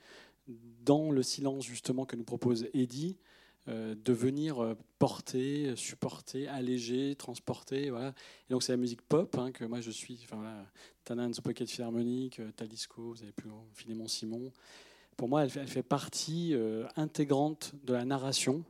dans 0.83 1.11
le 1.11 1.23
silence 1.23 1.65
justement 1.65 2.05
que 2.05 2.17
nous 2.17 2.25
propose 2.25 2.67
Eddie, 2.73 3.15
euh, 3.69 3.95
de 3.95 4.11
venir 4.11 4.75
porter, 4.99 5.73
supporter, 5.77 6.49
alléger, 6.49 7.15
transporter. 7.15 7.89
Voilà. 7.89 8.13
Et 8.49 8.53
donc 8.53 8.63
c'est 8.63 8.73
la 8.73 8.77
musique 8.77 9.01
pop 9.01 9.37
hein, 9.37 9.53
que 9.53 9.63
moi 9.63 9.79
je 9.79 9.91
suis. 9.91 10.19
Enfin, 10.25 10.35
voilà, 11.05 11.31
Pocket 11.41 11.69
Philharmonic, 11.69 12.41
Talisco, 12.57 13.13
vous 13.13 13.23
avez 13.23 13.31
pu 13.31 13.47
Philémon 13.73 14.09
Simon. 14.09 14.51
Pour 15.17 15.29
moi, 15.29 15.43
elle 15.43 15.49
fait, 15.49 15.61
elle 15.61 15.67
fait 15.67 15.83
partie 15.83 16.53
euh, 16.53 16.85
intégrante 16.95 17.73
de 17.83 17.93
la 17.93 18.05
narration 18.05 18.63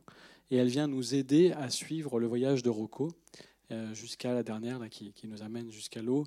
et 0.52 0.58
elle 0.58 0.68
vient 0.68 0.88
nous 0.88 1.16
aider 1.16 1.52
à 1.52 1.70
suivre 1.70 2.20
le 2.20 2.28
voyage 2.28 2.64
de 2.64 2.70
Rocco 2.70 3.12
euh, 3.72 3.94
jusqu'à 3.94 4.34
la 4.34 4.44
dernière 4.44 4.80
là, 4.80 4.90
qui, 4.90 5.14
qui 5.14 5.28
nous 5.28 5.42
amène 5.42 5.72
jusqu'à 5.72 6.02
l'eau. 6.02 6.26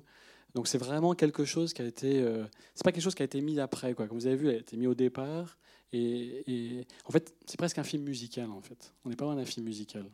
Donc 0.55 0.67
c'est 0.67 0.79
vraiment 0.79 1.13
quelque 1.13 1.45
chose 1.45 1.73
qui 1.73 1.81
a 1.81 1.85
été. 1.85 2.21
euh, 2.21 2.45
c'est 2.73 2.83
pas 2.83 2.91
quelque 2.91 3.03
chose 3.03 3.15
qui 3.15 3.21
a 3.21 3.25
été 3.25 3.41
mis 3.41 3.59
après 3.59 3.93
quoi. 3.93 4.07
Comme 4.07 4.17
vous 4.17 4.27
avez 4.27 4.37
vu, 4.37 4.49
elle 4.49 4.55
a 4.55 4.59
été 4.59 4.75
mis 4.75 4.87
au 4.87 4.95
départ 4.95 5.57
et, 5.93 6.43
et 6.47 6.87
en 7.05 7.11
fait 7.11 7.35
c'est 7.45 7.57
presque 7.57 7.77
un 7.77 7.83
film 7.83 8.03
musical 8.03 8.49
en 8.49 8.61
fait. 8.61 8.93
On 9.05 9.09
n'est 9.09 9.15
pas 9.15 9.25
loin 9.25 9.35
d'un 9.35 9.45
film 9.45 9.65
musical. 9.65 10.05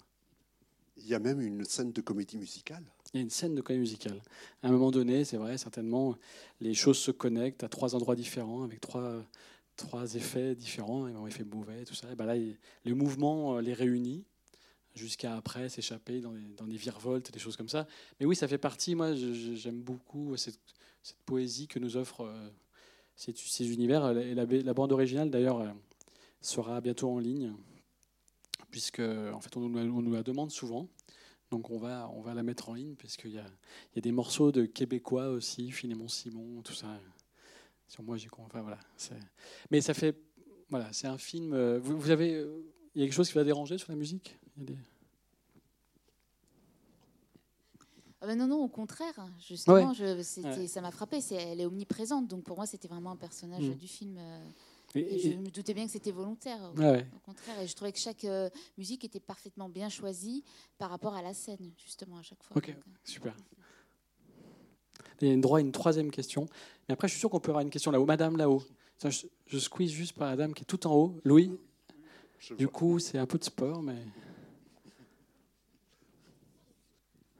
Il 0.97 1.07
y 1.07 1.15
a 1.15 1.19
même 1.19 1.41
une 1.41 1.63
scène 1.65 1.91
de 1.91 2.01
comédie 2.01 2.37
musicale. 2.37 2.83
Il 3.13 3.17
y 3.17 3.19
a 3.19 3.23
une 3.23 3.29
scène 3.29 3.55
de 3.55 3.61
comédie 3.61 3.81
musicale. 3.81 4.21
À 4.61 4.67
un 4.67 4.71
moment 4.71 4.91
donné, 4.91 5.25
c'est 5.25 5.37
vrai, 5.37 5.57
certainement, 5.57 6.15
les 6.61 6.73
choses 6.75 6.97
se 6.97 7.11
connectent 7.11 7.63
à 7.63 7.69
trois 7.69 7.95
endroits 7.95 8.15
différents, 8.15 8.63
avec 8.63 8.79
trois, 8.79 9.23
trois 9.75 10.15
effets 10.15 10.55
différents, 10.55 11.07
et 11.07 11.11
bon, 11.11 11.27
effet 11.27 11.43
Bouvet, 11.43 11.85
tout 11.85 11.95
ça. 11.95 12.11
Et 12.11 12.15
ben 12.15 12.25
là, 12.25 12.35
le 12.35 12.95
mouvement 12.95 13.57
euh, 13.57 13.61
les 13.61 13.73
réunit 13.73 14.23
jusqu'à 14.95 15.35
après 15.35 15.69
s'échapper 15.69 16.21
dans 16.21 16.33
dans 16.57 16.67
des 16.67 16.77
virevoltes, 16.77 17.31
des 17.31 17.39
choses 17.39 17.57
comme 17.57 17.69
ça. 17.69 17.87
Mais 18.19 18.25
oui, 18.25 18.35
ça 18.35 18.47
fait 18.47 18.57
partie, 18.57 18.95
moi, 18.95 19.13
j'aime 19.13 19.81
beaucoup 19.81 20.37
cette, 20.37 20.59
poésie 21.25 21.67
que 21.67 21.79
nous 21.79 21.97
offrent 21.97 22.25
euh, 22.25 22.49
ces, 23.15 23.73
univers. 23.73 24.17
Et 24.17 24.35
la, 24.35 24.73
bande 24.73 24.91
originale, 24.91 25.29
d'ailleurs, 25.29 25.59
euh, 25.59 25.69
sera 26.41 26.79
bientôt 26.79 27.09
en 27.09 27.19
ligne, 27.19 27.53
puisque 28.69 28.99
en 28.99 29.39
fait, 29.41 29.57
on 29.57 29.61
nous, 29.61 30.11
la- 30.13 30.23
demande 30.23 30.51
souvent. 30.51 30.87
Donc 31.51 31.69
on 31.69 31.77
va, 31.77 32.09
on 32.15 32.21
va 32.21 32.33
la 32.33 32.41
mettre 32.41 32.69
en 32.69 32.73
ligne, 32.73 32.95
parce 32.95 33.15
qu'il 33.15 33.31
y 33.31 33.35
y 33.35 33.39
a 33.97 34.01
des 34.01 34.11
morceaux 34.11 34.51
de 34.51 34.65
Québécois 34.65 35.29
aussi, 35.29 35.71
Philémon 35.71 36.07
Simon, 36.07 36.61
tout 36.63 36.73
ça. 36.73 36.87
Sur 37.87 38.03
moi, 38.03 38.17
j'ai. 38.17 38.29
Enfin, 38.37 38.61
voilà, 38.61 38.79
Mais 39.69 39.81
ça 39.81 39.93
fait. 39.93 40.15
Voilà, 40.69 40.91
c'est 40.93 41.07
un 41.07 41.17
film. 41.17 41.53
euh, 41.53 41.79
Vous, 41.79 41.99
vous 41.99 42.09
avez. 42.09 42.33
euh, 42.35 42.63
Il 42.95 43.01
y 43.01 43.03
a 43.03 43.07
quelque 43.07 43.15
chose 43.15 43.27
qui 43.27 43.33
va 43.35 43.43
déranger 43.43 43.77
sur 43.79 43.91
la 43.91 43.95
musique? 43.97 44.37
Il 44.55 44.61
y 44.61 44.65
a 44.65 44.67
des- 44.75 44.79
Ah 48.21 48.27
ben 48.27 48.37
non, 48.37 48.47
non, 48.47 48.63
au 48.63 48.67
contraire. 48.69 49.27
Justement, 49.45 49.89
Ouais. 49.89 49.95
je, 49.95 50.21
c'était- 50.21 50.47
Ouais. 50.59 50.67
ça 50.67 50.79
m'a 50.79 50.91
frappé. 50.91 51.19
Elle 51.31 51.59
est 51.59 51.65
omniprésente. 51.65 52.27
Donc 52.27 52.43
pour 52.43 52.55
moi, 52.55 52.65
c'était 52.65 52.87
vraiment 52.87 53.11
un 53.11 53.15
personnage 53.17 53.63
Mm. 53.67 53.73
du 53.75 53.87
film. 53.87 54.17
euh, 54.17 54.39
Et- 54.95 54.99
et, 54.99 55.15
et- 55.15 55.31
je 55.33 55.37
me 55.39 55.49
doutais 55.49 55.73
bien 55.73 55.85
que 55.87 55.91
c'était 55.91 56.11
volontaire. 56.11 56.59
Au, 56.71 56.77
Ouais, 56.79 56.91
ouais. 56.91 57.07
au 57.15 57.19
contraire. 57.19 57.59
Et 57.61 57.67
je 57.67 57.75
trouvais 57.75 57.91
que 57.91 57.97
chaque 57.99 58.23
euh, 58.25 58.49
musique 58.77 59.03
était 59.03 59.19
parfaitement 59.19 59.67
bien 59.67 59.89
choisie 59.89 60.43
par 60.77 60.89
rapport 60.91 61.15
à 61.15 61.21
la 61.23 61.33
scène, 61.33 61.71
justement, 61.83 62.17
à 62.17 62.21
chaque 62.21 62.41
fois. 62.43 62.55
Ok, 62.55 62.67
Donc, 62.73 62.83
super. 63.03 63.35
Y 65.21 65.29
a 65.29 65.33
une 65.33 65.41
droit 65.41 65.59
à 65.59 65.61
une 65.61 65.71
troisième 65.71 66.11
question. 66.11 66.47
Mais 66.87 66.93
après, 66.93 67.07
je 67.07 67.13
suis 67.13 67.19
sûr 67.19 67.29
qu'on 67.29 67.39
peut 67.39 67.51
avoir 67.51 67.63
une 67.63 67.69
question 67.69 67.91
là-haut. 67.91 68.05
Madame 68.05 68.37
là-haut. 68.37 68.63
Je, 69.03 69.25
je 69.47 69.59
squeeze 69.59 69.91
juste 69.91 70.13
par 70.13 70.29
la 70.29 70.35
dame 70.35 70.53
qui 70.53 70.63
est 70.63 70.65
tout 70.65 70.87
en 70.87 70.95
haut. 70.95 71.19
Louis 71.23 71.51
Du 72.57 72.67
coup, 72.67 72.99
c'est 72.99 73.17
un 73.17 73.25
peu 73.25 73.37
de 73.37 73.43
sport, 73.43 73.81
mais. 73.81 74.05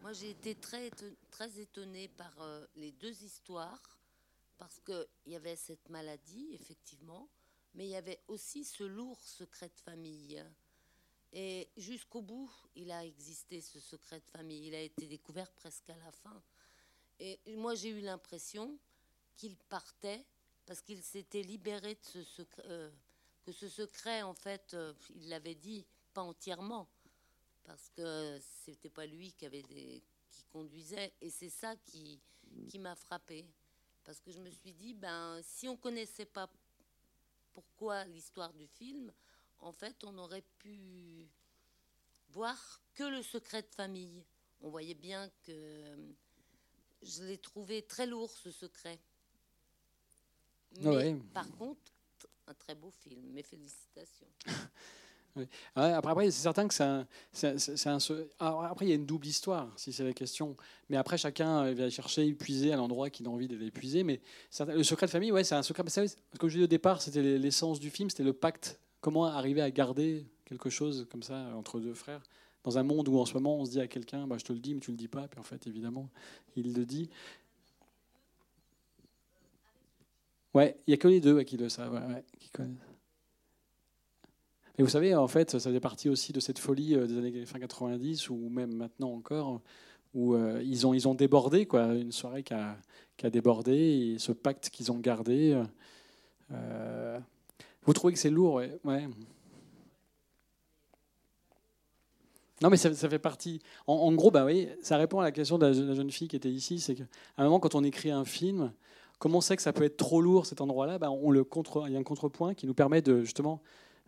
Moi, 0.02 0.14
j'ai 0.14 0.32
été 0.32 0.56
très, 0.56 0.92
très 1.32 1.60
étonnée 1.60 2.10
par 2.10 2.34
euh, 2.42 2.66
les 2.76 2.92
deux 2.92 3.24
histoires, 3.24 3.98
parce 4.58 4.80
qu'il 4.82 5.08
y 5.28 5.36
avait 5.36 5.56
cette 5.56 5.90
maladie, 5.90 6.50
effectivement, 6.54 7.30
mais 7.74 7.86
il 7.86 7.92
y 7.92 7.96
avait 7.96 8.20
aussi 8.28 8.64
ce 8.64 8.84
lourd 8.84 9.22
secret 9.24 9.70
de 9.70 9.80
famille. 9.80 10.44
Et 11.32 11.68
jusqu'au 11.78 12.22
bout, 12.22 12.52
il 12.76 12.92
a 12.92 13.04
existé 13.04 13.60
ce 13.60 13.80
secret 13.80 14.20
de 14.20 14.30
famille. 14.30 14.68
Il 14.68 14.76
a 14.76 14.82
été 14.82 15.08
découvert 15.08 15.52
presque 15.52 15.90
à 15.90 15.98
la 15.98 16.12
fin. 16.12 16.44
Et 17.26 17.56
moi, 17.56 17.74
j'ai 17.74 17.88
eu 17.88 18.02
l'impression 18.02 18.78
qu'il 19.38 19.56
partait 19.56 20.26
parce 20.66 20.82
qu'il 20.82 21.02
s'était 21.02 21.42
libéré 21.42 21.96
de 21.96 22.04
ce 22.04 22.22
secret, 22.22 22.64
euh, 22.66 22.92
que 23.46 23.54
ce 23.54 23.70
secret, 23.70 24.24
en 24.24 24.34
fait, 24.34 24.74
euh, 24.74 24.94
il 25.16 25.30
l'avait 25.30 25.56
dit, 25.56 25.86
pas 26.14 26.22
entièrement, 26.22 26.90
parce 27.64 27.90
que 27.92 28.38
c'était 28.66 28.90
pas 28.90 29.06
lui 29.06 29.32
qui 29.32 30.44
conduisait, 30.52 31.14
et 31.22 31.30
c'est 31.30 31.50
ça 31.50 31.78
qui, 31.78 32.20
qui 32.68 32.78
m'a 32.78 32.96
frappé, 32.96 33.46
parce 34.04 34.20
que 34.20 34.30
je 34.30 34.40
me 34.40 34.50
suis 34.50 34.74
dit, 34.74 34.94
ben, 34.94 35.40
si 35.44 35.70
on 35.70 35.78
connaissait 35.78 36.26
pas 36.26 36.50
pourquoi 37.54 38.04
l'histoire 38.04 38.52
du 38.52 38.68
film, 38.68 39.14
en 39.60 39.72
fait, 39.72 40.04
on 40.04 40.18
aurait 40.18 40.44
pu 40.60 41.30
voir 42.28 42.82
que 42.96 43.04
le 43.04 43.24
secret 43.24 43.62
de 43.62 43.74
famille. 43.74 44.26
On 44.60 44.70
voyait 44.70 44.94
bien 44.94 45.30
que 45.44 45.98
je 47.04 47.24
l'ai 47.24 47.38
trouvé 47.38 47.82
très 47.84 48.06
lourd 48.08 48.32
ce 48.32 48.52
secret. 48.52 49.00
Mais 50.80 50.88
Ouais. 50.88 51.16
par 51.34 51.50
contre, 51.58 51.80
un 52.48 52.54
très 52.54 52.76
beau 52.76 52.92
film. 52.92 53.22
Mes 53.32 53.44
félicitations. 53.44 54.28
Après, 55.76 55.92
après, 56.12 56.26
c'est 56.30 56.44
certain 56.44 56.68
que 56.68 56.76
c'est 56.76 56.84
un, 56.84 57.08
après, 58.40 58.86
il 58.86 58.90
y 58.90 58.92
a 58.92 58.96
une 58.96 59.06
double 59.08 59.26
histoire, 59.26 59.68
si 59.78 59.92
c'est 59.92 60.04
la 60.04 60.14
question. 60.14 60.56
Mais 60.90 60.98
après, 60.98 61.18
chacun 61.18 61.66
euh, 61.66 61.74
va 61.74 61.90
chercher, 61.90 62.28
épuiser 62.28 62.72
à 62.72 62.76
l'endroit 62.76 63.10
qu'il 63.10 63.26
a 63.26 63.30
envie 63.32 63.48
d'épuiser. 63.48 64.04
Mais 64.04 64.22
certain- 64.52 64.76
le 64.76 64.84
secret 64.84 65.08
de 65.08 65.12
famille, 65.12 65.32
ouais, 65.32 65.44
c'est 65.44 65.56
un 65.56 65.64
secret. 65.64 65.82
Comme 66.40 66.50
je 66.50 66.54
disais 66.54 66.64
au 66.66 66.68
départ, 66.68 67.02
c'était 67.02 67.24
l'essence 67.40 67.80
du 67.80 67.90
film, 67.90 68.12
c'était 68.12 68.22
le 68.22 68.34
pacte. 68.34 68.80
Comment 69.02 69.26
arriver 69.26 69.62
à 69.62 69.72
garder 69.72 70.24
quelque 70.46 70.70
chose 70.70 71.08
comme 71.10 71.24
ça 71.24 71.34
euh, 71.48 71.54
entre 71.54 71.80
deux 71.80 71.96
frères? 71.96 72.22
Dans 72.64 72.78
un 72.78 72.84
monde 72.84 73.08
où 73.10 73.18
en 73.20 73.26
ce 73.26 73.34
moment 73.34 73.58
on 73.58 73.66
se 73.66 73.72
dit 73.72 73.82
à 73.82 73.88
quelqu'un, 73.88 74.26
bah, 74.28 74.38
je 74.38 74.46
te 74.46 74.54
le 74.54 74.60
dis, 74.60 74.74
mais 74.74 74.80
tu 74.80 74.92
le 74.92 74.98
dis 74.98 75.08
pas. 75.08 75.28
Puis 75.28 75.40
en 75.40 75.44
fait, 75.44 75.68
évidemment, 75.68 76.10
il 76.56 76.74
le 76.74 76.86
dit. 76.86 77.10
Ouais, 80.54 80.78
il 80.88 80.92
y 80.92 80.94
a 80.94 80.98
que 80.98 81.08
les 81.08 81.20
deux 81.20 81.42
qui 81.44 81.58
le 81.58 81.68
savent, 81.68 81.94
ouais. 81.94 82.24
Mais 84.78 84.84
vous 84.84 84.90
savez, 84.90 85.14
en 85.16 85.28
fait, 85.28 85.52
ça 85.52 85.60
faisait 85.60 85.80
partie 85.80 86.10
aussi 86.10 86.32
de 86.32 86.40
cette 86.40 86.60
folie 86.60 86.96
euh, 86.96 87.06
des 87.06 87.18
années 87.18 87.46
fin 87.46 87.60
90, 87.60 88.30
ou 88.30 88.50
même 88.50 88.74
maintenant 88.74 89.14
encore, 89.14 89.62
où 90.14 90.34
euh, 90.36 90.62
ils, 90.64 90.88
ont, 90.88 90.94
ils 90.94 91.08
ont 91.08 91.16
débordé, 91.16 91.66
quoi, 91.66 91.94
une 91.94 92.12
soirée 92.12 92.44
qui 92.44 92.54
a, 92.54 92.78
qui 93.18 93.26
a 93.26 93.30
débordé, 93.30 93.74
et 93.74 94.20
ce 94.20 94.32
pacte 94.32 94.70
qu'ils 94.70 94.92
ont 94.92 95.00
gardé. 95.00 95.60
euh, 96.52 97.20
vous 97.86 97.94
trouvez 97.94 98.14
que 98.14 98.20
c'est 98.20 98.30
lourd 98.30 98.62
ouais. 98.84 99.08
Non, 102.64 102.70
mais 102.70 102.78
ça, 102.78 102.94
fait 102.94 103.20
partie. 103.20 103.60
En, 103.88 104.14
gros, 104.14 104.32
bah 104.32 104.46
oui, 104.46 104.70
ça 104.82 104.96
répond 104.96 105.20
à 105.20 105.24
la 105.24 105.34
question 105.34 105.58
de 105.58 105.66
la, 105.66 105.74
je- 105.74 105.82
la 105.82 105.96
jeune 105.96 106.10
fille 106.10 106.30
qui 106.30 106.38
était 106.38 106.50
ici. 106.50 106.80
C'est 106.80 106.96
qu'à 106.96 107.04
un 107.38 107.44
moment, 107.44 107.60
quand 107.60 107.76
on 107.76 107.84
écrit 107.84 108.10
un 108.10 108.24
film, 108.24 108.72
comment 109.20 109.40
on 109.40 109.42
sait 109.42 109.58
que 109.58 109.62
ça 109.62 109.74
peut 109.74 109.84
être 109.84 109.98
trop 109.98 110.22
lourd 110.22 110.46
cet 110.46 110.62
endroit-là? 110.62 110.98
Bah, 110.98 111.10
Il 111.12 111.36
y 111.36 111.96
a 111.96 112.00
un 112.00 112.04
contrepoint 112.04 112.54
qui 112.54 112.66
nous 112.66 112.74
permet 112.74 113.02
de 113.02 113.22
justement 113.22 113.62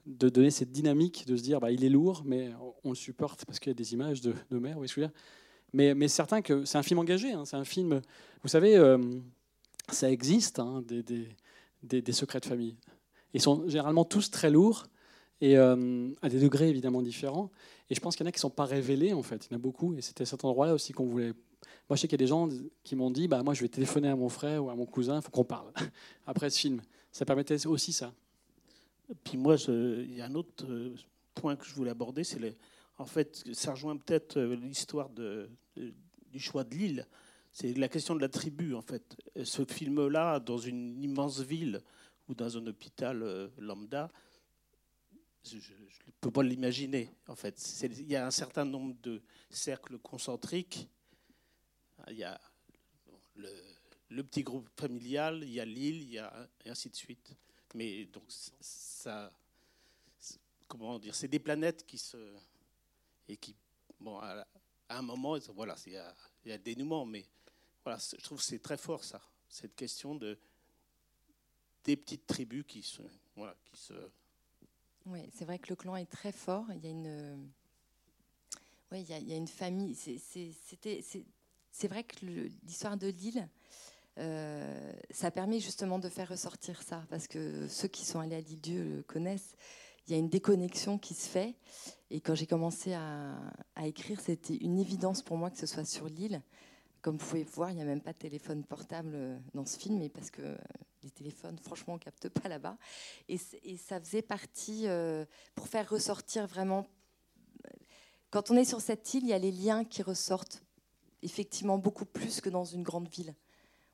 de 0.06 0.30
donner 0.30 0.52
cette 0.52 0.72
dynamique, 0.72 1.26
de 1.28 1.36
se 1.36 1.44
dire 1.44 1.60
bah, 1.60 1.70
il 1.70 1.84
est 1.84 1.90
lourd, 1.90 2.24
mais 2.26 2.52
on, 2.86 2.92
le 2.92 2.96
supporte 2.96 3.44
parce 3.44 3.60
qu'il 3.60 3.72
y 3.72 3.76
a 3.76 3.76
des 3.76 3.92
images 3.92 4.22
de, 4.22 4.34
de 4.50 4.58
mer. 4.58 4.78
Oui, 4.78 4.88
je 4.88 4.96
veux 4.96 5.06
dire? 5.06 5.14
Mais, 5.74 5.94
mais 5.94 6.08
certain 6.08 6.42
que 6.42 6.64
c'est 6.64 6.78
un 6.78 6.84
film 6.84 7.00
engagé. 7.00 7.34
hein, 7.34 7.44
c'est 7.44 7.58
un 7.58 7.66
film. 7.66 8.00
Vous 8.42 8.48
savez, 8.48 8.78
euh, 8.78 8.98
ça 9.92 10.10
existe 10.10 10.60
hein, 10.60 10.82
des- 10.88 11.34
des 11.84 12.14
secrets 12.14 12.40
de 12.40 12.46
famille. 12.46 12.78
Ils 13.34 13.42
sont 13.42 13.68
généralement 13.68 14.06
tous 14.06 14.32
très 14.32 14.50
lourds 14.50 14.86
et 15.42 15.58
euh, 15.58 16.10
à 16.22 16.30
des 16.30 16.40
degrés 16.40 16.70
évidemment 16.70 17.02
différents. 17.02 17.52
Et 17.90 17.96
je 17.96 18.00
pense 18.00 18.16
qu'il 18.16 18.26
y 18.26 18.28
en 18.28 18.30
a 18.30 18.32
qui 18.32 18.38
ne 18.38 18.42
sont 18.42 18.50
pas 18.50 18.66
révélés 18.66 19.14
en 19.14 19.24
fait. 19.24 19.48
Il 19.48 19.52
y 19.52 19.56
en 19.56 19.58
a 19.58 19.62
beaucoup. 19.62 19.96
Et 19.96 20.02
c'était 20.02 20.26
cet 20.26 20.46
endroit-là 20.46 20.74
aussi 20.74 20.94
qu'on 20.94 21.06
voulait. 21.06 21.34
Moi, 21.90 21.96
je 21.96 22.02
sais 22.02 22.08
qu'il 22.08 22.20
y 22.20 22.24
a 22.24 22.26
des 22.26 22.30
gens 22.30 22.50
qui 22.84 22.96
m'ont 22.96 23.12
dit 23.12 23.28
bah, 23.28 23.44
moi, 23.44 23.54
je 23.54 23.62
vais 23.62 23.68
téléphoner 23.68 24.10
à 24.10 24.16
mon 24.16 24.30
frère 24.30 24.64
ou 24.64 24.70
à 24.70 24.76
mon 24.76 24.86
cousin, 24.86 25.18
il 25.18 25.22
faut 25.22 25.32
qu'on 25.32 25.44
parle 25.44 25.72
après 26.28 26.50
ce 26.50 26.60
film. 26.60 26.82
Ça 27.12 27.26
permettait 27.26 27.66
aussi 27.68 27.94
ça. 27.94 28.14
Puis 29.24 29.38
moi, 29.38 29.56
il 29.68 30.16
y 30.16 30.22
a 30.22 30.26
un 30.26 30.36
autre 30.36 30.66
euh, 30.68 30.96
point 31.34 31.56
que 31.56 31.66
je 31.66 31.74
voulais 31.76 31.92
aborder, 31.92 32.24
c'est 32.24 32.56
en 32.98 33.06
fait, 33.06 33.44
ça 33.52 33.72
rejoint 33.72 33.98
peut-être 33.98 34.38
euh, 34.38 34.56
l'histoire 34.56 35.10
du 35.10 36.40
choix 36.40 36.64
de 36.64 36.76
l'île. 36.76 37.08
C'est 37.52 37.78
la 37.78 37.88
question 37.88 38.16
de 38.16 38.22
la 38.22 38.30
tribu, 38.30 38.74
en 38.74 38.82
fait. 38.82 39.16
Ce 39.44 39.64
film-là, 39.64 40.40
dans 40.40 40.58
une 40.58 41.02
immense 41.04 41.42
ville 41.42 41.82
ou 42.28 42.34
dans 42.34 42.58
un 42.58 42.66
hôpital 42.68 43.50
lambda, 43.58 44.12
je 45.46 45.74
ne 45.74 46.12
peux 46.22 46.32
pas 46.32 46.44
l'imaginer, 46.44 47.10
en 47.28 47.36
fait. 47.36 47.62
Il 47.84 48.10
y 48.10 48.16
a 48.16 48.26
un 48.26 48.32
certain 48.32 48.66
nombre 48.66 48.96
de 49.02 49.22
cercles 49.50 50.00
concentriques. 50.00 50.88
Il 52.10 52.18
y 52.18 52.24
a 52.24 52.40
le, 53.36 54.24
petit 54.24 54.44
groupe 54.44 54.70
familial, 54.78 55.44
il 55.44 55.52
y 55.52 55.60
a 55.60 55.66
l'île, 55.66 56.02
il 56.02 56.14
y 56.14 56.20
a 56.20 56.50
et 56.64 56.70
ainsi 56.70 56.90
de 56.90 56.96
suite. 56.96 57.36
Mais 57.74 58.06
donc 58.06 58.24
ça, 58.30 59.32
comment 60.68 60.98
dire, 61.00 61.16
c'est 61.16 61.28
des 61.28 61.40
planètes 61.40 61.86
qui 61.86 61.98
se 61.98 62.18
et 63.28 63.38
qui, 63.38 63.56
bon, 64.00 64.20
à, 64.20 64.46
un 64.90 65.02
moment, 65.02 65.38
voilà, 65.54 65.76
il 65.88 65.94
y, 65.94 65.98
a, 65.98 66.16
il 66.46 66.62
dénouement, 66.62 67.06
mais 67.06 67.26
voilà, 67.84 67.98
je 68.00 68.24
trouve 68.24 68.38
que 68.38 68.44
c'est 68.44 68.60
très 68.60 68.78
fort 68.78 69.04
ça, 69.04 69.20
cette 69.50 69.76
question 69.76 70.16
de 70.16 70.38
des 71.84 71.96
petites 71.96 72.26
tribus 72.26 72.66
qui 72.68 72.82
se, 72.82 73.02
voilà, 73.36 73.56
qui 73.66 73.78
se 73.78 73.94
Oui, 75.08 75.20
c'est 75.36 75.46
vrai 75.46 75.60
que 75.60 75.70
le 75.70 75.76
clan 75.76 75.96
est 75.96 76.10
très 76.10 76.32
fort. 76.32 76.66
Il 76.74 76.84
y 76.84 76.88
a 76.88 76.90
une, 76.90 77.48
ouais, 78.92 79.02
il 79.02 79.28
y 79.28 79.34
a, 79.34 79.38
une 79.38 79.48
famille. 79.48 79.96
C'est- 79.96 81.88
vrai 81.88 82.04
que 82.04 82.26
l'histoire 82.64 82.98
de 82.98 83.08
l'île, 83.08 83.48
euh, 84.18 84.94
ça 85.12 85.30
permet 85.30 85.60
justement 85.60 86.00
de 86.00 86.10
faire 86.10 86.30
ressortir 86.30 86.82
ça, 86.82 87.04
parce 87.10 87.28
que 87.28 87.68
ceux 87.68 87.88
qui 87.88 88.06
sont 88.06 88.20
allés 88.20 88.36
à 88.36 88.42
l'île 88.42 88.62
Dieu 88.62 88.84
le 88.84 89.04
connaissent. 89.04 89.56
Il 90.08 90.12
y 90.12 90.16
a 90.16 90.18
une 90.18 90.30
déconnexion 90.30 90.98
qui 90.98 91.14
se 91.14 91.28
fait. 91.28 91.56
Et 92.12 92.22
quand 92.22 92.36
j'ai 92.36 92.46
commencé 92.46 92.94
à, 92.94 93.36
écrire, 93.84 94.22
c'était 94.22 94.56
une 94.56 94.80
évidence 94.80 95.22
pour 95.22 95.38
moi 95.38 95.50
que 95.50 95.58
ce 95.58 95.66
soit 95.66 95.86
sur 95.86 96.08
l'île. 96.08 96.42
Comme 97.02 97.18
vous 97.18 97.26
pouvez 97.26 97.44
voir, 97.44 97.70
il 97.72 97.76
n'y 97.76 97.82
a 97.82 97.86
même 97.86 98.02
pas 98.02 98.14
de 98.14 98.18
téléphone 98.18 98.64
portable 98.64 99.12
euh, 99.14 99.38
dans 99.54 99.66
ce 99.66 99.78
film, 99.78 100.02
et 100.02 100.10
parce 100.10 100.32
que 100.32 100.58
les 101.06 101.12
téléphones, 101.12 101.58
franchement, 101.60 101.94
on 101.94 101.98
capte 101.98 102.28
pas 102.30 102.50
là-bas. 102.50 102.78
Et, 103.30 103.38
ça 103.78 104.00
faisait 104.00 104.24
partie, 104.24 104.88
euh, 104.88 105.26
pour 105.54 105.68
faire 105.68 105.90
ressortir 105.90 106.48
vraiment... 106.48 106.86
Quand 108.32 108.52
on 108.52 108.58
est 108.58 108.66
sur 108.66 108.82
cette 108.82 109.14
île, 109.14 109.24
il 109.24 109.30
y 109.30 109.34
a 109.34 109.38
les 109.38 109.52
liens 109.52 109.86
qui 109.86 110.02
ressortent 110.02 110.64
effectivement 111.22 111.78
beaucoup 111.78 112.06
plus 112.06 112.42
que 112.42 112.50
dans 112.50 112.66
une 112.66 112.84
grande 112.84 113.08
ville. 113.08 113.34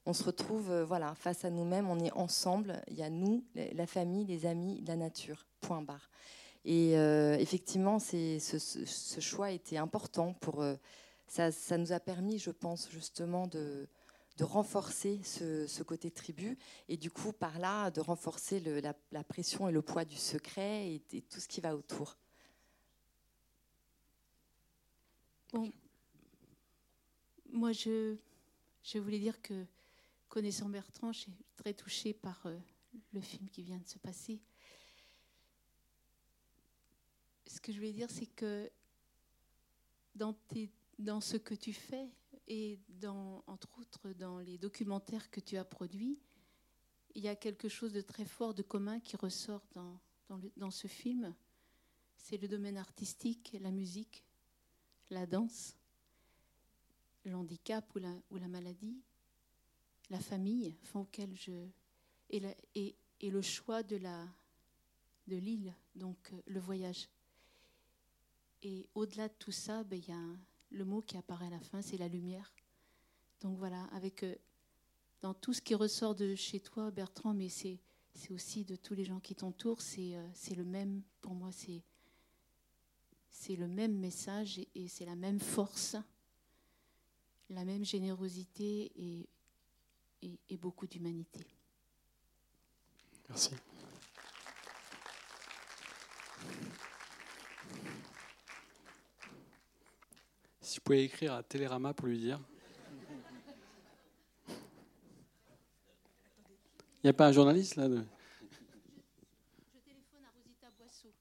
On 0.05 0.13
se 0.13 0.23
retrouve 0.23 0.71
euh, 0.71 0.83
voilà, 0.83 1.13
face 1.13 1.45
à 1.45 1.51
nous-mêmes, 1.51 1.87
on 1.89 1.99
est 1.99 2.11
ensemble, 2.13 2.81
il 2.87 2.95
y 2.95 3.03
a 3.03 3.09
nous, 3.09 3.43
la 3.55 3.85
famille, 3.85 4.25
les 4.25 4.47
amis, 4.47 4.83
la 4.87 4.95
nature, 4.95 5.45
point 5.59 5.81
barre. 5.81 6.09
Et 6.65 6.97
euh, 6.97 7.35
effectivement, 7.37 7.99
ce, 7.99 8.39
ce- 8.39 9.19
choix 9.19 9.51
était 9.51 9.77
important 9.77 10.33
pour... 10.33 10.63
ça, 11.27 11.51
ça 11.51 11.77
nous 11.77 11.91
a 11.91 11.99
permis, 11.99 12.39
je 12.39 12.51
pense, 12.51 12.89
justement 12.89 13.47
de, 13.47 13.87
de 14.37 14.43
renforcer 14.43 15.21
ce, 15.23 15.83
côté 15.83 16.09
tribu 16.09 16.57
et 16.87 16.97
du 16.97 17.11
coup, 17.11 17.31
par 17.31 17.59
là, 17.59 17.91
de 17.91 18.01
renforcer 18.01 18.59
la, 18.59 19.23
pression 19.23 19.67
et 19.67 19.71
le 19.71 19.81
poids 19.81 20.05
du 20.05 20.15
secret 20.15 20.93
et, 21.11 21.21
tout 21.21 21.39
ce 21.39 21.47
qui 21.47 21.61
va 21.61 21.75
autour. 21.75 22.17
Bon, 25.53 25.71
moi, 27.51 27.73
je, 27.73 28.15
je 28.83 28.97
voulais 28.99 29.19
dire 29.19 29.41
que, 29.41 29.65
connaissant 30.29 30.69
Bertrand, 30.69 31.11
je 31.11 31.19
suis 31.19 31.33
très 31.57 31.73
touchée 31.73 32.13
par 32.13 32.41
euh, 32.45 32.57
le 33.13 33.21
film 33.21 33.49
qui 33.49 33.63
vient 33.63 33.79
de 33.79 33.87
se 33.87 33.99
passer. 33.99 34.39
Ce 37.45 37.59
que 37.59 37.73
je 37.73 37.77
voulais 37.77 37.91
dire, 37.91 38.09
c'est 38.09 38.27
que 38.27 38.71
dans, 40.15 40.33
tes- 40.33 40.71
dans 41.01 41.21
ce 41.21 41.37
que 41.37 41.53
tu 41.53 41.73
fais, 41.73 42.09
et 42.47 42.79
entre 43.47 43.79
autres 43.79 44.13
dans 44.13 44.39
les 44.39 44.57
documentaires 44.57 45.29
que 45.29 45.39
tu 45.39 45.57
as 45.57 45.65
produits, 45.65 46.19
il 47.13 47.23
y 47.23 47.27
a 47.27 47.35
quelque 47.35 47.69
chose 47.69 47.93
de 47.93 48.01
très 48.01 48.25
fort, 48.25 48.53
de 48.53 48.61
commun 48.61 48.99
qui 48.99 49.15
ressort 49.17 49.63
dans, 49.73 50.71
ce 50.71 50.87
film. 50.87 51.35
C'est 52.17 52.37
le 52.37 52.47
domaine 52.47 52.77
artistique, 52.77 53.57
la 53.59 53.71
musique, 53.71 54.23
la 55.09 55.25
danse 55.25 55.75
le 57.23 57.35
handicap 57.35 57.93
ou 57.95 57.99
la, 57.99 58.13
ou 58.29 58.37
la 58.37 58.47
maladie, 58.47 58.97
la 60.09 60.19
famille, 60.19 60.75
auquel 60.93 61.35
je 61.35 61.67
et, 62.29 62.95
le 63.29 63.41
choix 63.41 63.83
de 63.83 63.97
l'île, 65.27 65.75
donc 65.95 66.31
euh, 66.33 66.41
le 66.47 66.59
voyage. 66.59 67.09
Et 68.63 68.87
au-delà 68.95 69.27
de 69.27 69.33
tout 69.37 69.51
ça, 69.51 69.83
ben, 69.83 69.99
il 69.99 70.09
y 70.09 70.11
a 70.11 70.17
un- 70.17 70.39
le 70.71 70.85
mot 70.85 71.01
qui 71.01 71.17
apparaît 71.17 71.47
à 71.47 71.51
la 71.51 71.59
fin, 71.59 71.81
c'est 71.81 71.97
la 71.97 72.07
lumière. 72.07 72.53
Donc 73.41 73.57
voilà, 73.57 73.83
avec 73.93 74.23
euh, 74.23 74.35
dans 75.21 75.33
tout 75.33 75.53
ce 75.53 75.61
qui 75.61 75.75
ressort 75.75 76.15
de 76.15 76.35
chez 76.35 76.59
toi, 76.59 76.91
Bertrand, 76.91 77.33
mais 77.33 77.49
c'est 77.49 77.79
c'est 78.13 78.31
aussi 78.33 78.65
de 78.65 78.75
tous 78.75 78.93
les 78.93 79.05
gens 79.05 79.21
qui 79.21 79.35
t'entourent, 79.35 79.81
c'est 79.81 80.15
euh, 80.17 80.27
le 80.55 80.65
même, 80.65 81.01
pour 81.21 81.33
moi, 81.33 81.49
c'est 81.53 81.81
le 83.55 83.67
même 83.69 83.97
message 83.97 84.59
et, 84.75 84.87
c'est 84.89 85.05
la 85.05 85.15
même 85.15 85.39
force 85.39 85.95
la 87.49 87.63
même 87.65 87.83
générosité 87.85 88.91
et- 88.95 89.29
et 90.49 90.57
beaucoup 90.57 90.87
d'humanité. 90.87 91.45
Merci. 93.29 93.51
Si 100.71 100.77
vous 100.77 100.83
pouvez 100.83 101.03
écrire 101.03 101.33
à 101.33 101.43
Télérama 101.43 101.93
pour 101.93 102.07
lui 102.07 102.17
dire. 102.17 102.39
Il 104.47 104.53
n'y 107.03 107.09
a 107.09 107.13
pas 107.13 107.27
un 107.27 107.33
journaliste 107.33 107.75
là 107.75 107.89
de... 107.89 108.01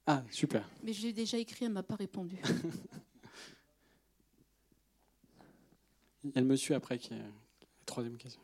Ah, 0.07 0.23
super. 0.31 0.71
Mais 0.85 0.93
je 0.93 1.03
l'ai 1.03 1.13
déjà 1.13 1.37
écrit, 1.37 1.65
elle 1.65 1.71
ne 1.71 1.75
m'a 1.75 1.83
pas 1.83 1.97
répondu. 1.97 2.37
Il 6.23 6.31
y 6.31 6.39
a 6.39 6.41
le 6.41 6.47
monsieur 6.47 6.77
après 6.77 6.97
qui 7.01 7.13
est 7.13 7.19
la 7.19 7.25
troisième 7.87 8.19
question. 8.19 8.41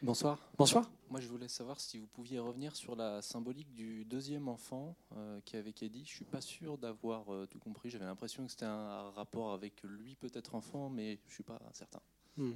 Bonsoir. 0.00 0.38
Bonsoir. 0.56 0.90
Moi, 1.10 1.20
je 1.20 1.28
voulais 1.28 1.48
savoir 1.48 1.80
si 1.80 1.96
vous 1.96 2.06
pouviez 2.06 2.38
revenir 2.38 2.76
sur 2.76 2.94
la 2.94 3.22
symbolique 3.22 3.72
du 3.72 4.04
deuxième 4.04 4.46
enfant 4.46 4.94
euh, 5.16 5.40
qui 5.46 5.56
est 5.56 5.58
avec 5.58 5.82
Eddie. 5.82 6.04
Je 6.04 6.14
suis 6.14 6.24
pas 6.26 6.42
sûr 6.42 6.76
d'avoir 6.76 7.32
euh, 7.32 7.46
tout 7.46 7.58
compris. 7.58 7.88
J'avais 7.88 8.04
l'impression 8.04 8.44
que 8.44 8.50
c'était 8.50 8.66
un 8.66 9.08
rapport 9.10 9.54
avec 9.54 9.82
lui, 9.84 10.16
peut-être 10.16 10.54
enfant, 10.54 10.90
mais 10.90 11.18
je 11.26 11.34
suis 11.34 11.42
pas 11.42 11.58
certain. 11.72 12.00
Hmm. 12.36 12.52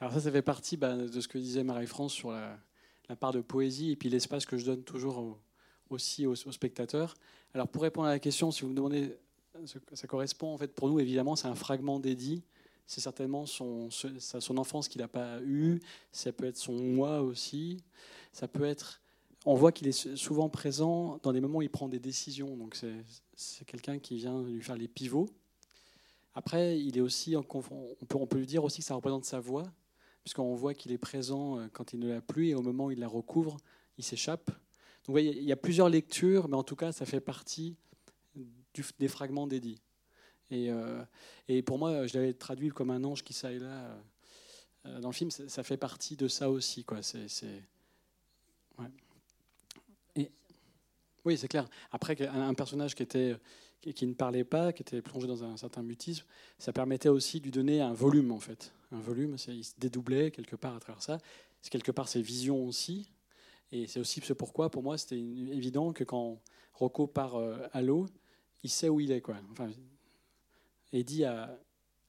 Alors 0.00 0.14
ça, 0.14 0.20
ça 0.20 0.32
fait 0.32 0.40
partie 0.40 0.78
bah, 0.78 0.96
de 0.96 1.20
ce 1.20 1.28
que 1.28 1.36
disait 1.36 1.62
Marie-France 1.62 2.14
sur 2.14 2.32
la, 2.32 2.58
part 3.20 3.32
de 3.32 3.42
poésie 3.42 3.90
et 3.90 3.96
puis 3.96 4.08
l'espace 4.08 4.46
que 4.46 4.56
je 4.56 4.64
donne 4.64 4.82
toujours 4.82 5.18
au, 5.18 5.38
aussi 5.90 6.26
aux, 6.26 6.32
aux, 6.32 6.52
spectateurs. 6.52 7.14
Alors 7.52 7.68
pour 7.68 7.82
répondre 7.82 8.08
à 8.08 8.12
la 8.12 8.18
question, 8.18 8.50
si 8.50 8.62
vous 8.62 8.68
me 8.68 8.74
demandez, 8.74 9.14
ça 9.92 10.06
correspond 10.08 10.54
en 10.54 10.58
fait 10.58 10.74
pour 10.74 10.88
nous 10.88 11.00
évidemment, 11.00 11.36
c'est 11.36 11.48
un 11.48 11.54
fragment 11.54 12.00
d'Eddie 12.00 12.42
c'est 12.86 13.00
certainement 13.00 13.46
son, 13.46 13.88
enfance 14.56 14.88
qu'il 14.88 15.00
n'a 15.00 15.08
pas 15.08 15.40
eue, 15.42 15.80
ça 16.12 16.32
peut 16.32 16.46
être 16.46 16.56
son 16.56 16.74
moi 16.74 17.20
aussi, 17.22 17.82
ça 18.32 18.48
peut 18.48 18.64
être... 18.64 19.00
On 19.46 19.54
voit 19.54 19.72
qu'il 19.72 19.88
est 19.88 20.16
souvent 20.16 20.48
présent 20.48 21.18
dans 21.22 21.32
des 21.32 21.40
moments 21.40 21.58
où 21.58 21.62
il 21.62 21.70
prend 21.70 21.88
des 21.88 21.98
décisions, 21.98 22.56
donc 22.56 22.78
c'est 23.36 23.64
quelqu'un 23.66 23.98
qui 23.98 24.16
vient 24.16 24.42
lui 24.42 24.62
faire 24.62 24.76
les 24.76 24.88
pivots. 24.88 25.28
Après, 26.34 26.80
il 26.80 26.96
est 26.96 27.00
aussi, 27.02 27.36
on 27.36 27.42
peut, 27.42 28.18
on 28.18 28.26
peut 28.26 28.38
lui 28.38 28.46
dire 28.46 28.64
aussi 28.64 28.78
que 28.78 28.86
ça 28.86 28.94
représente 28.94 29.24
sa 29.24 29.40
voix, 29.40 29.70
puisqu'on 30.24 30.54
voit 30.54 30.74
qu'il 30.74 30.90
est 30.92 30.98
présent 30.98 31.58
euh, 31.58 31.68
quand 31.72 31.92
il 31.92 32.00
ne 32.00 32.08
l'a 32.08 32.20
plus, 32.22 32.48
et 32.48 32.54
au 32.54 32.62
moment 32.62 32.86
où 32.86 32.90
il 32.90 32.98
la 32.98 33.08
recouvre, 33.08 33.58
il 33.98 34.04
s'échappe. 34.04 34.50
Donc 35.06 35.18
il 35.18 35.44
y 35.44 35.52
a 35.52 35.56
plusieurs 35.56 35.90
lectures, 35.90 36.48
mais 36.48 36.56
en 36.56 36.62
tout 36.62 36.76
cas, 36.76 36.90
ça 36.90 37.04
fait 37.04 37.20
partie 37.20 37.76
des 38.98 39.08
fragments 39.08 39.46
d'Eddie. 39.46 39.80
Et, 40.54 40.70
euh, 40.70 41.02
et, 41.48 41.62
pour 41.62 41.78
moi, 41.78 42.06
je 42.06 42.14
l'avais 42.14 42.32
traduit 42.32 42.68
comme 42.68 42.90
un 42.90 43.02
ange 43.02 43.24
qui 43.24 43.32
ça 43.32 43.50
et 43.50 43.58
là 43.58 43.98
euh, 44.86 45.00
dans 45.00 45.08
le 45.08 45.14
film. 45.14 45.30
Ça 45.30 45.62
fait 45.62 45.76
partie 45.76 46.16
de 46.16 46.28
ça 46.28 46.50
aussi. 46.50 46.84
Quoi. 46.84 47.00
Et, 50.16 50.30
oui, 51.24 51.36
c'est 51.36 51.48
clair. 51.48 51.68
Après, 51.90 52.16
un 52.26 52.54
personnage 52.54 52.94
qui, 52.94 53.02
était, 53.02 53.36
qui, 53.80 54.06
ne 54.06 54.14
parlait 54.14 54.44
pas, 54.44 54.72
qui 54.72 54.82
était 54.82 55.02
plongé 55.02 55.26
dans 55.26 55.42
un 55.42 55.56
certain 55.56 55.82
mutisme, 55.82 56.24
ça 56.58 56.72
permettait 56.72 57.08
aussi 57.08 57.40
de 57.40 57.44
lui 57.44 57.52
donner 57.52 57.80
un 57.80 57.92
volume, 57.92 58.30
en 58.30 58.40
fait. 58.40 58.72
Un 58.92 59.00
volume, 59.00 59.36
il 59.48 59.64
se 59.64 59.74
dédoublait 59.78 60.30
quelque 60.30 60.56
part 60.56 60.76
à 60.76 60.80
travers 60.80 61.02
ça. 61.02 61.18
C'est 61.62 61.70
quelque 61.70 61.92
part 61.92 62.08
ses 62.08 62.22
visions 62.22 62.64
aussi. 62.66 63.08
Et 63.72 63.86
c'est 63.88 63.98
aussi 63.98 64.20
ce 64.20 64.32
pourquoi, 64.34 64.70
pour 64.70 64.84
moi, 64.84 64.98
c'était 64.98 65.18
évident 65.18 65.92
que 65.92 66.04
quand 66.04 66.40
Rocco 66.74 67.08
part 67.08 67.36
euh, 67.36 67.66
à 67.72 67.82
l'eau, 67.82 68.06
il 68.62 68.70
sait 68.70 68.88
où 68.88 69.00
il 69.00 69.10
est. 69.10 69.20
Quoi. 69.20 69.36
Enfin, 69.50 69.70
dit 71.02 71.24
à, 71.24 71.58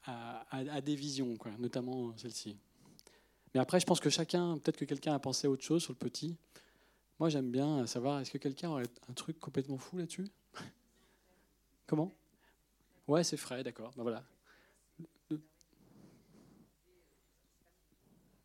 à, 0.06 0.82
des 0.82 0.96
visions, 0.96 1.36
quoi, 1.38 1.52
notamment 1.58 2.16
celle-ci. 2.18 2.58
Mais 3.54 3.60
après, 3.60 3.80
je 3.80 3.86
pense 3.86 4.00
que 4.00 4.10
chacun, 4.10 4.58
peut-être 4.58 4.78
que 4.78 4.86
quelqu'un 4.86 5.14
a 5.14 5.20
pensé 5.20 5.48
à 5.48 5.50
autre 5.50 5.64
chose 5.64 5.82
sur 5.82 5.94
le 5.94 5.98
petit. 5.98 6.36
Moi, 7.20 7.30
j'aime 7.30 7.50
bien 7.50 7.88
savoir, 7.88 8.20
est-ce 8.20 8.32
que 8.32 8.38
quelqu'un 8.38 8.70
aurait 8.70 8.84
un 9.10 9.14
truc 9.14 9.40
complètement 9.40 9.78
fou 9.78 9.98
là-dessus? 9.98 10.28
Comment? 11.88 12.14
Ouais, 13.08 13.24
c'est 13.24 13.38
frais, 13.38 13.64
d'accord. 13.64 13.92
Ben 13.96 14.04
voilà. 14.04 14.24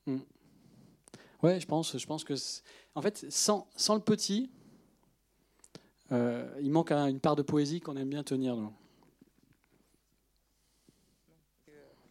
Hmm. 0.06 0.20
Ouais, 1.42 1.58
je 1.58 1.66
pense, 1.66 1.96
je 1.96 2.06
pense 2.06 2.24
que, 2.24 2.34
en 2.94 3.02
fait, 3.02 3.26
sans, 3.30 3.68
sans 3.76 3.94
le 3.94 4.00
petit, 4.00 4.50
euh, 6.12 6.48
il 6.60 6.70
manque 6.70 6.92
une 6.92 7.20
part 7.20 7.36
de 7.36 7.42
poésie 7.42 7.80
qu'on 7.80 7.96
aime 7.96 8.10
bien 8.10 8.22
tenir. 8.22 8.56
Nous. 8.56 8.72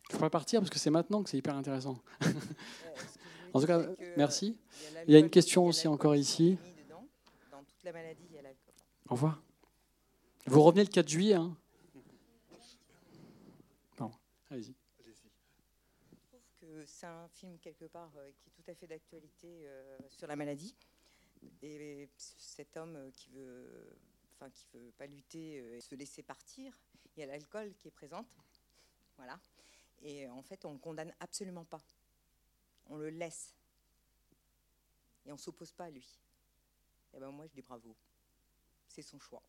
Je 0.10 0.18
pourrais 0.18 0.30
partir 0.30 0.60
parce 0.60 0.70
que 0.70 0.80
c'est 0.80 0.89
maintenant 0.89 1.24
que 1.24 1.30
c'est 1.30 1.38
hyper 1.38 1.55
intéressant. 1.55 1.99
en 3.53 3.62
tout 3.62 3.68
cas, 3.68 3.86
merci. 4.18 4.57
Il 5.07 5.14
y 5.14 5.16
a 5.16 5.20
une 5.20 5.30
question 5.30 5.68
aussi 5.68 5.88
encore 5.88 6.16
ici. 6.16 6.57
Au 9.07 9.14
revoir. 9.16 9.41
Vous 10.45 10.64
revenez 10.64 10.84
le 10.84 10.89
4 10.89 11.07
juillet. 11.07 11.36
Hein 11.36 11.55
bon, 13.97 14.12
allez-y. 14.49 14.74
Je 15.05 16.18
trouve 16.28 16.41
que 16.60 16.86
c'est 16.86 17.05
un 17.05 17.28
film 17.28 17.60
quelque 17.60 17.86
part 17.86 18.12
euh, 18.18 18.32
qui 18.32 18.49
est 18.49 18.51
tout 18.51 18.72
à 18.72 18.74
fait 18.74 18.88
d'actualité 18.88 19.68
euh, 19.68 19.97
sur 20.10 20.28
la 20.28 20.36
maladie. 20.36 20.76
Et 21.62 22.10
cet 22.18 22.78
homme 22.78 22.95
euh, 22.95 23.12
qui 23.12 23.30
veut, 23.30 23.95
enfin 24.36 24.49
qui 24.49 24.66
veut 24.74 24.91
pas 24.97 25.05
lutter 25.05 25.57
et 25.76 25.82
se 25.82 25.93
laisser 25.93 26.24
partir, 26.24 26.74
il 27.16 27.20
y 27.20 27.24
a 27.24 27.28
l'alcool 27.28 27.74
qui 27.76 27.88
est 27.88 27.91
présente. 27.91 28.38
Voilà. 29.18 29.39
Et 30.01 30.27
en 30.27 30.41
fait, 30.41 30.65
on 30.65 30.69
ne 30.69 30.73
le 30.75 30.79
condamne 30.79 31.13
absolument 31.19 31.65
pas. 31.65 31.81
On 32.87 32.97
le 32.97 33.09
laisse. 33.09 33.55
Et 35.25 35.31
on 35.31 35.35
ne 35.35 35.39
s'oppose 35.39 35.71
pas 35.71 35.85
à 35.85 35.89
lui. 35.89 36.19
Et 37.11 37.17
eh 37.17 37.19
ben 37.19 37.31
moi, 37.31 37.45
je 37.47 37.53
dis 37.53 37.61
bravo. 37.61 37.95
C'est 38.87 39.01
son 39.01 39.19
choix. 39.19 39.43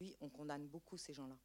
Oui, 0.00 0.14
on 0.20 0.28
condamne 0.28 0.66
beaucoup 0.66 0.96
ces 0.96 1.14
gens-là. 1.14 1.36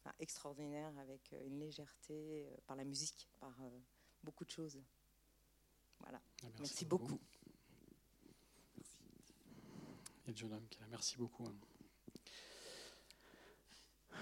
Enfin, 0.00 0.14
extraordinaire, 0.18 0.96
avec 0.98 1.32
euh, 1.34 1.46
une 1.46 1.58
légèreté, 1.60 2.46
euh, 2.46 2.56
par 2.66 2.76
la 2.76 2.84
musique, 2.84 3.28
par 3.38 3.54
euh, 3.62 3.78
beaucoup 4.22 4.44
de 4.44 4.50
choses. 4.50 4.80
Voilà. 6.00 6.18
Ah, 6.42 6.46
merci, 6.46 6.60
merci, 6.60 6.84
beaucoup. 6.86 7.06
beaucoup. 7.06 7.24
Et 10.26 10.34
John 10.34 10.60
merci 10.88 11.16
beaucoup. 11.16 11.44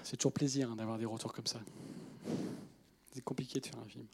C'est 0.03 0.17
toujours 0.17 0.33
plaisir 0.33 0.71
hein, 0.71 0.77
d'avoir 0.77 0.99
des 0.99 1.05
retours 1.05 1.33
comme 1.33 1.47
ça. 1.47 1.61
C'est 3.13 3.23
compliqué 3.23 3.61
de 3.61 3.67
faire 3.67 3.79
un 3.79 3.89
film. 3.89 4.07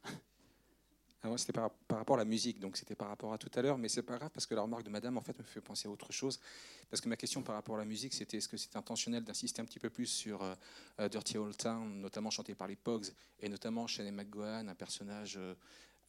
Ah, 1.25 1.29
moi, 1.29 1.39
c'était 1.39 1.53
par, 1.53 1.71
rapport 1.89 2.17
à 2.17 2.19
la 2.19 2.27
musique, 2.27 2.61
donc 2.61 2.77
c'était 2.77 2.95
par 2.95 3.09
rapport 3.09 3.33
à 3.33 3.39
tout 3.39 3.51
à 3.55 3.63
l'heure, 3.63 3.79
mais 3.79 3.89
c'est 3.89 4.03
pas 4.03 4.19
grave 4.19 4.31
parce 4.35 4.45
que 4.45 4.55
la 4.55 4.61
remarque 4.61 4.83
de 4.83 4.91
madame, 4.91 5.17
en 5.17 5.23
fait, 5.23 5.39
me 5.39 5.43
fait 5.43 5.63
penser 5.63 5.89
à 5.89 5.91
autre 5.91 6.13
chose. 6.13 6.39
Parce 6.91 7.01
que 7.01 7.09
ma 7.09 7.17
question 7.17 7.43
par 7.43 7.55
rapport 7.55 7.77
à 7.77 7.79
la 7.79 7.87
musique, 7.87 8.13
c'était 8.13 8.37
est-ce 8.37 8.49
que 8.49 8.59
c'est 8.59 8.77
intentionnel 8.77 9.25
d'insister 9.25 9.63
un 9.63 9.65
petit 9.65 9.79
peu 9.79 9.89
plus 9.89 10.05
sur 10.07 10.43
euh, 10.43 10.55
euh, 11.01 11.09
Dirty 11.09 11.39
Old 11.39 11.57
Town, 11.57 11.99
notamment 11.99 12.29
chanté 12.29 12.55
par 12.55 12.69
les 12.69 12.77
Pogs, 12.77 13.07
et 13.41 13.49
notamment 13.49 13.87
Shane 13.87 14.15
McGowan, 14.15 14.69
un 14.69 14.75
personnage 14.75 15.37
euh, 15.39 15.55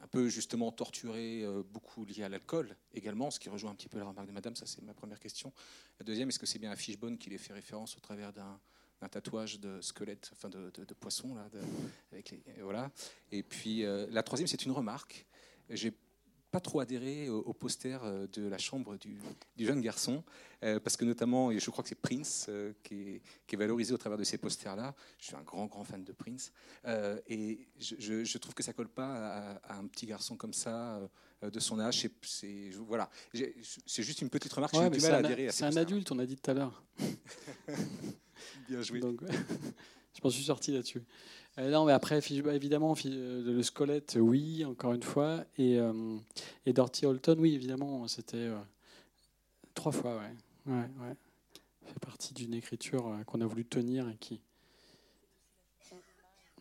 un 0.01 0.07
peu 0.07 0.27
justement 0.27 0.69
torturé, 0.73 1.45
beaucoup 1.71 2.03
lié 2.03 2.23
à 2.23 2.29
l'alcool 2.29 2.75
également, 2.93 3.31
ce 3.31 3.39
qui 3.39 3.47
rejoint 3.47 3.71
un 3.71 3.75
petit 3.75 3.87
peu 3.87 3.97
la 3.97 4.03
remarque 4.03 4.27
de 4.27 4.33
madame, 4.33 4.53
ça 4.53 4.65
c'est 4.65 4.81
ma 4.81 4.93
première 4.93 5.21
question. 5.21 5.53
La 5.97 6.05
deuxième, 6.05 6.27
est-ce 6.27 6.39
que 6.39 6.45
c'est 6.45 6.59
bien 6.59 6.71
à 6.71 6.75
Fishbone 6.75 7.17
qui 7.17 7.29
les 7.29 7.37
fait 7.37 7.53
référence 7.53 7.95
au 7.95 8.01
travers 8.01 8.33
d'un 8.33 8.59
un 9.05 9.09
tatouage 9.09 9.59
de 9.59 9.79
squelette, 9.81 10.31
enfin 10.33 10.49
de, 10.49 10.71
de, 10.75 10.93
poisson 10.93 11.35
là, 11.35 11.47
avec 12.11 12.31
les, 12.31 12.43
voilà. 12.61 12.91
Et 13.31 13.43
puis 13.43 13.85
euh, 13.85 14.07
la 14.09 14.23
troisième, 14.23 14.47
c'est 14.47 14.65
une 14.65 14.71
remarque. 14.71 15.25
J'ai 15.69 15.93
pas 16.51 16.59
trop 16.59 16.79
adhéré 16.79 17.29
au, 17.29 17.53
poster 17.53 17.99
euh, 18.03 18.27
de 18.31 18.47
la 18.47 18.57
chambre 18.57 18.97
du, 18.97 19.19
jeune 19.57 19.81
garçon, 19.81 20.23
euh, 20.63 20.79
parce 20.79 20.95
que 20.95 21.05
notamment, 21.05 21.51
et 21.51 21.59
je 21.59 21.69
crois 21.69 21.83
que 21.83 21.89
c'est 21.89 22.01
Prince 22.01 22.49
qui, 22.81 23.21
est, 23.51 23.55
valorisé 23.55 23.93
au 23.93 23.97
travers 23.97 24.17
de 24.17 24.23
ces 24.23 24.37
posters-là. 24.37 24.95
Je 25.19 25.25
suis 25.25 25.35
un 25.35 25.43
grand, 25.43 25.65
grand 25.67 25.83
fan 25.83 26.03
de 26.03 26.13
Prince, 26.13 26.51
et 27.27 27.67
je, 27.77 28.37
trouve 28.37 28.55
que 28.55 28.63
ça 28.63 28.73
colle 28.73 28.89
pas 28.89 29.59
à, 29.63 29.77
un 29.77 29.85
petit 29.87 30.07
garçon 30.07 30.35
comme 30.35 30.53
ça 30.53 30.99
de 31.43 31.59
son 31.59 31.79
âge. 31.79 32.07
C'est 32.23 32.69
voilà, 32.87 33.09
c'est 33.85 34.03
juste 34.03 34.21
une 34.21 34.29
petite 34.29 34.53
remarque. 34.53 34.73
Ouais, 34.73 34.89
C'est 35.51 35.65
un 35.65 35.77
adulte, 35.77 36.11
on 36.11 36.19
a 36.19 36.25
dit 36.25 36.37
tout 36.37 36.49
à 36.49 36.53
l'heure. 36.53 36.83
Bien 38.69 38.81
joué. 38.81 39.01
Je 40.13 40.21
m'en 40.23 40.29
suis 40.29 40.43
sorti 40.43 40.71
là-dessus. 40.71 41.01
Euh, 41.57 41.69
non, 41.69 41.85
mais 41.85 41.93
après, 41.93 42.19
évidemment, 42.19 42.95
euh, 43.05 43.43
le 43.53 43.63
squelette, 43.63 44.17
oui, 44.19 44.65
encore 44.65 44.93
une 44.93 45.03
fois. 45.03 45.45
Et, 45.57 45.79
euh, 45.79 46.17
et 46.65 46.73
Dorothy 46.73 47.05
Holton, 47.05 47.37
oui, 47.39 47.53
évidemment, 47.53 48.07
c'était 48.07 48.49
trois 49.73 49.91
fois, 49.91 50.17
ouais. 50.17 50.73
ouais, 50.73 50.89
ouais. 51.01 51.15
fait 51.85 51.99
partie 51.99 52.33
d'une 52.33 52.53
écriture 52.53 53.17
qu'on 53.25 53.41
a 53.41 53.45
voulu 53.45 53.65
tenir 53.65 54.09
et 54.09 54.15
qui. 54.17 54.41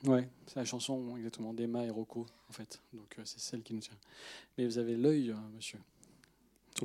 Ouais, 0.04 0.28
c'est 0.46 0.56
la 0.56 0.66
chanson 0.66 1.16
exactement 1.16 1.54
d'Emma 1.54 1.84
et 1.84 1.90
Rocco, 1.90 2.26
en 2.50 2.52
fait. 2.52 2.80
Donc 2.92 3.16
c'est 3.24 3.40
celle 3.40 3.62
qui 3.62 3.72
nous 3.72 3.80
tient. 3.80 3.96
Mais 4.58 4.66
vous 4.66 4.78
avez 4.78 4.96
l'œil, 4.96 5.34
monsieur 5.54 5.78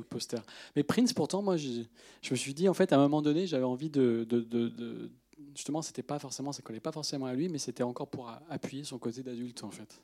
le 0.00 0.06
poster. 0.06 0.42
Mais 0.76 0.82
Prince, 0.82 1.12
pourtant, 1.12 1.42
moi, 1.42 1.56
je, 1.56 1.82
je, 2.22 2.30
me 2.30 2.36
suis 2.36 2.54
dit, 2.54 2.68
en 2.68 2.74
fait, 2.74 2.92
à 2.92 2.96
un 2.96 3.00
moment 3.00 3.22
donné, 3.22 3.46
j'avais 3.46 3.64
envie 3.64 3.90
de, 3.90 4.26
de, 4.28 4.40
de, 4.40 5.10
justement, 5.54 5.82
c'était 5.82 6.02
pas 6.02 6.18
forcément, 6.18 6.52
ça 6.52 6.62
collait 6.62 6.80
pas 6.80 6.92
forcément 6.92 7.26
à 7.26 7.34
lui, 7.34 7.48
mais 7.48 7.58
c'était 7.58 7.82
encore 7.82 8.08
pour 8.08 8.30
appuyer 8.48 8.84
son 8.84 8.98
côté 8.98 9.22
d'adulte, 9.22 9.62
en 9.64 9.70
fait. 9.70 10.02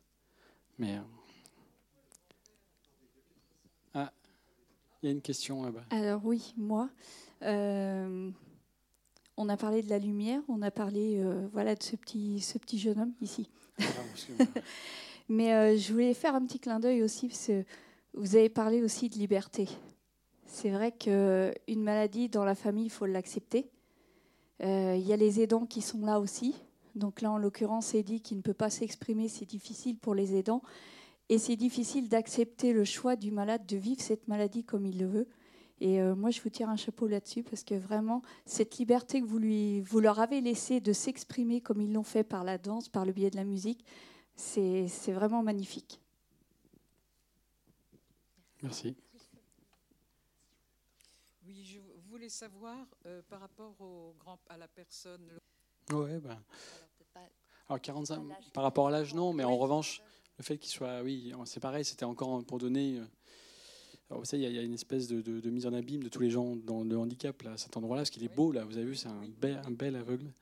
Mais 0.78 0.96
euh, 0.96 1.00
ah, 3.94 4.12
il 5.02 5.06
y 5.06 5.08
a 5.08 5.12
une 5.12 5.22
question 5.22 5.62
là-bas. 5.62 5.84
Alors 5.90 6.24
oui, 6.24 6.52
moi. 6.56 6.90
Euh, 7.42 8.30
on 9.38 9.48
a 9.50 9.56
parlé 9.58 9.82
de 9.82 9.90
la 9.90 9.98
lumière, 9.98 10.40
on 10.48 10.62
a 10.62 10.70
parlé 10.70 11.18
euh, 11.18 11.46
voilà 11.52 11.74
de 11.74 11.82
ce 11.82 11.94
petit, 11.96 12.40
ce 12.40 12.56
petit 12.56 12.78
jeune 12.78 12.98
homme 12.98 13.12
ici. 13.20 13.50
Ah, 13.80 13.84
mais 15.28 15.76
je 15.76 15.92
voulais 15.92 16.14
faire 16.14 16.34
un 16.34 16.44
petit 16.46 16.58
clin 16.58 16.80
d'œil 16.80 17.02
aussi 17.02 17.28
parce 17.28 17.46
que 17.48 17.64
vous 18.14 18.36
avez 18.36 18.48
parlé 18.48 18.82
aussi 18.82 19.10
de 19.10 19.16
liberté. 19.16 19.68
C'est 20.46 20.70
vrai 20.70 20.92
qu'une 20.92 21.82
maladie 21.82 22.28
dans 22.28 22.44
la 22.44 22.54
famille, 22.54 22.86
il 22.86 22.90
faut 22.90 23.06
l'accepter. 23.06 23.68
Euh, 24.62 24.96
il 24.96 25.06
y 25.06 25.12
a 25.12 25.16
les 25.16 25.40
aidants 25.40 25.66
qui 25.66 25.82
sont 25.82 26.04
là 26.04 26.18
aussi. 26.20 26.54
Donc 26.94 27.20
là, 27.20 27.30
en 27.30 27.38
l'occurrence, 27.38 27.94
Eddie 27.94 28.20
qui 28.20 28.36
ne 28.36 28.40
peut 28.40 28.54
pas 28.54 28.70
s'exprimer, 28.70 29.28
c'est 29.28 29.44
difficile 29.44 29.98
pour 29.98 30.14
les 30.14 30.34
aidants. 30.34 30.62
Et 31.28 31.38
c'est 31.38 31.56
difficile 31.56 32.08
d'accepter 32.08 32.72
le 32.72 32.84
choix 32.84 33.16
du 33.16 33.30
malade 33.30 33.66
de 33.66 33.76
vivre 33.76 34.00
cette 34.00 34.28
maladie 34.28 34.64
comme 34.64 34.86
il 34.86 34.98
le 34.98 35.06
veut. 35.06 35.28
Et 35.80 36.00
euh, 36.00 36.14
moi, 36.14 36.30
je 36.30 36.40
vous 36.40 36.48
tire 36.48 36.70
un 36.70 36.76
chapeau 36.76 37.06
là-dessus 37.06 37.42
parce 37.42 37.62
que 37.62 37.74
vraiment, 37.74 38.22
cette 38.46 38.78
liberté 38.78 39.20
que 39.20 39.26
vous, 39.26 39.38
lui, 39.38 39.80
vous 39.82 40.00
leur 40.00 40.20
avez 40.20 40.40
laissée 40.40 40.80
de 40.80 40.92
s'exprimer 40.92 41.60
comme 41.60 41.82
ils 41.82 41.92
l'ont 41.92 42.02
fait 42.02 42.24
par 42.24 42.44
la 42.44 42.56
danse, 42.56 42.88
par 42.88 43.04
le 43.04 43.12
biais 43.12 43.30
de 43.30 43.36
la 43.36 43.44
musique, 43.44 43.84
c'est 44.36 44.88
c'est 44.88 45.12
vraiment 45.12 45.42
magnifique. 45.42 46.00
Merci. 48.62 48.96
Oui, 51.46 51.62
je 51.64 51.78
voulais 52.26 52.28
savoir 52.28 52.86
euh, 53.06 53.22
par 53.28 53.40
rapport 53.40 53.80
au 53.80 54.14
grand, 54.18 54.38
à 54.48 54.56
la 54.56 54.66
personne. 54.66 55.30
Ouais, 55.92 56.18
ben. 56.18 56.38
Alors 57.68 57.80
45, 57.80 58.20
par 58.52 58.62
rapport 58.64 58.88
à 58.88 58.90
l'âge, 58.90 59.14
non, 59.14 59.32
mais 59.32 59.44
en 59.44 59.56
revanche, 59.56 60.00
le 60.38 60.44
fait 60.44 60.58
qu'il 60.58 60.70
soit, 60.70 61.02
oui, 61.02 61.32
c'est 61.44 61.60
pareil, 61.60 61.84
c'était 61.84 62.04
encore 62.04 62.44
pour 62.44 62.58
donner. 62.58 62.98
euh, 62.98 63.04
Alors, 64.08 64.20
vous 64.20 64.24
savez, 64.24 64.44
il 64.44 64.52
y, 64.52 64.58
a- 64.58 64.62
une 64.62 64.74
espèce 64.74 65.08
de, 65.08 65.20
de- 65.20 65.40
de 65.40 65.50
mise 65.50 65.66
en 65.66 65.72
abîme 65.72 66.02
de 66.02 66.08
tous 66.08 66.20
les 66.20 66.30
gens 66.30 66.54
dans 66.56 66.84
le 66.84 66.96
handicap, 66.96 67.40
là, 67.42 67.52
à 67.52 67.56
cet 67.58 67.76
endroit-là, 67.76 68.02
parce 68.02 68.10
qu'il 68.10 68.22
est 68.24 68.34
beau, 68.34 68.52
là, 68.52 68.64
vous 68.64 68.76
avez 68.76 68.86
vu, 68.86 68.94
c'est 68.96 69.08
un 69.08 69.24
bel, 69.40 69.60
un 69.64 69.70
bel 69.72 69.96
aveugle. 69.96 70.32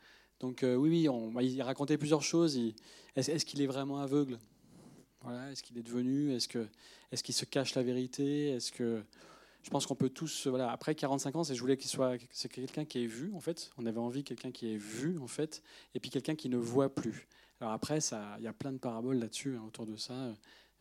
Donc, 0.41 0.63
euh, 0.63 0.75
oui, 0.77 0.89
oui, 0.91 1.09
on, 1.09 1.31
bah, 1.33 1.43
il 1.43 1.61
racontait 1.63 1.97
plusieurs 1.97 2.23
choses. 2.23 2.59
Est-ce 3.17 3.45
qu'il 3.47 3.63
est 3.63 3.67
vraiment 3.67 3.99
aveugle? 4.01 4.39
Voilà, 5.23 5.51
Est-ce 5.51 5.63
qu'il 5.63 5.79
est 5.79 5.83
devenu? 5.83 6.33
Est-ce 6.35 6.49
que 6.49 6.67
est 7.11 7.23
qu'il 7.23 7.35
se 7.35 7.47
cache 7.47 7.75
la 7.75 7.83
vérité? 7.83 8.49
Est-ce 8.51 8.71
que 8.73 9.03
je 9.65 9.71
pense 9.71 9.87
qu'on 9.87 9.95
peut 9.97 10.11
tous 10.11 10.47
voilà 10.47 10.71
après 10.71 10.95
45 10.95 11.35
ans 11.37 11.43
c'est 11.45 11.55
je 11.55 11.61
voulais 11.61 11.77
qu'il 11.77 11.91
soit 11.91 12.17
c'est 12.31 12.49
quelqu'un 12.53 12.85
qui 12.85 13.03
ait 13.03 13.07
vu 13.07 13.33
en 13.35 13.41
fait. 13.41 13.71
On 13.79 13.87
avait 13.87 13.99
envie 13.99 14.23
quelqu'un 14.23 14.51
qui 14.53 14.73
ait 14.73 14.77
vu 14.77 15.19
en 15.19 15.27
fait 15.27 15.63
et 15.95 16.01
puis 16.01 16.11
quelqu'un 16.11 16.35
qui 16.37 16.49
ne 16.49 16.57
voit 16.59 16.95
plus. 16.95 17.27
Alors 17.61 17.73
après 17.73 18.01
ça 18.01 18.37
il 18.39 18.45
y 18.45 18.49
a 18.49 18.53
plein 18.53 18.73
de 18.73 18.79
paraboles 18.79 19.19
là-dessus 19.19 19.57
hein, 19.57 19.65
autour 19.67 19.87
de 19.87 19.97
ça 19.97 20.35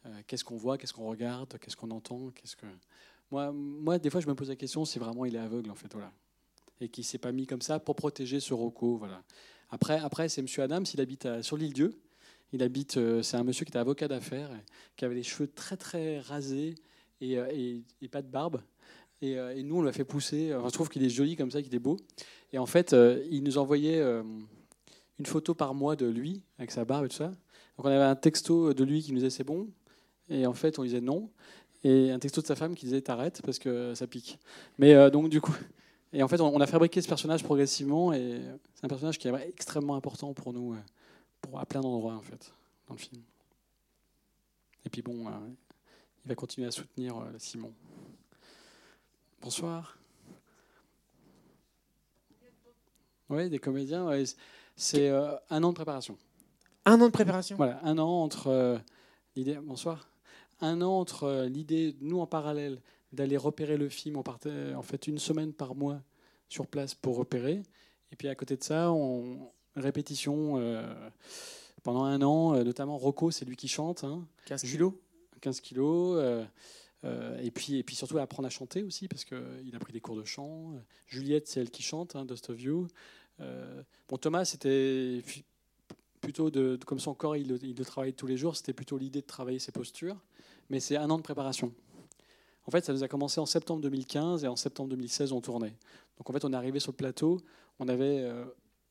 Euh, 0.05 0.21
qu'est-ce 0.27 0.43
qu'on 0.43 0.57
voit 0.57 0.77
qu'est-ce 0.77 0.91
qu'on 0.93 1.07
regarde 1.07 1.57
qu'est-ce 1.59 1.77
qu'on 1.77 1.89
entend 1.91 2.29
qu'est-ce 2.31 2.57
que 2.57 2.65
moi 3.31 3.53
moi 3.53 3.97
des 3.99 4.09
fois 4.09 4.19
je 4.19 4.27
me 4.27 4.35
pose 4.35 4.49
la 4.49 4.57
question 4.57 4.83
si 4.83 4.99
vraiment 4.99 5.23
il 5.23 5.33
est 5.35 5.39
aveugle 5.39 5.71
en 5.71 5.75
fait 5.75 5.91
voilà. 5.93 6.11
Et 6.81 6.89
qui 6.89 7.03
s'est 7.03 7.19
pas 7.19 7.31
mis 7.31 7.47
comme 7.47 7.61
ça 7.61 7.79
pour 7.79 7.95
protéger 7.95 8.41
ce 8.41 8.53
Rocco 8.53 8.97
voilà. 8.97 9.23
Après 9.69 9.97
après 9.99 10.27
c'est 10.27 10.41
monsieur 10.41 10.61
Adams 10.63 10.83
il 10.93 10.99
habite 10.99 11.41
sur 11.41 11.55
l'île 11.55 11.71
Dieu. 11.73 11.91
Il 12.55 12.61
habite, 12.61 12.97
euh, 12.97 13.23
c'est 13.23 13.35
un 13.37 13.43
monsieur 13.43 13.65
qui 13.65 13.71
était 13.71 13.79
avocat 13.79 14.07
d'affaires, 14.07 14.51
qui 14.95 15.05
avait 15.05 15.15
les 15.15 15.23
cheveux 15.23 15.47
très 15.47 15.75
très 15.75 16.19
rasés 16.19 16.75
euh, 17.23 17.47
et- 17.51 17.81
et 18.01 18.07
pas 18.07 18.21
de 18.21 18.27
barbe. 18.27 18.61
Et, 19.23 19.37
euh, 19.37 19.55
et 19.55 19.63
nous, 19.63 19.77
on 19.77 19.81
l'a 19.81 19.93
fait 19.93 20.03
pousser. 20.03 20.49
Je 20.49 20.69
trouve 20.71 20.89
qu'il 20.89 21.01
est 21.01 21.09
joli 21.09 21.37
comme 21.37 21.49
ça, 21.49 21.61
qu'il 21.61 21.73
est 21.73 21.79
beau. 21.79 21.97
Et 22.51 22.57
en 22.57 22.65
fait, 22.65 22.91
euh, 22.91 23.25
il 23.31 23.41
nous 23.43 23.57
envoyait 23.57 23.99
euh, 23.99 24.21
une 25.17 25.25
photo 25.25 25.53
par 25.53 25.73
mois 25.73 25.95
de 25.95 26.05
lui, 26.05 26.41
avec 26.57 26.71
sa 26.71 26.83
barbe 26.83 27.05
et 27.05 27.07
tout 27.07 27.15
ça. 27.15 27.29
Donc 27.77 27.85
on 27.85 27.89
avait 27.89 28.03
un 28.03 28.17
texto 28.17 28.73
de 28.73 28.83
lui 28.83 29.01
qui 29.01 29.13
nous 29.13 29.19
disait 29.19 29.29
c'est 29.29 29.45
bon. 29.45 29.69
Et 30.29 30.45
en 30.45 30.53
fait, 30.53 30.77
on 30.77 30.83
disait 30.83 30.99
non. 30.99 31.29
Et 31.85 32.11
un 32.11 32.19
texto 32.19 32.41
de 32.41 32.47
sa 32.47 32.55
femme 32.55 32.75
qui 32.75 32.85
disait 32.85 32.99
t'arrêtes 32.99 33.41
parce 33.43 33.59
que 33.59 33.93
ça 33.95 34.07
pique. 34.07 34.39
Mais 34.77 35.09
donc, 35.09 35.29
du 35.29 35.39
coup. 35.39 35.55
Et 36.11 36.21
en 36.21 36.27
fait, 36.27 36.41
on, 36.41 36.53
on 36.53 36.59
a 36.59 36.67
fabriqué 36.67 37.01
ce 37.01 37.07
personnage 37.07 37.43
progressivement. 37.43 38.11
Et 38.11 38.41
c'est 38.75 38.85
un 38.85 38.89
personnage 38.89 39.17
qui 39.17 39.29
est 39.29 39.47
extrêmement 39.47 39.95
important 39.95 40.33
pour 40.33 40.51
nous, 40.51 40.75
pour, 41.41 41.59
à 41.59 41.65
plein 41.65 41.81
d'endroits, 41.81 42.15
en 42.15 42.21
fait, 42.21 42.51
dans 42.87 42.93
le 42.93 42.99
film. 42.99 43.21
Et 44.85 44.89
puis 44.89 45.01
bon, 45.01 45.25
il 46.25 46.29
va 46.29 46.35
continuer 46.35 46.67
à 46.67 46.71
soutenir 46.71 47.15
Simon. 47.37 47.71
Bonsoir. 49.43 49.97
Oui, 53.29 53.49
des 53.49 53.59
comédiens. 53.59 54.07
ouais, 54.07 54.23
c'est 54.77 55.09
euh, 55.09 55.35
un 55.49 55.61
an 55.63 55.71
de 55.71 55.75
préparation. 55.75 56.17
Un 56.85 57.01
an 57.01 57.07
de 57.07 57.11
préparation 57.11 57.57
Voilà, 57.57 57.81
un 57.83 57.97
an 57.97 58.07
entre 58.07 58.47
euh, 58.47 58.77
l'idée. 59.35 59.59
Bonsoir. 59.61 60.07
Un 60.61 60.81
an 60.81 60.97
entre 60.97 61.25
euh, 61.25 61.49
l'idée, 61.49 61.93
nous 61.99 62.21
en 62.21 62.25
parallèle, 62.25 62.79
d'aller 63.11 63.35
repérer 63.35 63.75
le 63.75 63.89
film. 63.89 64.15
On 64.15 64.23
partait 64.23 64.73
en 64.75 64.81
fait 64.81 65.07
une 65.07 65.19
semaine 65.19 65.51
par 65.51 65.75
mois 65.75 65.99
sur 66.47 66.65
place 66.65 66.95
pour 66.95 67.17
repérer. 67.17 67.63
Et 68.13 68.15
puis 68.15 68.29
à 68.29 68.35
côté 68.35 68.55
de 68.55 68.63
ça, 68.63 68.93
on 68.93 69.51
répétition 69.75 70.57
pendant 71.83 72.05
un 72.05 72.21
an, 72.21 72.63
notamment 72.63 72.97
Rocco, 72.97 73.29
c'est 73.29 73.43
lui 73.43 73.57
qui 73.57 73.67
chante. 73.67 74.05
Hein. 74.05 74.25
15 74.45 74.63
Julo, 74.63 75.01
15 75.41 75.59
kilos. 75.59 76.45
Euh, 77.03 77.33
euh, 77.37 77.37
et, 77.41 77.51
puis, 77.51 77.77
et 77.77 77.83
puis 77.83 77.95
surtout 77.95 78.17
apprendre 78.17 78.47
à 78.47 78.49
chanter 78.49 78.83
aussi, 78.83 79.07
parce 79.07 79.25
qu'il 79.25 79.75
a 79.75 79.79
pris 79.79 79.93
des 79.93 79.99
cours 80.01 80.15
de 80.15 80.23
chant. 80.23 80.73
Juliette, 81.07 81.47
c'est 81.47 81.59
elle 81.59 81.69
qui 81.71 81.83
chante, 81.83 82.15
hein, 82.15 82.25
Dust 82.25 82.49
of 82.49 82.61
You. 82.61 82.87
Euh, 83.39 83.83
bon, 84.07 84.17
Thomas, 84.17 84.45
c'était 84.45 85.21
plutôt 86.21 86.49
de, 86.49 86.79
comme 86.85 86.99
son 86.99 87.13
corps, 87.13 87.35
il, 87.35 87.47
le- 87.49 87.63
il 87.63 87.75
le 87.75 87.85
travaille 87.85 88.13
tous 88.13 88.27
les 88.27 88.37
jours, 88.37 88.55
c'était 88.55 88.73
plutôt 88.73 88.97
l'idée 88.97 89.21
de 89.21 89.25
travailler 89.27 89.59
ses 89.59 89.71
postures. 89.71 90.17
Mais 90.69 90.79
c'est 90.79 90.95
un 90.95 91.09
an 91.09 91.17
de 91.17 91.23
préparation. 91.23 91.73
En 92.65 92.71
fait, 92.71 92.85
ça 92.85 92.93
nous 92.93 93.03
a 93.03 93.07
commencé 93.09 93.41
en 93.41 93.45
septembre 93.45 93.81
2015 93.81 94.45
et 94.45 94.47
en 94.47 94.55
septembre 94.55 94.89
2016, 94.91 95.33
on 95.33 95.41
tournait. 95.41 95.75
Donc 96.17 96.29
en 96.29 96.33
fait, 96.33 96.45
on 96.45 96.53
est 96.53 96.55
arrivé 96.55 96.79
sur 96.79 96.93
le 96.93 96.97
plateau, 96.97 97.41
on 97.79 97.89
avait 97.89 98.19
euh, 98.19 98.45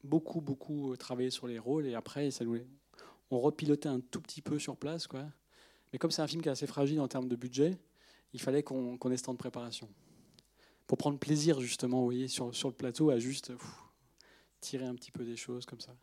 beaucoup, 0.04 0.42
beaucoup 0.42 0.92
euh, 0.92 0.96
travaillé 0.96 1.30
sur 1.30 1.46
les 1.46 1.58
rôles 1.58 1.86
et 1.86 1.94
après, 1.94 2.30
ça 2.30 2.44
nous, 2.44 2.58
on 3.30 3.40
repilotait 3.40 3.88
un 3.88 4.00
tout 4.00 4.20
petit 4.20 4.42
peu 4.42 4.58
sur 4.58 4.76
place. 4.76 5.06
Quoi. 5.06 5.24
Mais 5.92 5.98
comme 5.98 6.10
c'est 6.10 6.20
un 6.20 6.26
film 6.26 6.42
qui 6.42 6.48
est 6.48 6.52
assez 6.52 6.66
fragile 6.66 7.00
en 7.00 7.08
termes 7.08 7.28
de 7.28 7.36
budget, 7.36 7.78
il 8.32 8.40
fallait 8.40 8.62
qu'on 8.62 8.96
ait 9.10 9.16
ce 9.16 9.24
temps 9.24 9.32
de 9.32 9.38
préparation. 9.38 9.88
Pour 10.86 10.98
prendre 10.98 11.18
plaisir, 11.18 11.60
justement, 11.60 11.98
vous 12.00 12.04
voyez, 12.06 12.28
sur, 12.28 12.54
sur 12.54 12.68
le 12.68 12.74
plateau, 12.74 13.10
à 13.10 13.18
juste 13.18 13.48
pff, 13.52 13.66
tirer 14.60 14.84
un 14.86 14.94
petit 14.94 15.10
peu 15.10 15.24
des 15.24 15.36
choses 15.36 15.66
comme 15.66 15.80
ça. 15.80 15.96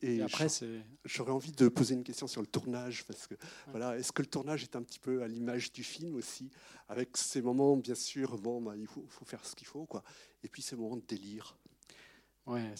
Et, 0.00 0.16
Et 0.16 0.22
après, 0.22 0.44
j'aurais- 0.44 0.48
c'est- 0.48 0.80
J'aurais 1.04 1.32
envie 1.32 1.50
de 1.50 1.66
poser 1.68 1.94
une 1.94 2.04
question 2.04 2.28
sur 2.28 2.40
le 2.40 2.46
tournage, 2.46 3.04
parce 3.04 3.26
que 3.26 3.34
voilà, 3.70 3.98
est-ce 3.98 4.12
que 4.12 4.22
le 4.22 4.28
tournage 4.28 4.62
est 4.62 4.76
un 4.76 4.82
petit 4.82 5.00
peu 5.00 5.22
à 5.24 5.28
l'image 5.28 5.72
du 5.72 5.82
film 5.82 6.14
aussi, 6.14 6.50
avec 6.88 7.16
ces 7.16 7.42
moments, 7.42 7.76
bien 7.76 7.96
sûr, 7.96 8.38
bon, 8.38 8.62
bah, 8.62 8.76
il 8.76 8.86
faut, 8.86 9.04
faut 9.08 9.24
faire 9.24 9.44
ce 9.44 9.56
qu'il 9.56 9.66
faut, 9.66 9.86
quoi, 9.86 10.04
et 10.44 10.48
puis 10.48 10.62
ces 10.62 10.76
moments 10.76 10.96
de 10.96 11.02
délire. 11.06 11.56
Ouais, 12.46 12.72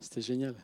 c'était 0.00 0.22
génial. 0.22 0.54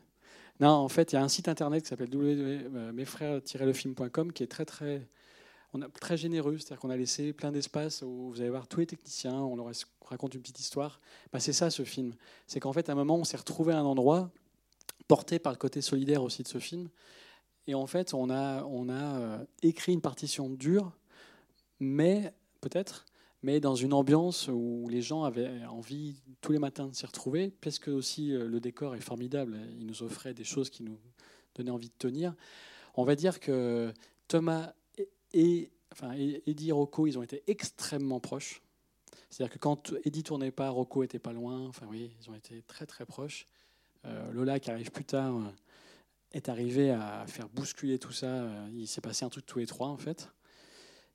Non, 0.60 0.68
en 0.70 0.88
fait, 0.88 1.12
il 1.12 1.16
y 1.16 1.18
a 1.18 1.22
un 1.24 1.28
site 1.28 1.48
internet 1.48 1.82
qui 1.82 1.88
s'appelle 1.88 2.10
www.mesfrères-lefilm.com 2.14 4.32
qui 4.32 4.42
est 4.42 4.46
très 4.48 4.64
très, 4.64 5.08
on 5.74 5.82
a, 5.82 5.88
très 5.88 6.16
généreux. 6.16 6.58
C'est-à-dire 6.58 6.80
qu'on 6.80 6.90
a 6.90 6.96
laissé 6.96 7.32
plein 7.32 7.52
d'espace 7.52 8.02
où 8.02 8.30
vous 8.30 8.40
allez 8.40 8.50
voir 8.50 8.66
tous 8.66 8.80
les 8.80 8.86
techniciens, 8.86 9.34
on 9.34 9.56
leur 9.56 9.70
raconte 10.04 10.34
une 10.34 10.40
petite 10.40 10.60
histoire. 10.60 11.00
Bah, 11.32 11.40
c'est 11.40 11.52
ça 11.52 11.70
ce 11.70 11.84
film. 11.84 12.14
C'est 12.46 12.60
qu'en 12.60 12.72
fait, 12.72 12.88
à 12.88 12.92
un 12.92 12.94
moment, 12.94 13.16
on 13.16 13.24
s'est 13.24 13.36
retrouvé 13.36 13.72
à 13.72 13.78
un 13.78 13.84
endroit 13.84 14.30
porté 15.06 15.38
par 15.38 15.52
le 15.52 15.58
côté 15.58 15.80
solidaire 15.80 16.22
aussi 16.22 16.42
de 16.42 16.48
ce 16.48 16.58
film. 16.58 16.88
Et 17.66 17.74
en 17.74 17.86
fait, 17.86 18.14
on 18.14 18.30
a, 18.30 18.64
on 18.64 18.88
a 18.88 19.18
euh, 19.18 19.44
écrit 19.62 19.92
une 19.92 20.00
partition 20.00 20.48
dure, 20.48 20.92
mais 21.80 22.32
peut-être, 22.60 23.04
mais 23.42 23.60
dans 23.60 23.74
une 23.74 23.92
ambiance 23.92 24.48
où 24.48 24.88
les 24.90 25.02
gens 25.02 25.24
avaient 25.24 25.64
envie 25.66 26.16
tous 26.40 26.52
les 26.52 26.58
matins 26.58 26.86
de 26.86 26.94
s'y 26.94 27.06
retrouver, 27.06 27.52
parce 27.60 27.78
que 27.78 27.90
aussi 27.90 28.32
euh, 28.32 28.48
le 28.48 28.60
décor 28.60 28.94
est 28.96 29.00
formidable, 29.00 29.58
il 29.78 29.86
nous 29.86 30.02
offrait 30.02 30.34
des 30.34 30.44
choses 30.44 30.70
qui 30.70 30.82
nous 30.82 30.98
donnaient 31.54 31.70
envie 31.70 31.88
de 31.88 31.98
tenir. 31.98 32.34
On 32.94 33.04
va 33.04 33.14
dire 33.14 33.38
que 33.38 33.92
Thomas 34.28 34.72
et, 35.32 35.70
enfin, 35.92 36.12
Eddie 36.12 36.70
et 36.70 36.72
Rocco, 36.72 37.06
ils 37.06 37.18
ont 37.18 37.22
été 37.22 37.42
extrêmement 37.46 38.20
proches. 38.20 38.62
C'est-à-dire 39.30 39.54
que 39.54 39.58
quand 39.58 39.92
Eddie 40.04 40.22
tournait 40.22 40.50
pas, 40.50 40.70
Rocco 40.70 41.02
était 41.02 41.18
pas 41.18 41.32
loin. 41.32 41.66
Enfin 41.68 41.86
oui, 41.88 42.10
ils 42.20 42.30
ont 42.30 42.34
été 42.34 42.62
très 42.62 42.86
très 42.86 43.04
proches. 43.04 43.46
Euh, 44.04 44.32
Lola, 44.32 44.60
qui 44.60 44.70
arrive 44.70 44.90
plus 44.90 45.04
tard, 45.04 45.36
euh, 45.36 45.50
est 46.32 46.48
arrivé 46.48 46.90
à 46.90 47.24
faire 47.26 47.48
bousculer 47.48 47.98
tout 47.98 48.12
ça. 48.12 48.26
Euh, 48.26 48.68
Il 48.74 48.86
s'est 48.86 49.00
passé 49.00 49.24
un 49.24 49.28
truc 49.28 49.44
tous 49.46 49.58
les 49.58 49.66
trois 49.66 49.88
en 49.88 49.96
fait. 49.96 50.30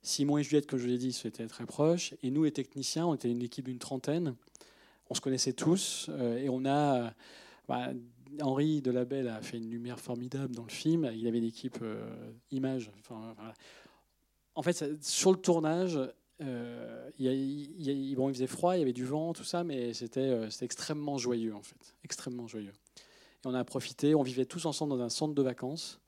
Simon 0.02 0.38
et 0.38 0.42
Juliette, 0.42 0.66
comme 0.66 0.78
je 0.78 0.86
l'ai 0.86 0.98
dit, 0.98 1.12
c'était 1.12 1.46
très 1.46 1.66
proches. 1.66 2.14
Et 2.22 2.30
nous, 2.30 2.44
les 2.44 2.52
techniciens, 2.52 3.06
on 3.06 3.14
était 3.14 3.30
une 3.30 3.42
équipe 3.42 3.64
d'une 3.64 3.78
trentaine. 3.78 4.34
On 5.08 5.14
se 5.14 5.20
connaissait 5.20 5.54
tous. 5.54 6.10
et 6.38 6.48
on 6.48 6.64
a. 6.66 7.14
bah, 7.68 7.90
Henri 8.40 8.82
Delabelle 8.82 9.28
a 9.28 9.40
fait 9.40 9.56
une 9.58 9.70
lumière 9.70 9.98
formidable 9.98 10.54
dans 10.54 10.64
le 10.64 10.70
film. 10.70 11.10
Il 11.14 11.26
avait 11.26 11.38
une 11.38 11.44
équipe 11.44 11.82
image. 12.50 12.90
En 14.54 14.62
fait, 14.62 15.02
sur 15.02 15.32
le 15.32 15.38
tournage, 15.38 15.98
euh, 16.40 17.10
y 17.18 17.28
il 17.28 18.16
faisait 18.32 18.46
froid, 18.46 18.76
il 18.76 18.80
y 18.80 18.82
avait 18.82 18.92
du 18.92 19.04
vent, 19.04 19.32
tout 19.32 19.44
ça, 19.44 19.64
mais 19.64 19.92
c'était 19.94 20.20
euh, 20.20 20.50
c'était 20.50 20.64
extrêmement 20.64 21.18
joyeux, 21.18 21.54
en 21.54 21.62
fait. 21.62 21.94
Extrêmement 22.04 22.46
joyeux. 22.46 22.72
Et 23.44 23.46
on 23.46 23.54
a 23.54 23.64
profité, 23.64 24.14
on 24.14 24.22
vivait 24.22 24.46
tous 24.46 24.66
ensemble 24.66 24.90
dans 24.96 25.02
un 25.02 25.08
centre 25.08 25.34
de 25.34 25.42
vacances. 25.42 26.00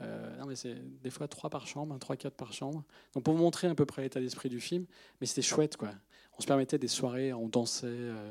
Euh, 0.00 0.36
non, 0.38 0.46
mais 0.46 0.54
c'est 0.54 0.76
des 1.02 1.10
fois 1.10 1.26
trois 1.26 1.50
par 1.50 1.66
chambre, 1.66 1.92
hein, 1.94 1.98
trois, 1.98 2.16
quatre 2.16 2.36
par 2.36 2.52
chambre. 2.52 2.84
Donc 3.14 3.24
pour 3.24 3.34
vous 3.34 3.42
montrer 3.42 3.66
à 3.66 3.74
peu 3.74 3.84
près 3.84 4.02
l'état 4.02 4.20
d'esprit 4.20 4.48
du 4.48 4.60
film, 4.60 4.86
mais 5.20 5.26
c'était 5.26 5.42
chouette, 5.42 5.76
quoi. 5.76 5.90
On 6.38 6.40
se 6.40 6.46
permettait 6.46 6.78
des 6.78 6.86
soirées, 6.86 7.32
on 7.32 7.48
dansait 7.48 7.86
euh, 7.88 8.30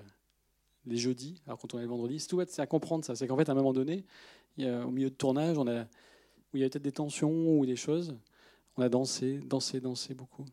les 0.85 0.95
jeudis, 0.95 1.41
alors 1.45 1.59
quand 1.59 1.73
on 1.73 1.79
est 1.79 1.81
le 1.81 1.89
vendredi. 1.89 2.21
C'est 2.21 2.49
c'est 2.49 2.61
à 2.61 2.67
comprendre 2.67 3.03
ça. 3.03 3.15
C'est 3.15 3.27
qu'en 3.27 3.35
fait, 3.35 3.49
à 3.49 3.51
un 3.51 3.55
moment 3.55 3.73
donné, 3.73 4.05
a- 4.61 4.85
au 4.85 4.91
milieu 4.91 5.09
de 5.09 5.15
tournage, 5.15 5.57
où 5.57 5.61
il 5.61 6.59
y 6.59 6.63
avait 6.63 6.69
peut-être 6.69 6.83
des 6.83 6.93
tensions 6.93 7.59
ou 7.59 7.65
des 7.65 7.75
choses, 7.75 8.15
on 8.77 8.83
a 8.83 8.89
dansé, 8.89 9.39
dansé, 9.39 9.79
dansé 9.81 10.13
beaucoup 10.13 10.45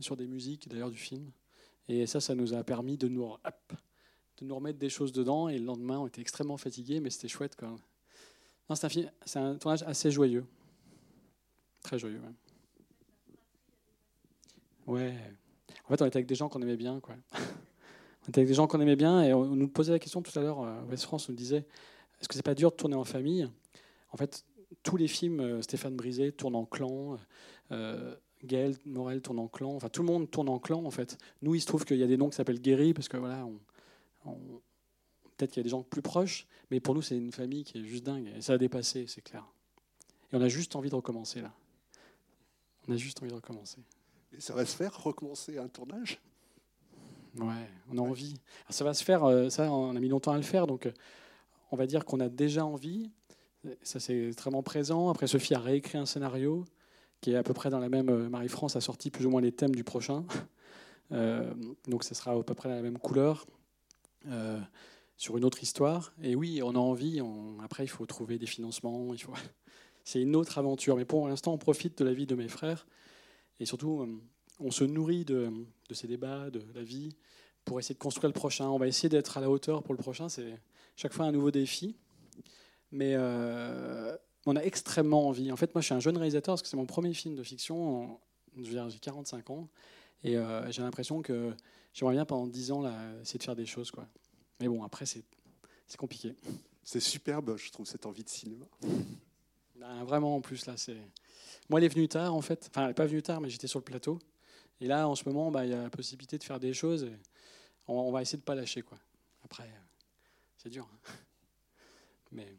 sur 0.00 0.16
des 0.16 0.26
musiques 0.26 0.68
d'ailleurs 0.68 0.90
du 0.90 0.96
film. 0.96 1.30
Et 1.88 2.06
ça, 2.06 2.20
ça 2.20 2.34
nous 2.34 2.54
a 2.54 2.62
permis 2.64 2.96
de 2.96 3.08
nous, 3.08 3.26
remettre 4.50 4.78
des 4.78 4.88
choses 4.88 5.12
dedans. 5.12 5.48
Et 5.48 5.58
le 5.58 5.64
lendemain, 5.64 5.98
on 5.98 6.06
était 6.06 6.20
extrêmement 6.20 6.56
fatigués, 6.56 7.00
mais 7.00 7.10
c'était 7.10 7.28
chouette. 7.28 7.56
Quoi. 7.56 7.76
Non, 8.68 8.76
c'est 8.76 9.36
un, 9.36 9.54
tournage 9.56 9.82
assez 9.84 10.10
joyeux. 10.10 10.44
Très 11.82 11.98
joyeux. 11.98 12.20
Ouais. 14.86 14.94
ouais. 14.94 15.14
En 15.84 15.88
fait, 15.88 16.02
on 16.02 16.06
était 16.06 16.16
avec 16.16 16.26
des 16.26 16.34
gens 16.34 16.48
qu'on 16.48 16.62
aimait 16.62 16.76
bien. 16.76 17.00
Quoi. 17.00 17.14
on 17.32 18.28
était 18.28 18.40
avec 18.40 18.48
des 18.48 18.54
gens 18.54 18.66
qu'on 18.66 18.80
aimait 18.80 18.96
bien 18.96 19.22
et 19.22 19.32
on 19.32 19.44
nous 19.44 19.68
posait 19.68 19.92
la 19.92 20.00
question 20.00 20.22
tout 20.22 20.36
à 20.38 20.42
l'heure. 20.42 20.60
Euh, 20.62 20.82
West 20.90 21.04
France 21.04 21.28
nous 21.28 21.34
disait 21.34 21.64
est-ce 22.20 22.28
que 22.28 22.34
c'est 22.34 22.42
pas 22.42 22.54
dur 22.54 22.70
de 22.70 22.76
tourner 22.76 22.96
en 22.96 23.04
famille? 23.04 23.48
En 24.10 24.16
fait, 24.16 24.44
tous 24.82 24.96
les 24.96 25.08
films, 25.08 25.40
euh, 25.40 25.62
Stéphane 25.62 25.96
Brisé 25.96 26.32
tourne 26.32 26.56
en 26.56 26.64
clan. 26.64 27.18
Euh, 27.72 28.14
Gaël 28.44 28.76
Morel 28.84 29.22
tourne 29.22 29.38
en 29.38 29.48
clan. 29.48 29.74
Enfin, 29.74 29.88
tout 29.88 30.02
le 30.02 30.06
monde 30.06 30.30
tourne 30.30 30.48
en 30.48 30.58
clan, 30.58 30.84
en 30.84 30.90
fait. 30.90 31.18
Nous, 31.42 31.54
il 31.54 31.60
se 31.60 31.66
trouve 31.66 31.84
qu'il 31.84 31.96
y 31.96 32.02
a 32.02 32.06
des 32.06 32.16
noms 32.16 32.28
qui 32.28 32.36
s'appellent 32.36 32.60
Guéry, 32.60 32.94
parce 32.94 33.08
que 33.08 33.16
voilà, 33.16 33.44
on, 33.46 33.58
on, 34.26 34.36
peut-être 35.36 35.52
qu'il 35.52 35.60
y 35.60 35.62
a 35.62 35.64
des 35.64 35.70
gens 35.70 35.82
plus 35.82 36.02
proches, 36.02 36.46
mais 36.70 36.80
pour 36.80 36.94
nous, 36.94 37.02
c'est 37.02 37.16
une 37.16 37.32
famille 37.32 37.64
qui 37.64 37.78
est 37.78 37.84
juste 37.84 38.04
dingue. 38.04 38.30
Et 38.36 38.40
ça 38.40 38.54
a 38.54 38.58
dépassé, 38.58 39.06
c'est 39.08 39.22
clair. 39.22 39.44
Et 40.32 40.36
on 40.36 40.40
a 40.40 40.48
juste 40.48 40.76
envie 40.76 40.90
de 40.90 40.94
recommencer, 40.94 41.40
là. 41.40 41.52
On 42.88 42.92
a 42.92 42.96
juste 42.96 43.20
envie 43.22 43.30
de 43.30 43.36
recommencer. 43.36 43.78
Et 44.36 44.40
ça 44.40 44.54
va 44.54 44.64
se 44.64 44.76
faire, 44.76 45.02
recommencer 45.02 45.58
un 45.58 45.68
tournage? 45.68 46.20
Ouais, 47.38 47.68
on 47.90 47.98
a 47.98 48.00
envie. 48.00 48.34
Alors 48.64 48.72
ça 48.72 48.84
va 48.84 48.94
se 48.94 49.04
faire, 49.04 49.24
euh, 49.24 49.50
ça, 49.50 49.70
on 49.70 49.94
a 49.94 50.00
mis 50.00 50.08
longtemps 50.08 50.32
à 50.32 50.36
le 50.36 50.42
faire, 50.42 50.66
donc 50.66 50.86
euh, 50.86 50.92
on 51.70 51.76
va 51.76 51.86
dire 51.86 52.04
qu'on 52.04 52.20
a 52.20 52.28
déjà 52.28 52.64
envie. 52.64 53.10
Ça, 53.82 53.98
c'est 53.98 54.28
extrêmement 54.28 54.62
présent. 54.62 55.10
Après, 55.10 55.26
Sophie 55.26 55.54
a 55.54 55.58
réécrit 55.58 55.98
un 55.98 56.06
scénario 56.06 56.64
qui 57.20 57.32
est 57.32 57.36
à 57.36 57.42
peu 57.42 57.54
près 57.54 57.70
dans 57.70 57.78
la 57.78 57.88
même. 57.88 58.08
euh, 58.08 58.28
Marie-France 58.28 58.76
a 58.76 58.80
sorti 58.80 59.10
plus 59.10 59.26
ou 59.26 59.30
moins 59.30 59.40
les 59.40 59.52
thèmes 59.52 59.74
du 59.74 59.84
prochain. 59.84 60.24
Euh, 61.12 61.54
donc, 61.86 62.02
ça 62.02 62.16
sera 62.16 62.32
à 62.32 62.42
peu 62.42 62.54
près 62.54 62.68
la 62.68 62.82
même 62.82 62.98
couleur. 62.98 63.46
euh, 64.26 64.58
sur 65.16 65.36
une 65.36 65.44
autre 65.44 65.62
histoire. 65.62 66.12
Et 66.20 66.34
oui, 66.34 66.60
on 66.64 66.70
a 66.70 66.78
envie. 66.78 67.20
Après, 67.62 67.84
il 67.84 67.88
faut 67.88 68.06
trouver 68.06 68.38
des 68.38 68.46
financements. 68.46 69.14
Il 69.14 69.22
faut... 69.22 69.32
C'est 70.04 70.20
une 70.20 70.34
autre 70.34 70.58
aventure. 70.58 70.96
Mais 70.96 71.04
pour 71.04 71.28
l'instant, 71.28 71.52
on 71.52 71.58
profite 71.58 71.98
de 71.98 72.04
la 72.04 72.12
vie 72.12 72.26
de 72.26 72.34
mes 72.34 72.48
frères. 72.48 72.88
Et 73.60 73.66
surtout, 73.66 74.20
on 74.58 74.70
se 74.72 74.82
nourrit 74.82 75.24
de, 75.24 75.52
ces 75.92 76.08
débats, 76.08 76.50
de 76.50 76.60
la 76.74 76.82
vie, 76.82 77.14
pour 77.64 77.78
essayer 77.78 77.94
de 77.94 78.00
construire 78.00 78.28
le 78.28 78.34
prochain. 78.34 78.68
On 78.68 78.78
va 78.78 78.88
essayer 78.88 79.08
d'être 79.08 79.38
à 79.38 79.40
la 79.40 79.48
hauteur 79.48 79.84
pour 79.84 79.94
le 79.94 79.98
prochain. 80.00 80.28
C'est 80.28 80.58
chaque 80.96 81.12
fois 81.12 81.26
un 81.26 81.32
nouveau 81.32 81.52
défi. 81.52 81.94
Mais 82.90 83.14
on 84.46 84.56
a 84.56 84.62
extrêmement 84.62 85.28
envie. 85.28 85.50
En 85.52 85.56
fait, 85.56 85.74
moi, 85.74 85.82
je 85.82 85.86
suis 85.86 85.94
un 85.94 86.00
jeune 86.00 86.16
réalisateur 86.16 86.54
parce 86.54 86.62
que 86.62 86.68
c'est 86.68 86.76
mon 86.76 86.86
premier 86.86 87.12
film 87.12 87.34
de 87.34 87.42
fiction. 87.42 88.18
J'ai 88.56 88.98
45 89.00 89.50
ans. 89.50 89.68
Et 90.24 90.36
euh, 90.36 90.70
j'ai 90.70 90.82
l'impression 90.82 91.20
que 91.20 91.52
j'aimerais 91.92 92.14
bien, 92.14 92.24
pendant 92.24 92.46
10 92.46 92.72
ans, 92.72 92.80
là, 92.80 92.94
essayer 93.20 93.38
de 93.38 93.44
faire 93.44 93.56
des 93.56 93.66
choses. 93.66 93.90
Quoi. 93.90 94.06
Mais 94.60 94.68
bon, 94.68 94.82
après, 94.82 95.04
c'est 95.04 95.24
compliqué. 95.98 96.34
C'est 96.84 97.00
superbe, 97.00 97.56
je 97.56 97.70
trouve, 97.70 97.86
cette 97.86 98.06
envie 98.06 98.24
de 98.24 98.28
cinéma. 98.28 98.66
Ben, 99.78 100.04
vraiment, 100.04 100.36
en 100.36 100.40
plus, 100.40 100.64
là, 100.64 100.74
c'est. 100.78 100.96
Moi, 101.68 101.78
elle 101.80 101.84
est 101.84 101.88
venue 101.94 102.08
tard, 102.08 102.34
en 102.34 102.40
fait. 102.40 102.70
Enfin, 102.70 102.80
elle 102.80 102.88
n'est 102.88 102.94
pas 102.94 103.04
venue 103.04 103.22
tard, 103.22 103.42
mais 103.42 103.50
j'étais 103.50 103.66
sur 103.66 103.78
le 103.78 103.84
plateau. 103.84 104.18
Et 104.80 104.86
là, 104.86 105.06
en 105.06 105.14
ce 105.14 105.28
moment, 105.28 105.50
bah, 105.50 105.66
il 105.66 105.70
y 105.70 105.74
a 105.74 105.82
la 105.82 105.90
possibilité 105.90 106.38
de 106.38 106.44
faire 106.44 106.58
des 106.58 106.72
choses. 106.72 107.04
et 107.04 107.12
on, 107.86 107.92
on 107.94 108.10
va 108.10 108.22
essayer 108.22 108.38
de 108.38 108.42
ne 108.42 108.46
pas 108.46 108.54
lâcher, 108.54 108.80
quoi. 108.80 108.96
Après, 109.44 109.64
euh, 109.64 109.84
c'est 110.56 110.70
dur. 110.70 110.88
hein. 110.90 111.12
Mais. 112.32 112.56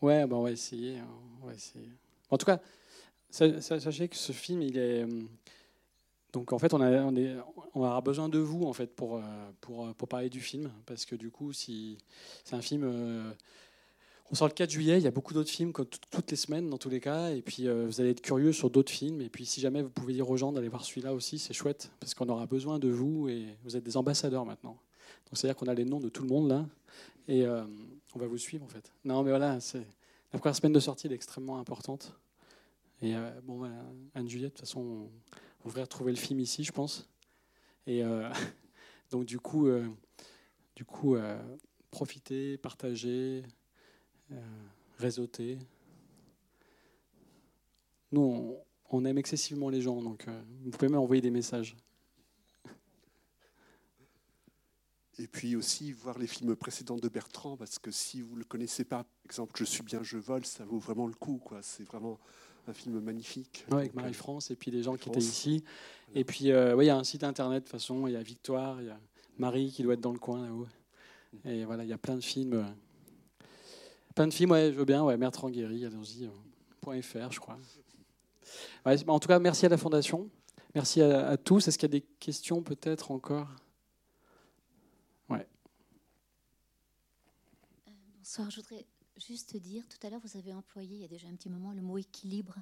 Ouais, 0.00 0.26
bah, 0.26 0.36
on 0.36 0.42
va 0.42 0.52
essayer. 0.52 0.98
hein, 0.98 1.08
On 1.42 1.46
va 1.46 1.54
essayer. 1.54 1.88
En 2.30 2.36
tout 2.38 2.46
cas, 2.46 2.60
sa- 3.30 3.60
sa- 3.60 3.80
sachez 3.80 4.08
que 4.08 4.16
ce 4.16 4.32
film, 4.32 4.62
il 4.62 4.76
est. 4.78 5.02
euh, 5.04 5.22
Donc 6.34 6.52
en 6.52 6.58
fait, 6.58 6.74
on, 6.74 6.80
a, 6.82 6.90
on, 7.02 7.80
aura 7.80 8.00
besoin 8.02 8.28
de 8.28 8.38
vous 8.38 8.64
en 8.64 8.72
fait 8.74 8.94
pour, 8.94 9.16
euh, 9.16 9.20
pour, 9.62 9.86
euh, 9.86 9.92
pour 9.94 10.08
parler 10.08 10.28
du 10.28 10.40
film, 10.40 10.70
parce 10.84 11.06
que 11.06 11.16
du 11.16 11.30
coup, 11.30 11.52
si 11.54 11.96
c'est 12.44 12.54
un 12.54 12.60
film, 12.60 12.84
on 14.30 14.34
sort 14.34 14.46
le 14.48 14.52
4 14.52 14.70
juillet. 14.70 14.98
Il 14.98 15.04
y 15.04 15.06
a 15.06 15.10
beaucoup 15.10 15.32
d'autres 15.32 15.48
films 15.50 15.72
toutes 15.72 16.30
les 16.30 16.36
semaines 16.36 16.68
dans 16.68 16.76
tous 16.76 16.90
les 16.90 17.00
cas, 17.00 17.30
et 17.30 17.40
puis 17.40 17.66
vous 17.66 18.00
allez 18.00 18.10
être 18.10 18.20
curieux 18.20 18.52
sur 18.52 18.68
d'autres 18.68 18.92
films. 18.92 19.22
Et 19.22 19.30
puis 19.30 19.46
si 19.46 19.60
jamais 19.62 19.80
vous 19.82 19.88
pouvez 19.88 20.12
dire 20.12 20.28
aux 20.28 20.36
gens 20.36 20.52
d'aller 20.52 20.68
voir 20.68 20.84
celui-là 20.84 21.14
aussi, 21.14 21.38
c'est 21.38 21.54
chouette, 21.54 21.90
parce 21.98 22.12
qu'on 22.14 22.28
aura 22.28 22.44
besoin 22.46 22.78
de 22.78 22.88
vous 22.90 23.28
et 23.30 23.46
vous 23.64 23.76
êtes 23.76 23.84
des 23.84 23.96
ambassadeurs 23.96 24.44
maintenant. 24.44 24.76
Donc 25.26 25.32
c'est 25.38 25.46
à 25.46 25.50
dire 25.50 25.56
qu'on 25.56 25.66
a 25.68 25.74
les 25.74 25.86
noms 25.86 25.98
de 26.00 26.10
tout 26.10 26.22
le 26.22 26.28
monde 26.28 26.48
là, 26.50 26.66
et 27.26 27.46
on 28.14 28.18
va 28.18 28.26
vous 28.26 28.38
suivre 28.38 28.64
en 28.64 28.68
fait. 28.68 28.92
Non, 29.04 29.22
mais 29.22 29.30
voilà, 29.30 29.60
c'est 29.60 29.86
la 30.32 30.38
première 30.38 30.56
semaine 30.56 30.72
de 30.72 30.80
sortie 30.80 31.06
est 31.06 31.12
extrêmement 31.12 31.58
importante. 31.58 32.14
Et 33.00 33.14
euh, 33.14 33.30
bon, 33.42 33.58
voilà, 33.58 33.82
Anne 34.14 34.28
Juliette, 34.28 34.54
de 34.54 34.58
toute 34.58 34.66
façon, 34.66 34.80
on, 34.80 35.10
on 35.64 35.68
devrait 35.68 35.82
retrouver 35.82 36.12
le 36.12 36.18
film 36.18 36.40
ici, 36.40 36.64
je 36.64 36.72
pense. 36.72 37.08
Et 37.86 38.04
euh, 38.04 38.28
donc 39.10 39.24
du 39.24 39.38
coup, 39.38 39.66
euh, 39.66 39.86
du 40.76 40.84
coup, 40.84 41.16
profitez, 41.90 42.58
partagez, 42.58 43.42
euh, 44.30 44.36
réseautez. 44.98 45.58
Nous, 48.12 48.20
on, 48.20 48.58
on 48.90 49.04
aime 49.04 49.18
excessivement 49.18 49.70
les 49.70 49.80
gens, 49.80 50.00
donc 50.02 50.26
vous 50.62 50.70
pouvez 50.70 50.88
même 50.88 51.00
envoyer 51.00 51.20
des 51.20 51.30
messages. 51.30 51.76
Et 55.20 55.26
puis 55.26 55.56
aussi 55.56 55.90
voir 55.92 56.16
les 56.18 56.26
films 56.28 56.54
précédents 56.54 56.96
de 56.96 57.08
Bertrand, 57.08 57.56
parce 57.56 57.78
que 57.78 57.90
si 57.90 58.20
vous 58.20 58.34
ne 58.34 58.38
le 58.40 58.44
connaissez 58.44 58.84
pas, 58.84 58.98
par 59.02 59.06
exemple, 59.24 59.52
Je 59.56 59.64
suis 59.64 59.82
bien, 59.82 60.02
je 60.02 60.16
vole, 60.16 60.44
ça 60.46 60.64
vaut 60.64 60.78
vraiment 60.78 61.06
le 61.08 61.14
coup. 61.14 61.40
quoi. 61.44 61.58
C'est 61.62 61.82
vraiment 61.82 62.18
un 62.68 62.72
film 62.72 63.00
magnifique. 63.00 63.64
Ouais, 63.70 63.78
avec 63.78 63.92
euh, 63.92 64.00
Marie-France 64.00 64.50
et 64.52 64.56
puis 64.56 64.70
les 64.70 64.82
gens 64.82 64.96
qui 64.96 65.08
étaient 65.08 65.18
ici. 65.18 65.64
Et 66.14 66.22
puis, 66.24 66.52
euh, 66.52 66.76
ouais, 66.76 66.84
il 66.84 66.88
y 66.88 66.90
a 66.90 66.96
un 66.96 67.04
site 67.04 67.24
internet, 67.24 67.64
de 67.64 67.68
toute 67.68 67.72
façon, 67.72 68.06
il 68.06 68.12
y 68.12 68.16
a 68.16 68.22
Victoire, 68.22 68.80
il 68.80 68.86
y 68.86 68.90
a 68.90 69.00
Marie 69.38 69.72
qui 69.72 69.82
doit 69.82 69.94
être 69.94 70.00
dans 70.00 70.12
le 70.12 70.18
coin 70.20 70.44
là-haut. 70.46 70.66
Et 71.44 71.64
voilà, 71.64 71.82
il 71.84 71.90
y 71.90 71.92
a 71.92 71.98
plein 71.98 72.14
de 72.16 72.20
films. 72.22 72.52
euh, 72.54 72.64
Plein 74.14 74.26
de 74.28 74.32
films, 74.34 74.50
ouais, 74.52 74.72
je 74.72 74.76
veux 74.78 74.84
bien, 74.84 75.02
ouais, 75.04 75.16
Bertrand 75.16 75.50
Guéry, 75.50 75.84
allons-y, 75.84 76.26
euh, 76.26 77.02
.fr, 77.02 77.30
je 77.32 77.38
crois. 77.40 77.58
Ouais, 78.86 78.96
en 79.08 79.18
tout 79.18 79.28
cas, 79.28 79.38
merci 79.38 79.66
à 79.66 79.68
la 79.68 79.76
Fondation. 79.76 80.28
Merci 80.74 81.02
à, 81.02 81.28
à 81.28 81.36
tous. 81.36 81.66
Est-ce 81.68 81.76
qu'il 81.78 81.88
y 81.92 81.96
a 81.96 81.98
des 82.00 82.06
questions 82.20 82.62
peut-être 82.62 83.10
encore 83.10 83.48
Ouais. 85.28 85.46
Bonsoir, 88.28 88.50
je 88.50 88.56
voudrais 88.56 88.84
juste 89.16 89.56
dire, 89.56 89.88
tout 89.88 90.06
à 90.06 90.10
l'heure 90.10 90.20
vous 90.22 90.36
avez 90.36 90.52
employé, 90.52 90.96
il 90.96 91.00
y 91.00 91.04
a 91.04 91.08
déjà 91.08 91.28
un 91.28 91.34
petit 91.34 91.48
moment, 91.48 91.72
le 91.72 91.80
mot 91.80 91.96
équilibre. 91.96 92.56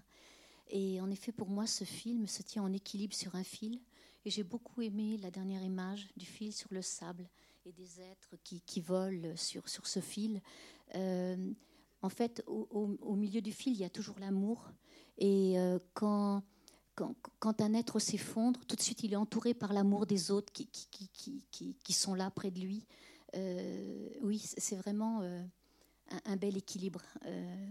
Et 0.69 1.01
en 1.01 1.11
effet, 1.11 1.33
pour 1.33 1.49
moi, 1.49 1.67
ce 1.67 1.83
film 1.83 2.29
se 2.29 2.43
tient 2.43 2.63
en 2.63 2.73
équilibre 2.73 3.17
sur 3.17 3.35
un 3.35 3.43
fil. 3.43 3.81
Et 4.25 4.31
j'ai 4.31 4.45
beaucoup 4.45 4.81
aimé 4.81 5.19
la 5.21 5.33
dernière 5.33 5.65
image 5.65 6.07
du 6.17 6.25
fil 6.25 6.53
sur 6.53 6.73
le 6.73 6.83
sable 6.83 7.29
et 7.65 7.73
des 7.73 8.01
êtres 8.01 8.37
qui, 8.45 8.61
qui 8.61 8.81
volent 8.81 9.35
sur, 9.35 9.69
sur 9.69 9.89
ce 9.89 9.99
fil. 9.99 10.41
Euh, 10.95 11.53
en 12.01 12.11
fait, 12.11 12.45
au, 12.47 13.17
milieu 13.17 13.41
du 13.41 13.51
fil, 13.51 13.73
il 13.73 13.81
y 13.81 13.85
a 13.85 13.91
toujours 13.91 14.21
l'amour. 14.21 14.71
Et 15.19 15.59
euh, 15.59 15.81
quand, 15.95 16.45
quand, 16.95 17.61
un 17.61 17.75
être 17.75 17.99
s'effondre, 17.99 18.65
tout 18.67 18.77
de 18.77 18.83
suite, 18.83 19.03
il 19.03 19.15
est 19.15 19.17
entouré 19.17 19.53
par 19.53 19.73
l'amour 19.73 20.07
des 20.07 20.31
autres 20.31 20.53
qui, 20.53 20.69
qui- 20.69 21.75
qui 21.83 21.93
sont 21.93 22.15
là 22.15 22.31
près 22.31 22.53
de 22.53 22.61
lui. 22.61 22.87
Euh, 23.35 24.09
oui, 24.23 24.43
c'est 24.57 24.77
vraiment 24.77 25.21
euh, 25.23 25.43
un, 26.25 26.37
bel 26.37 26.57
équilibre. 26.57 27.03
Euh, 27.27 27.67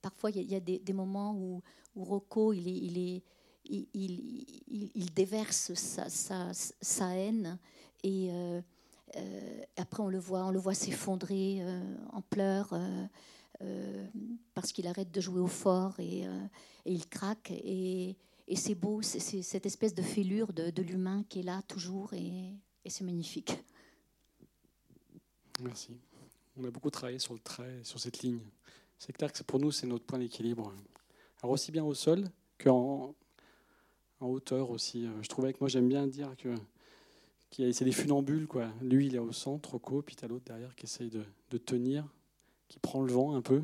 parfois, 0.00 0.30
il 0.30 0.50
y 0.50 0.54
a, 0.54 0.60
des, 0.60 0.92
moments 0.92 1.34
où, 1.34 1.62
Rocco, 1.94 2.52
il, 2.52 3.22
déverse 5.14 5.74
sa, 5.74 7.16
haine 7.16 7.58
et 8.02 8.30
après 9.76 10.02
on 10.02 10.08
le 10.08 10.18
voit, 10.18 10.46
on 10.46 10.50
le 10.50 10.58
voit 10.58 10.74
s'effondrer 10.74 11.62
en 12.12 12.22
pleurs 12.22 12.74
parce 14.54 14.72
qu'il 14.72 14.86
arrête 14.86 15.12
de 15.12 15.20
jouer 15.20 15.40
au 15.40 15.46
fort 15.46 16.00
et, 16.00 16.22
et 16.22 16.92
il 16.92 17.06
craque 17.08 17.52
et, 17.52 18.16
et 18.50 18.56
c'est 18.56 18.74
beau, 18.74 19.00
c'est 19.00 19.20
cette 19.20 19.64
espèce 19.64 19.94
de 19.94 20.02
fêlure 20.02 20.52
de, 20.52 20.82
l'humain 20.82 21.24
qui 21.28 21.38
est 21.38 21.44
là 21.44 21.62
toujours 21.68 22.12
et, 22.14 22.52
c'est 22.88 23.04
magnifique. 23.04 23.52
Merci. 25.62 25.96
On 26.56 26.64
a 26.64 26.70
beaucoup 26.70 26.90
travaillé 26.90 27.20
sur 27.20 27.32
le 27.32 27.38
trait, 27.38 27.78
sur 27.84 28.00
cette 28.00 28.22
ligne. 28.22 28.40
C'est 28.98 29.12
clair 29.12 29.32
que 29.32 29.40
pour 29.44 29.60
nous, 29.60 29.70
c'est 29.70 29.86
notre 29.86 30.04
point 30.04 30.18
d'équilibre. 30.18 30.74
Alors 31.42 31.52
aussi 31.52 31.70
bien 31.70 31.84
au 31.84 31.94
sol 31.94 32.24
qu'en 32.58 33.14
en 34.18 34.26
hauteur 34.26 34.70
aussi. 34.70 35.06
Je 35.22 35.28
trouvais 35.28 35.52
que 35.52 35.58
moi, 35.60 35.68
j'aime 35.68 35.88
bien 35.88 36.08
dire 36.08 36.34
que 36.36 36.48
a- 36.52 37.72
c'est 37.72 37.84
des 37.84 37.92
funambules. 37.92 38.48
Quoi. 38.48 38.66
Lui, 38.82 39.06
il 39.06 39.14
est 39.14 39.20
au 39.20 39.30
centre, 39.30 39.70
Rocco, 39.70 40.02
puis 40.02 40.16
tu 40.16 40.24
as 40.24 40.28
l'autre 40.28 40.46
derrière 40.46 40.74
qui 40.74 40.86
essaye 40.86 41.08
de, 41.10 41.58
tenir, 41.58 42.04
qui 42.66 42.80
prend 42.80 43.02
le 43.02 43.12
vent 43.12 43.36
un 43.36 43.42
peu. 43.42 43.62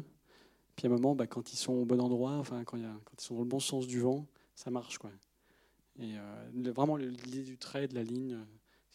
Puis 0.77 0.87
à 0.87 0.91
un 0.91 0.95
moment, 0.95 1.17
bah, 1.17 1.27
quand 1.27 1.53
ils 1.53 1.57
sont 1.57 1.73
au 1.73 1.85
bon 1.85 2.01
endroit, 2.01 2.35
enfin, 2.35 2.63
quand 2.63 2.77
ils 2.77 2.87
sont 3.19 3.35
dans 3.35 3.41
le 3.41 3.49
bon 3.49 3.61
sens 3.61 3.89
du 3.89 4.01
vent, 4.01 4.27
ça 4.57 4.71
marche. 4.73 4.99
Quoi. 4.99 5.13
Et 6.01 6.19
euh, 6.19 6.73
vraiment, 6.75 6.97
l'idée 6.97 7.45
du 7.45 7.57
trait, 7.59 7.87
de 7.87 7.95
la 7.95 8.03
ligne, 8.03 8.35
euh, 8.35 8.45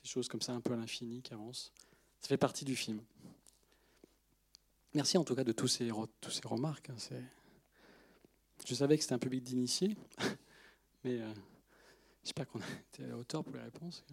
ces 0.03 0.09
choses 0.09 0.28
comme 0.28 0.41
ça 0.41 0.51
un 0.53 0.59
peu 0.62 0.74
à 0.74 0.76
l'infini 0.76 1.22
qui 1.22 1.34
avancent, 1.34 1.72
ça 2.20 2.28
fait 2.28 2.38
partie 2.38 2.66
du 2.66 2.76
film. 2.76 3.01
Merci 4.93 5.18
en 5.18 5.24
tout 5.24 5.36
cas 5.36 5.45
de 5.45 5.53
tous 5.53 5.68
ces, 5.70 5.89
tous 6.20 6.32
ces 6.32 6.45
remarques. 6.45 6.89
hein, 6.89 6.95
Je 8.66 8.76
savais 8.76 8.97
que 8.97 9.03
c'était 9.03 9.16
un 9.16 9.20
public 9.20 9.43
d'initiés, 9.43 9.95
mais 11.05 11.22
euh, 11.22 11.34
j'espère 12.24 12.47
qu'on 12.47 12.59
a 12.59 12.70
été 12.89 13.05
à 13.05 13.07
la 13.07 13.18
hauteur 13.18 13.43
pour 13.43 13.55
les 13.55 13.62
réponses. 13.62 14.03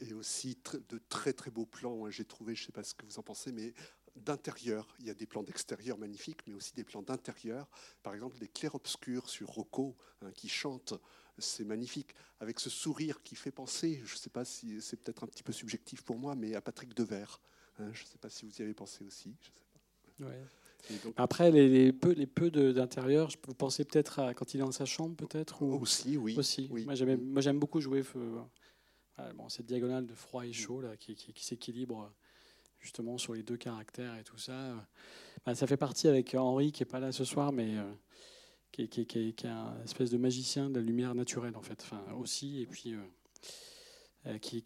et 0.00 0.12
aussi 0.12 0.56
de 0.90 0.98
très 1.08 1.32
très 1.32 1.50
beaux 1.50 1.66
plans. 1.66 2.06
hein, 2.06 2.10
J'ai 2.10 2.24
trouvé, 2.24 2.54
je 2.54 2.62
ne 2.62 2.66
sais 2.66 2.72
pas 2.72 2.84
ce 2.84 2.94
que 2.94 3.04
vous 3.06 3.18
en 3.18 3.22
pensez, 3.22 3.50
mais 3.52 3.72
d'intérieur. 4.18 4.86
Il 5.00 5.06
y 5.06 5.10
a 5.10 5.14
des 5.14 5.26
plans 5.26 5.42
d'extérieur 5.42 5.98
magnifiques, 5.98 6.40
mais 6.46 6.54
aussi 6.54 6.72
des 6.74 6.84
plans 6.84 7.02
d'intérieur. 7.02 7.68
Par 8.02 8.14
exemple, 8.14 8.38
des 8.38 8.48
clairs-obscurs 8.48 9.28
sur 9.28 9.48
Rocco 9.48 9.96
hein, 10.22 10.30
qui 10.32 10.48
chante. 10.48 10.94
C'est 11.38 11.64
magnifique. 11.64 12.14
Avec 12.40 12.58
ce 12.60 12.68
sourire 12.70 13.22
qui 13.22 13.36
fait 13.36 13.52
penser, 13.52 14.00
je 14.04 14.14
ne 14.14 14.18
sais 14.18 14.30
pas 14.30 14.44
si 14.44 14.80
c'est 14.80 14.96
peut-être 14.96 15.24
un 15.24 15.26
petit 15.28 15.42
peu 15.42 15.52
subjectif 15.52 16.02
pour 16.02 16.18
moi, 16.18 16.34
mais 16.34 16.54
à 16.54 16.60
Patrick 16.60 16.94
Devers. 16.94 17.40
hein. 17.78 17.90
je 17.92 18.02
ne 18.02 18.08
sais 18.08 18.18
pas 18.18 18.28
si 18.28 18.44
vous 18.44 18.52
y 18.58 18.62
avez 18.62 18.74
pensé 18.74 19.04
aussi. 19.04 19.36
je 19.40 19.46
sais 19.46 19.52
pas. 20.20 20.26
Ouais. 20.26 20.42
Et 20.90 20.96
donc- 21.04 21.14
Après, 21.16 21.50
les, 21.52 21.68
les 21.68 21.92
peu, 21.92 22.10
les 22.12 22.26
peu 22.26 22.50
de- 22.50 22.72
d'intérieur, 22.72 23.30
vous 23.46 23.54
pensez 23.54 23.84
peut-être 23.84 24.18
à 24.20 24.34
quand 24.34 24.54
il 24.54 24.58
est 24.58 24.64
dans 24.64 24.72
sa 24.72 24.84
chambre, 24.84 25.14
peut-être 25.16 25.62
ou... 25.62 25.74
Aussi, 25.80 26.16
oui. 26.16 26.36
Aussi. 26.36 26.68
oui. 26.72 26.84
Moi, 26.84 26.94
j'aime, 26.94 27.58
beaucoup 27.58 27.80
jouer 27.80 28.02
euh, 28.16 29.32
bon, 29.34 29.48
cette 29.48 29.66
diagonale 29.66 30.06
de 30.06 30.14
froid 30.14 30.44
et 30.46 30.52
chaud 30.52 30.80
là, 30.80 30.96
qui, 30.96 31.14
qui- 31.14 31.32
qui 31.32 31.44
s'équilibre 31.44 32.12
justement 32.80 33.18
sur 33.18 33.34
les 33.34 33.42
deux 33.42 33.56
caractères 33.56 34.16
et 34.16 34.24
tout 34.24 34.38
ça. 34.38 34.74
Bah, 35.44 35.54
ça 35.54 35.66
fait 35.66 35.76
partie 35.76 36.08
avec 36.08 36.34
Henri 36.34 36.72
qui 36.72 36.82
est 36.82 36.86
pas 36.86 37.00
là 37.00 37.12
ce 37.12 37.24
soir, 37.24 37.52
mais 37.52 37.76
euh, 37.76 37.92
qui, 38.72 38.82
est- 38.82 39.44
un 39.44 39.82
espèce 39.82 40.10
de 40.10 40.18
magicien 40.18 40.68
de 40.70 40.76
la 40.76 40.84
lumière 40.84 41.14
naturelle 41.14 41.56
en 41.56 41.62
fait, 41.62 41.84
aussi, 42.18 42.60
et 42.60 42.66
puis 42.66 42.94
euh, 42.94 43.00
euh, 44.26 44.38
qui, 44.38 44.62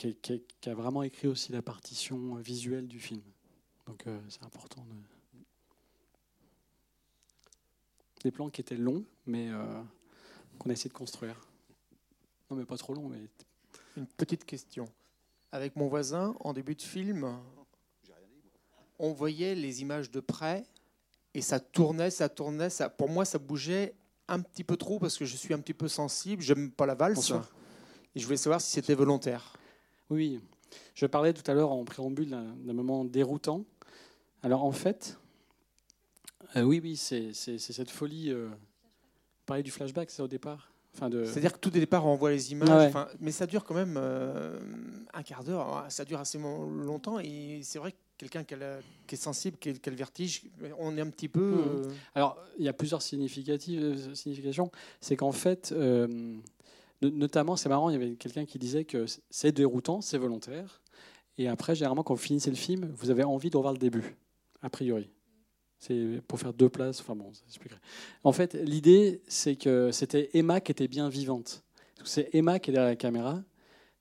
a 0.67 0.75
vraiment 0.75 1.03
écrit 1.03 1.29
aussi 1.29 1.53
la 1.53 1.63
partition 1.63 2.35
visuelle 2.37 2.89
du 2.89 2.99
film. 2.99 3.23
Donc 3.87 4.07
c'est 4.29 4.43
important. 4.45 4.85
De... 4.85 5.41
Des 8.25 8.31
plans 8.31 8.51
qui 8.51 8.61
étaient 8.61 8.77
longs, 8.77 9.05
mais 9.27 9.51
qu'on 10.59 10.71
a 10.71 10.73
essayé 10.73 10.89
de 10.89 10.95
construire. 10.95 11.49
Non, 12.51 12.57
mais 12.57 12.65
pas 12.65 12.77
trop 12.77 12.95
long, 12.95 13.09
mais 13.09 13.19
Une 13.97 14.07
petite 14.07 14.45
question. 14.45 14.87
Avec 15.51 15.75
mon 15.77 15.89
voisin, 15.89 16.37
en 16.41 16.53
début 16.53 16.75
de 16.75 16.83
film, 16.83 17.39
on 19.03 19.13
voyait 19.13 19.55
les 19.55 19.83
images 19.83 20.11
de 20.11 20.21
près 20.21 20.63
et 21.35 21.43
ça 21.43 21.61
tournait, 21.61 22.09
ça 22.11 22.29
tournait. 22.29 22.71
Ça, 22.71 22.89
pour 22.89 23.11
moi, 23.11 23.25
ça 23.25 23.39
bougeait 23.39 23.95
un 24.29 24.41
petit 24.41 24.65
peu 24.65 24.77
trop 24.77 24.99
parce 24.99 25.19
que 25.19 25.25
je 25.25 25.37
suis 25.37 25.53
un 25.53 25.59
petit 25.59 25.75
peu 25.75 25.89
sensible. 25.89 26.41
J'aime 26.41 26.71
pas 26.71 26.87
la 26.87 26.95
valse. 26.95 27.17
Bonsoir. 27.17 27.51
Et 28.15 28.21
je 28.21 28.25
voulais 28.25 28.37
savoir 28.37 28.61
si 28.61 28.71
c'était 28.71 28.95
volontaire. 28.95 29.57
Oui, 30.09 30.41
je 30.95 31.07
parlais 31.07 31.33
tout 31.33 31.49
à 31.51 31.55
l'heure 31.55 31.73
en 31.73 31.85
préambule 31.85 32.31
d'un 32.31 32.73
moment 32.73 33.05
déroutant. 33.05 33.65
Alors 34.43 34.65
en 34.65 34.73
fait, 34.73 35.19
euh, 36.57 36.63
oui, 36.63 36.81
oui, 36.83 36.97
c'est 36.97 37.33
cette 37.33 37.91
folie. 37.91 38.31
Euh, 38.31 38.49
parler 39.47 39.63
du 39.63 39.71
flashback, 39.71 40.11
c'est 40.11 40.23
au 40.23 40.29
départ. 40.29 40.71
Enfin 40.95 41.09
de. 41.09 41.25
C'est-à-dire 41.25 41.55
que 41.55 41.59
tout 41.59 41.71
au 41.71 41.79
départ, 41.79 42.07
on 42.07 42.15
voit 42.17 42.31
les 42.31 42.53
images, 42.53 42.69
Ah 42.95 43.05
ouais. 43.05 43.11
mais 43.21 43.33
ça 43.33 43.47
dure 43.47 43.65
quand 43.65 43.75
même 43.75 43.95
euh, 43.97 44.61
un 45.15 45.23
quart 45.23 45.43
d'heure. 45.43 45.87
Ça 45.89 46.05
dure 46.05 46.21
assez 46.21 46.39
longtemps 46.39 47.19
et 47.19 47.61
c'est 47.63 47.79
vrai 47.79 47.93
que 47.93 47.97
quelqu'un 48.29 48.45
qui, 48.45 49.15
est 49.15 49.17
sensible, 49.17 49.57
qui 49.59 49.71
a, 49.71 49.73
qui 49.73 49.89
a 49.89 49.93
le 49.93 49.97
vertige, 49.99 50.43
on 50.79 50.97
est 50.97 51.01
un 51.01 51.11
petit 51.11 51.29
peu. 51.29 51.41
Mhm. 51.41 51.59
euh, 51.87 51.91
Alors, 52.15 52.39
il 52.59 52.65
y 52.65 52.69
a 52.69 52.73
plusieurs 52.73 53.03
significatives- 53.03 53.83
euh, 53.83 54.15
significations. 54.15 54.71
C'est 55.01 55.17
qu'en 55.17 55.33
fait, 55.33 55.73
euh, 55.73 56.07
no- 57.03 57.11
notamment, 57.11 57.57
c'est 57.57 57.69
marrant, 57.69 57.91
il 57.91 57.95
y 57.95 57.97
avait 57.97 58.15
quelqu'un 58.15 58.45
qui 58.45 58.59
disait 58.59 58.85
que 58.85 59.07
c'est 59.31 59.53
déroutant, 59.53 60.01
c'est 60.01 60.19
volontaire. 60.19 60.81
Et 61.39 61.49
après, 61.49 61.75
généralement, 61.75 62.03
quand 62.03 62.15
vous 62.15 62.21
finissez 62.21 62.51
le 62.51 62.57
film, 62.57 62.93
vous 62.97 63.11
avez 63.11 63.25
envie 63.25 63.51
de 63.51 63.57
revoir 63.57 63.73
le 63.73 63.79
début, 63.79 64.15
a 64.63 64.71
priori. 64.71 65.09
C'est 65.79 66.21
pour 66.29 66.39
faire 66.39 66.53
deux 66.53 66.69
places. 66.69 67.01
Enfin 67.01 67.17
bon, 67.17 67.33
ça. 67.33 67.43
En 68.23 68.31
fait, 68.33 68.55
l'idée, 68.55 69.21
c'est 69.27 69.57
que 69.57 69.91
c'était 69.91 70.31
Emma 70.35 70.61
qui 70.61 70.71
était 70.71 70.87
bien 70.87 71.09
vivante. 71.09 71.65
C'est 72.05 72.29
Emma 72.35 72.59
qui 72.61 72.71
est 72.71 72.75
derrière 72.75 72.91
la 72.91 72.97
caméra. 72.97 73.43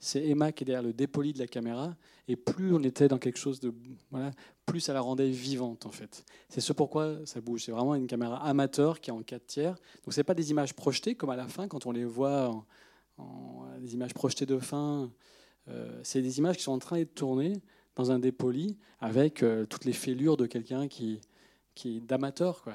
C'est 0.04 0.28
Emma 0.28 0.52
qui 0.52 0.64
est 0.64 0.66
derrière 0.66 0.84
le 0.84 0.93
dépoli 0.93 1.32
de 1.32 1.39
la 1.39 1.47
caméra. 1.47 1.95
Et 2.28 2.36
plus 2.36 2.74
on 2.74 2.82
était 2.82 3.08
dans 3.08 3.20
quelque 3.20 3.38
chose 3.38 3.60
de. 3.60 3.74
Voilà, 4.10 4.32
plus 4.66 4.80
ça 4.80 4.93
la 4.93 5.02
rendait 5.02 5.30
vivante, 5.30 5.86
en 5.86 5.91
fait. 5.91 6.26
C'est 6.49 6.60
ce 6.60 6.74
pourquoi 6.74 7.18
ça 7.26 7.39
bouge. 7.39 7.64
C'est 7.64 7.72
vraiment 7.72 7.95
une 7.95 8.08
caméra 8.08 8.43
amateur 8.43 8.99
qui 8.99 9.12
est 9.12 9.14
en 9.14 9.22
4 9.22 9.45
tiers. 9.45 9.76
Donc, 10.04 10.14
ce 10.14 10.22
pas 10.22 10.34
des 10.34 10.49
images 10.52 10.74
projetées 10.74 11.14
comme 11.16 11.30
à 11.30 11.36
la 11.36 11.47
fin, 11.47 11.68
quand 11.68 11.86
on 11.86 11.91
les 11.91 12.06
voit 12.06 12.66
des 13.80 13.93
images 13.93 14.14
projetées 14.14 14.45
de 14.45 14.58
fin. 14.60 15.12
Euh, 15.68 15.99
c'est 16.04 16.22
des 16.22 16.39
images 16.39 16.58
qui 16.58 16.64
sont 16.64 16.72
en 16.72 16.80
train 16.80 16.97
d'être 16.97 17.14
tournées 17.14 17.62
dans 17.95 18.12
un 18.12 18.20
dépoli 18.20 18.78
avec 18.99 19.43
euh, 19.43 19.66
toutes 19.66 19.86
les 19.86 19.93
fêlures 19.93 20.38
de 20.38 20.45
quelqu'un 20.45 20.88
qui, 20.88 21.22
qui 21.76 21.97
est 21.97 21.99
d'amateur. 22.02 22.64
Quoi. 22.64 22.74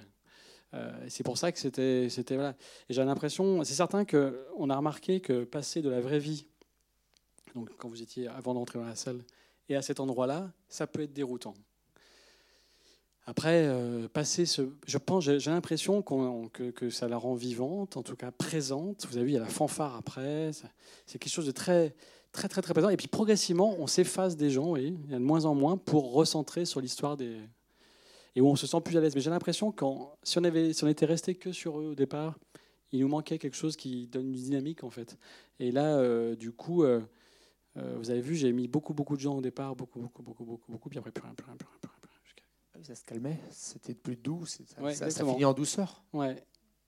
Euh, 0.74 0.93
c'est 1.09 1.24
pour 1.24 1.39
ça 1.39 1.53
que 1.53 1.59
c'était. 1.59 2.09
c'était. 2.11 2.37
Et 2.37 2.95
j'ai 2.95 3.05
l'impression, 3.05 3.64
c'est 3.64 3.74
certain 3.74 4.05
qu'on 4.05 4.70
a 4.70 4.77
remarqué 4.77 5.20
que 5.20 5.45
passer 5.45 5.83
de 5.83 5.89
la 5.89 6.01
vraie 6.01 6.18
vie, 6.18 6.47
donc 7.57 7.70
quand 7.78 7.88
vous 7.88 8.02
étiez 8.02 8.28
avant 8.28 8.54
d'entrer 8.54 8.78
dans 8.78 8.84
la 8.84 8.94
salle, 8.94 9.18
et 9.68 9.74
à 9.74 9.82
cet 9.82 9.98
endroit-là, 9.98 10.52
ça 10.68 10.86
peut 10.86 11.02
être 11.02 11.12
déroutant. 11.12 11.54
Après, 13.28 13.66
euh, 13.66 14.07
passer 14.07 14.46
ce, 14.46 14.62
je 14.86 14.98
pense, 14.98 15.24
j'ai 15.24 15.50
l'impression 15.50 16.00
qu'on- 16.00 16.48
que, 16.48 16.90
ça 16.90 17.09
la 17.09 17.16
rend 17.16 17.34
vivante, 17.34 17.96
en 17.96 18.04
tout 18.04 18.14
cas 18.14 18.30
présente. 18.30 19.04
Vous 19.09 19.16
avez 19.16 19.26
vu, 19.26 19.30
il 19.32 19.34
y 19.34 19.38
a 19.38 19.40
la 19.40 19.48
fanfare 19.48 19.96
après. 19.96 20.52
C'est 21.07 21.18
quelque 21.18 21.32
chose 21.32 21.46
de 21.46 21.50
très, 21.50 21.96
très, 22.30 22.46
très, 22.46 22.62
très 22.62 22.72
présent. 22.72 22.88
Et 22.88 22.96
puis 22.96 23.09
progressivement, 23.09 23.74
on 23.80 23.88
s'efface 23.88 24.36
des 24.36 24.50
gens, 24.50 24.70
oui, 24.70 24.96
il 25.07 25.11
y 25.11 25.14
a 25.14 25.18
de 25.18 25.24
moins 25.24 25.44
en 25.44 25.57
moins 25.57 25.76
pour 25.76 26.12
recentrer 26.12 26.64
sur 26.64 26.80
l'histoire 26.80 27.16
des 27.16 27.36
et 28.36 28.40
où 28.42 28.46
on 28.48 28.54
se 28.54 28.66
sent 28.66 28.80
plus 28.82 28.96
à 28.96 29.00
l'aise. 29.00 29.14
Mais 29.16 29.22
j'ai 29.22 29.30
l'impression 29.30 29.72
que 29.72 29.84
si 30.22 30.38
on 30.38 30.42
si 30.72 30.84
on 30.84 30.88
était 30.88 31.07
resté 31.07 31.34
que 31.34 31.50
sur 31.50 31.80
eux 31.80 31.86
au 31.86 31.94
départ, 31.96 32.38
il 32.92 33.00
nous 33.00 33.09
manquait 33.09 33.38
quelque 33.38 33.57
chose 33.57 33.74
qui 33.76 34.07
donne 34.07 34.26
une 34.26 34.34
dynamique 34.34 34.84
en 34.84 34.90
fait. 34.90 35.18
Et 35.59 35.72
là, 35.72 35.96
euh, 35.96 36.36
du 36.36 36.52
coup. 36.52 36.84
euh, 36.84 37.00
vous 37.77 38.11
avez 38.11 38.20
vu, 38.20 38.35
j'ai 38.37 38.53
mis 38.53 38.68
beaucoup, 38.68 38.95
beaucoup 38.95 39.16
de 39.16 39.20
gens 39.20 39.37
au 39.37 39.41
départ, 39.41 39.77
beaucoup, 39.77 40.01
beaucoup, 40.01 40.22
beaucoup, 40.22 40.45
beaucoup, 40.45 40.72
beaucoup, 40.72 40.89
puis 40.89 40.99
après 40.99 41.11
plus 41.12 41.22
rien, 41.22 41.35
plus 41.35 41.45
rien, 41.47 41.57
plus 41.57 41.66
rien, 41.66 41.77
plus 41.81 41.89
rien. 41.89 42.11
Ah 42.74 42.79
oui, 42.79 42.85
ça 42.85 42.95
se 42.95 43.05
calmait, 43.05 43.39
c'était 43.51 43.95
plus 43.95 44.16
doux, 44.16 44.45
ça, 44.47 44.62
Ouais, 44.81 44.93
ça- 44.93 44.99
ça 45.01 45.07
exactement. 45.07 45.33
finit 45.33 45.45
en 45.45 45.53
douceur. 45.55 46.05
Ouais. 46.12 46.43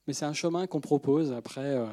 Mais 0.07 0.12
c'est 0.14 0.24
un 0.24 0.32
chemin 0.32 0.66
qu'on 0.66 0.80
propose. 0.80 1.32
Après, 1.32 1.61
euh, 1.74 1.86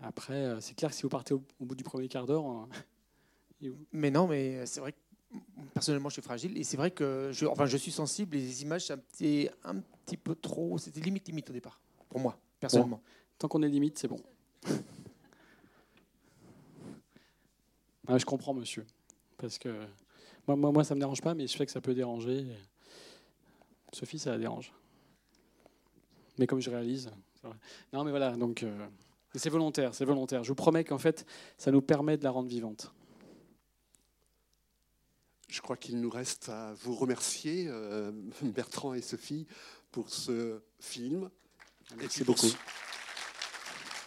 après 0.00 0.34
euh, 0.34 0.60
c'est 0.60 0.74
clair 0.74 0.90
que 0.90 0.96
si 0.96 1.02
vous 1.02 1.08
partez 1.08 1.34
au, 1.34 1.42
au 1.60 1.64
bout 1.64 1.74
du 1.74 1.84
premier 1.84 2.08
quart 2.08 2.26
d'heure, 2.26 2.44
euh, 3.62 3.70
Mais 3.92 4.10
non, 4.10 4.26
mais 4.26 4.64
c'est 4.66 4.80
vrai 4.80 4.92
que 4.92 4.98
personnellement, 5.74 6.08
je 6.08 6.14
suis 6.14 6.22
fragile 6.22 6.56
et 6.56 6.64
c'est 6.64 6.78
vrai 6.78 6.90
que 6.90 7.28
je, 7.30 7.44
enfin, 7.46 7.66
je 7.66 7.76
suis 7.76 7.92
sensible 7.92 8.34
et 8.36 8.40
les 8.40 8.62
images, 8.62 8.86
c'était 9.12 9.50
un 9.64 9.76
petit 10.06 10.16
peu 10.16 10.34
trop, 10.34 10.78
c'était 10.78 11.00
limite, 11.00 11.28
limite 11.28 11.50
au 11.50 11.52
départ, 11.52 11.78
pour 12.08 12.20
moi, 12.20 12.38
personnellement. 12.58 12.96
Bon. 12.96 13.02
tant 13.38 13.48
qu'on 13.48 13.62
est 13.62 13.68
limite, 13.68 13.98
c'est 13.98 14.08
bon. 14.08 14.18
Ah, 18.12 18.18
je 18.18 18.24
comprends, 18.24 18.52
monsieur. 18.52 18.84
Parce 19.38 19.56
que 19.56 19.68
moi, 20.48 20.56
moi, 20.56 20.72
moi 20.72 20.82
ça 20.82 20.94
ne 20.94 20.96
me 20.96 21.00
dérange 21.00 21.20
pas, 21.20 21.32
mais 21.34 21.46
je 21.46 21.56
sais 21.56 21.64
que 21.64 21.70
ça 21.70 21.80
peut 21.80 21.94
déranger. 21.94 22.44
Sophie, 23.92 24.18
ça 24.18 24.32
la 24.32 24.38
dérange. 24.38 24.72
Mais 26.36 26.48
comme 26.48 26.60
je 26.60 26.70
réalise. 26.70 27.10
Non, 27.92 28.02
mais 28.02 28.10
voilà, 28.10 28.32
donc. 28.36 28.64
euh, 28.64 28.86
c'est 29.36 29.48
volontaire, 29.48 29.94
c'est 29.94 30.04
volontaire. 30.04 30.42
Je 30.42 30.48
vous 30.48 30.56
promets 30.56 30.82
qu'en 30.82 30.98
fait, 30.98 31.24
ça 31.56 31.70
nous 31.70 31.80
permet 31.80 32.16
de 32.16 32.24
la 32.24 32.32
rendre 32.32 32.48
vivante. 32.48 32.92
Je 35.48 35.60
crois 35.60 35.76
qu'il 35.76 36.00
nous 36.00 36.10
reste 36.10 36.48
à 36.48 36.74
vous 36.82 36.96
remercier, 36.96 37.66
euh, 37.68 38.10
Bertrand 38.42 38.92
et 38.94 39.02
Sophie, 39.02 39.46
pour 39.92 40.10
ce 40.10 40.60
film. 40.80 41.30
Merci 41.96 42.24
beaucoup. 42.24 42.50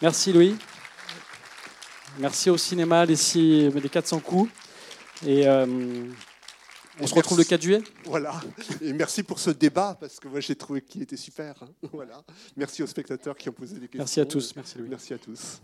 Merci 0.02 0.32
Louis. 0.32 0.56
Merci 2.18 2.50
au 2.50 2.56
cinéma 2.56 3.04
les, 3.04 3.16
six, 3.16 3.70
les 3.70 3.88
400 3.88 4.20
coups. 4.20 4.50
Et 5.26 5.46
euh, 5.48 5.66
on 7.00 7.04
Et 7.04 7.06
se 7.06 7.14
retrouve 7.14 7.38
le 7.38 7.42
merci- 7.42 7.50
4 7.50 7.62
juillet 7.62 7.82
Voilà. 8.04 8.40
Et 8.80 8.92
merci 8.92 9.22
pour 9.22 9.38
ce 9.38 9.50
débat, 9.50 9.96
parce 9.98 10.20
que 10.20 10.28
moi 10.28 10.40
j'ai 10.40 10.54
trouvé 10.56 10.80
qu'il 10.82 11.02
était 11.02 11.16
super. 11.16 11.54
hein. 11.62 11.68
Voilà. 11.92 12.22
Merci 12.56 12.82
aux 12.82 12.86
spectateurs 12.86 13.36
qui 13.36 13.48
ont 13.48 13.52
posé 13.52 13.74
des 13.74 13.80
questions. 13.88 13.98
Merci 13.98 14.20
à 14.20 14.26
tous. 14.26 14.54
Merci 14.56 14.78
Louis. 14.78 14.88
Merci 14.88 15.14
à 15.14 15.18
tous. 15.18 15.60